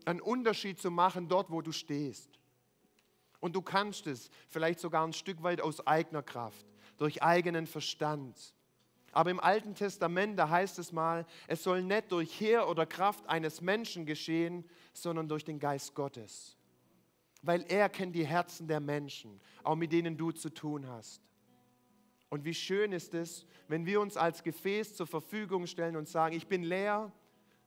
Einen 0.04 0.20
Unterschied 0.20 0.78
zu 0.78 0.90
machen 0.90 1.28
dort, 1.28 1.50
wo 1.50 1.62
du 1.62 1.72
stehst. 1.72 2.38
Und 3.40 3.56
du 3.56 3.62
kannst 3.62 4.06
es 4.06 4.30
vielleicht 4.48 4.78
sogar 4.78 5.06
ein 5.06 5.12
Stück 5.12 5.42
weit 5.42 5.60
aus 5.60 5.86
eigener 5.86 6.22
Kraft 6.22 6.66
durch 6.98 7.22
eigenen 7.22 7.66
Verstand. 7.66 8.54
Aber 9.18 9.32
im 9.32 9.40
Alten 9.40 9.74
Testament, 9.74 10.38
da 10.38 10.48
heißt 10.48 10.78
es 10.78 10.92
mal, 10.92 11.26
es 11.48 11.64
soll 11.64 11.82
nicht 11.82 12.12
durch 12.12 12.38
Heer 12.38 12.68
oder 12.68 12.86
Kraft 12.86 13.28
eines 13.28 13.60
Menschen 13.60 14.06
geschehen, 14.06 14.64
sondern 14.92 15.28
durch 15.28 15.44
den 15.44 15.58
Geist 15.58 15.92
Gottes. 15.96 16.56
Weil 17.42 17.64
er 17.68 17.88
kennt 17.88 18.14
die 18.14 18.24
Herzen 18.24 18.68
der 18.68 18.78
Menschen, 18.78 19.40
auch 19.64 19.74
mit 19.74 19.90
denen 19.90 20.16
du 20.16 20.30
zu 20.30 20.50
tun 20.50 20.86
hast. 20.86 21.20
Und 22.28 22.44
wie 22.44 22.54
schön 22.54 22.92
ist 22.92 23.12
es, 23.12 23.44
wenn 23.66 23.86
wir 23.86 24.00
uns 24.00 24.16
als 24.16 24.44
Gefäß 24.44 24.94
zur 24.94 25.08
Verfügung 25.08 25.66
stellen 25.66 25.96
und 25.96 26.08
sagen, 26.08 26.36
ich 26.36 26.46
bin 26.46 26.62
leer, 26.62 27.10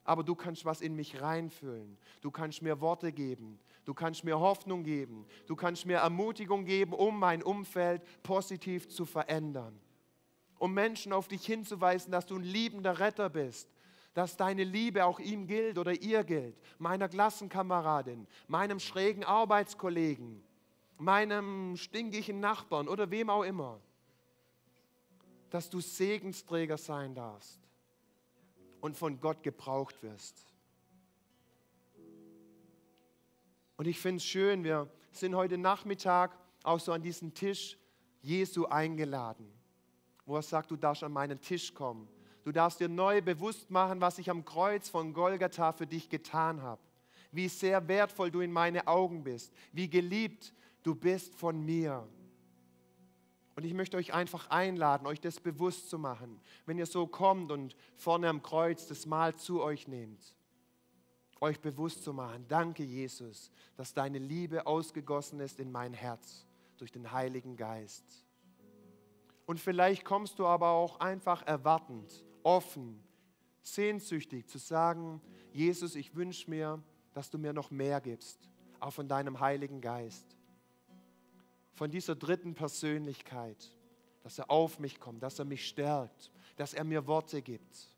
aber 0.05 0.23
du 0.23 0.35
kannst 0.35 0.63
was 0.63 0.79
in 0.79 0.95
mich 0.95 1.21
reinfüllen. 1.21 1.97
Du 2.21 2.31
kannst 2.31 2.61
mir 2.61 2.79
Worte 2.79 3.11
geben. 3.11 3.59
Du 3.83 3.93
kannst 3.93 4.23
mir 4.23 4.39
Hoffnung 4.39 4.85
geben. 4.85 5.25
Du 5.47 5.57
kannst 5.57 5.85
mir 5.85 5.97
Ermutigung 5.97 6.63
geben, 6.63 6.93
um 6.93 7.19
mein 7.19 7.43
Umfeld 7.43 8.03
positiv 8.23 8.87
zu 8.87 9.03
verändern. 9.03 9.77
Um 10.61 10.75
Menschen 10.75 11.11
auf 11.11 11.27
dich 11.27 11.43
hinzuweisen, 11.43 12.11
dass 12.11 12.27
du 12.27 12.35
ein 12.35 12.43
liebender 12.43 12.99
Retter 12.99 13.31
bist. 13.31 13.67
Dass 14.13 14.37
deine 14.37 14.63
Liebe 14.63 15.05
auch 15.05 15.19
ihm 15.19 15.47
gilt 15.47 15.79
oder 15.79 15.99
ihr 15.99 16.23
gilt. 16.23 16.55
Meiner 16.77 17.09
Klassenkameradin, 17.09 18.27
meinem 18.47 18.79
schrägen 18.79 19.23
Arbeitskollegen, 19.23 20.43
meinem 20.99 21.75
stinkigen 21.77 22.39
Nachbarn 22.39 22.87
oder 22.87 23.09
wem 23.09 23.31
auch 23.31 23.41
immer. 23.41 23.79
Dass 25.49 25.67
du 25.67 25.79
Segensträger 25.79 26.77
sein 26.77 27.15
darfst 27.15 27.59
und 28.81 28.95
von 28.95 29.19
Gott 29.19 29.41
gebraucht 29.41 30.03
wirst. 30.03 30.45
Und 33.77 33.87
ich 33.87 33.99
finde 33.99 34.17
es 34.17 34.25
schön, 34.25 34.63
wir 34.63 34.91
sind 35.11 35.33
heute 35.33 35.57
Nachmittag 35.57 36.37
auch 36.61 36.79
so 36.79 36.91
an 36.91 37.01
diesen 37.01 37.33
Tisch 37.33 37.79
Jesu 38.21 38.67
eingeladen, 38.67 39.51
wo 40.25 40.35
er 40.35 40.41
sagt, 40.41 40.71
du 40.71 40.75
darfst 40.75 41.03
an 41.03 41.11
meinen 41.11 41.41
Tisch 41.41 41.73
kommen. 41.73 42.07
Du 42.43 42.51
darfst 42.51 42.79
dir 42.79 42.89
neu 42.89 43.21
bewusst 43.21 43.69
machen, 43.69 44.01
was 44.01 44.17
ich 44.17 44.29
am 44.29 44.45
Kreuz 44.45 44.89
von 44.89 45.13
Golgatha 45.13 45.71
für 45.73 45.85
dich 45.85 46.09
getan 46.09 46.61
habe. 46.61 46.81
Wie 47.31 47.47
sehr 47.47 47.87
wertvoll 47.87 48.31
du 48.31 48.41
in 48.41 48.51
meine 48.51 48.87
Augen 48.87 49.23
bist. 49.23 49.53
Wie 49.71 49.89
geliebt 49.89 50.53
du 50.83 50.95
bist 50.95 51.35
von 51.35 51.63
mir. 51.63 52.07
Und 53.55 53.65
ich 53.65 53.73
möchte 53.73 53.97
euch 53.97 54.13
einfach 54.13 54.49
einladen, 54.49 55.05
euch 55.05 55.19
das 55.19 55.39
bewusst 55.39 55.89
zu 55.89 55.99
machen, 55.99 56.39
wenn 56.65 56.77
ihr 56.77 56.85
so 56.85 57.05
kommt 57.05 57.51
und 57.51 57.75
vorne 57.95 58.29
am 58.29 58.41
Kreuz 58.41 58.87
das 58.87 59.05
Mahl 59.05 59.35
zu 59.35 59.61
euch 59.61 59.87
nehmt. 59.87 60.35
Euch 61.41 61.59
bewusst 61.59 62.03
zu 62.03 62.13
machen, 62.13 62.45
danke 62.47 62.83
Jesus, 62.83 63.51
dass 63.75 63.93
deine 63.93 64.19
Liebe 64.19 64.67
ausgegossen 64.67 65.39
ist 65.39 65.59
in 65.59 65.71
mein 65.71 65.93
Herz 65.93 66.45
durch 66.77 66.91
den 66.91 67.11
Heiligen 67.11 67.57
Geist. 67.57 68.25
Und 69.51 69.59
vielleicht 69.59 70.05
kommst 70.05 70.39
du 70.39 70.47
aber 70.47 70.69
auch 70.69 71.01
einfach 71.01 71.45
erwartend, 71.45 72.23
offen, 72.41 73.03
sehnsüchtig 73.61 74.47
zu 74.47 74.57
sagen, 74.57 75.21
Jesus, 75.51 75.95
ich 75.95 76.15
wünsche 76.15 76.49
mir, 76.49 76.81
dass 77.13 77.29
du 77.29 77.37
mir 77.37 77.51
noch 77.51 77.69
mehr 77.69 77.99
gibst, 77.99 78.49
auch 78.79 78.93
von 78.93 79.09
deinem 79.09 79.41
Heiligen 79.41 79.81
Geist 79.81 80.37
von 81.81 81.89
dieser 81.89 82.15
dritten 82.15 82.53
Persönlichkeit, 82.53 83.75
dass 84.21 84.37
er 84.37 84.51
auf 84.51 84.77
mich 84.77 84.99
kommt, 84.99 85.23
dass 85.23 85.39
er 85.39 85.45
mich 85.45 85.67
stärkt, 85.67 86.29
dass 86.55 86.75
er 86.75 86.83
mir 86.83 87.07
Worte 87.07 87.41
gibt. 87.41 87.89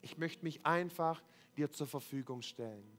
Ich 0.00 0.16
möchte 0.16 0.44
mich 0.44 0.64
einfach 0.64 1.22
dir 1.54 1.70
zur 1.70 1.86
Verfügung 1.86 2.40
stellen. 2.40 2.90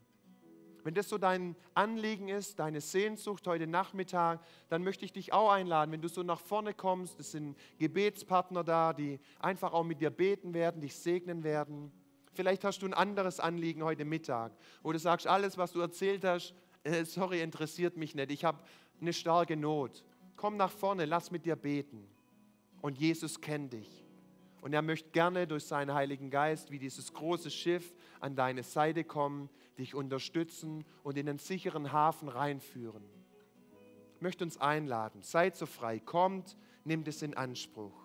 Wenn 0.84 0.94
das 0.94 1.10
so 1.10 1.18
dein 1.18 1.56
Anliegen 1.74 2.30
ist, 2.30 2.60
deine 2.60 2.82
Sehnsucht 2.82 3.48
heute 3.48 3.68
Nachmittag, 3.68 4.42
dann 4.70 4.84
möchte 4.84 5.06
ich 5.06 5.14
dich 5.14 5.34
auch 5.34 5.52
einladen, 5.52 5.92
wenn 5.92 6.02
du 6.02 6.08
so 6.08 6.24
nach 6.24 6.40
vorne 6.40 6.74
kommst, 6.74 7.20
es 7.20 7.32
sind 7.32 7.58
Gebetspartner 7.78 8.64
da, 8.64 8.94
die 8.94 9.20
einfach 9.40 9.74
auch 9.74 9.84
mit 9.84 10.02
dir 10.02 10.10
beten 10.10 10.54
werden, 10.54 10.82
dich 10.82 10.96
segnen 10.96 11.44
werden. 11.44 11.92
Vielleicht 12.34 12.64
hast 12.64 12.82
du 12.82 12.86
ein 12.86 12.94
anderes 12.94 13.40
Anliegen 13.40 13.84
heute 13.84 14.06
Mittag, 14.06 14.52
wo 14.84 14.92
du 14.92 15.00
sagst, 15.00 15.28
alles, 15.28 15.58
was 15.58 15.72
du 15.72 15.82
erzählt 15.82 16.24
hast, 16.24 16.54
äh, 16.84 17.04
sorry, 17.04 17.42
interessiert 17.42 17.98
mich 17.98 18.16
nicht. 18.16 18.32
Ich 18.32 18.46
habe 18.46 18.60
eine 19.02 19.14
starke 19.14 19.58
Not. 19.58 20.06
Komm 20.36 20.56
nach 20.58 20.72
vorne, 20.72 21.06
lass 21.06 21.32
mit 21.32 21.46
dir 21.46 21.56
beten. 21.56 22.08
Und 22.82 22.98
Jesus 22.98 23.42
kennt 23.42 23.74
dich. 23.74 24.09
Und 24.62 24.74
er 24.74 24.82
möchte 24.82 25.10
gerne 25.12 25.48
durch 25.48 25.66
seinen 25.66 25.94
Heiligen 25.94 26.30
Geist 26.30 26.72
wie 26.72 26.80
dieses 26.80 27.14
große 27.14 27.50
Schiff 27.50 27.94
an 28.20 28.36
deine 28.36 28.64
Seite 28.64 29.04
kommen, 29.04 29.50
dich 29.78 29.96
unterstützen 29.96 30.86
und 31.04 31.18
in 31.18 31.30
einen 31.30 31.40
sicheren 31.40 31.92
Hafen 31.92 32.28
reinführen. 32.28 33.04
Ich 34.16 34.22
möchte 34.22 34.44
uns 34.44 34.58
einladen, 34.58 35.22
seid 35.22 35.56
so 35.56 35.66
frei, 35.66 36.00
kommt, 36.00 36.58
nimmt 36.84 37.08
es 37.08 37.22
in 37.22 37.36
Anspruch. 37.36 37.99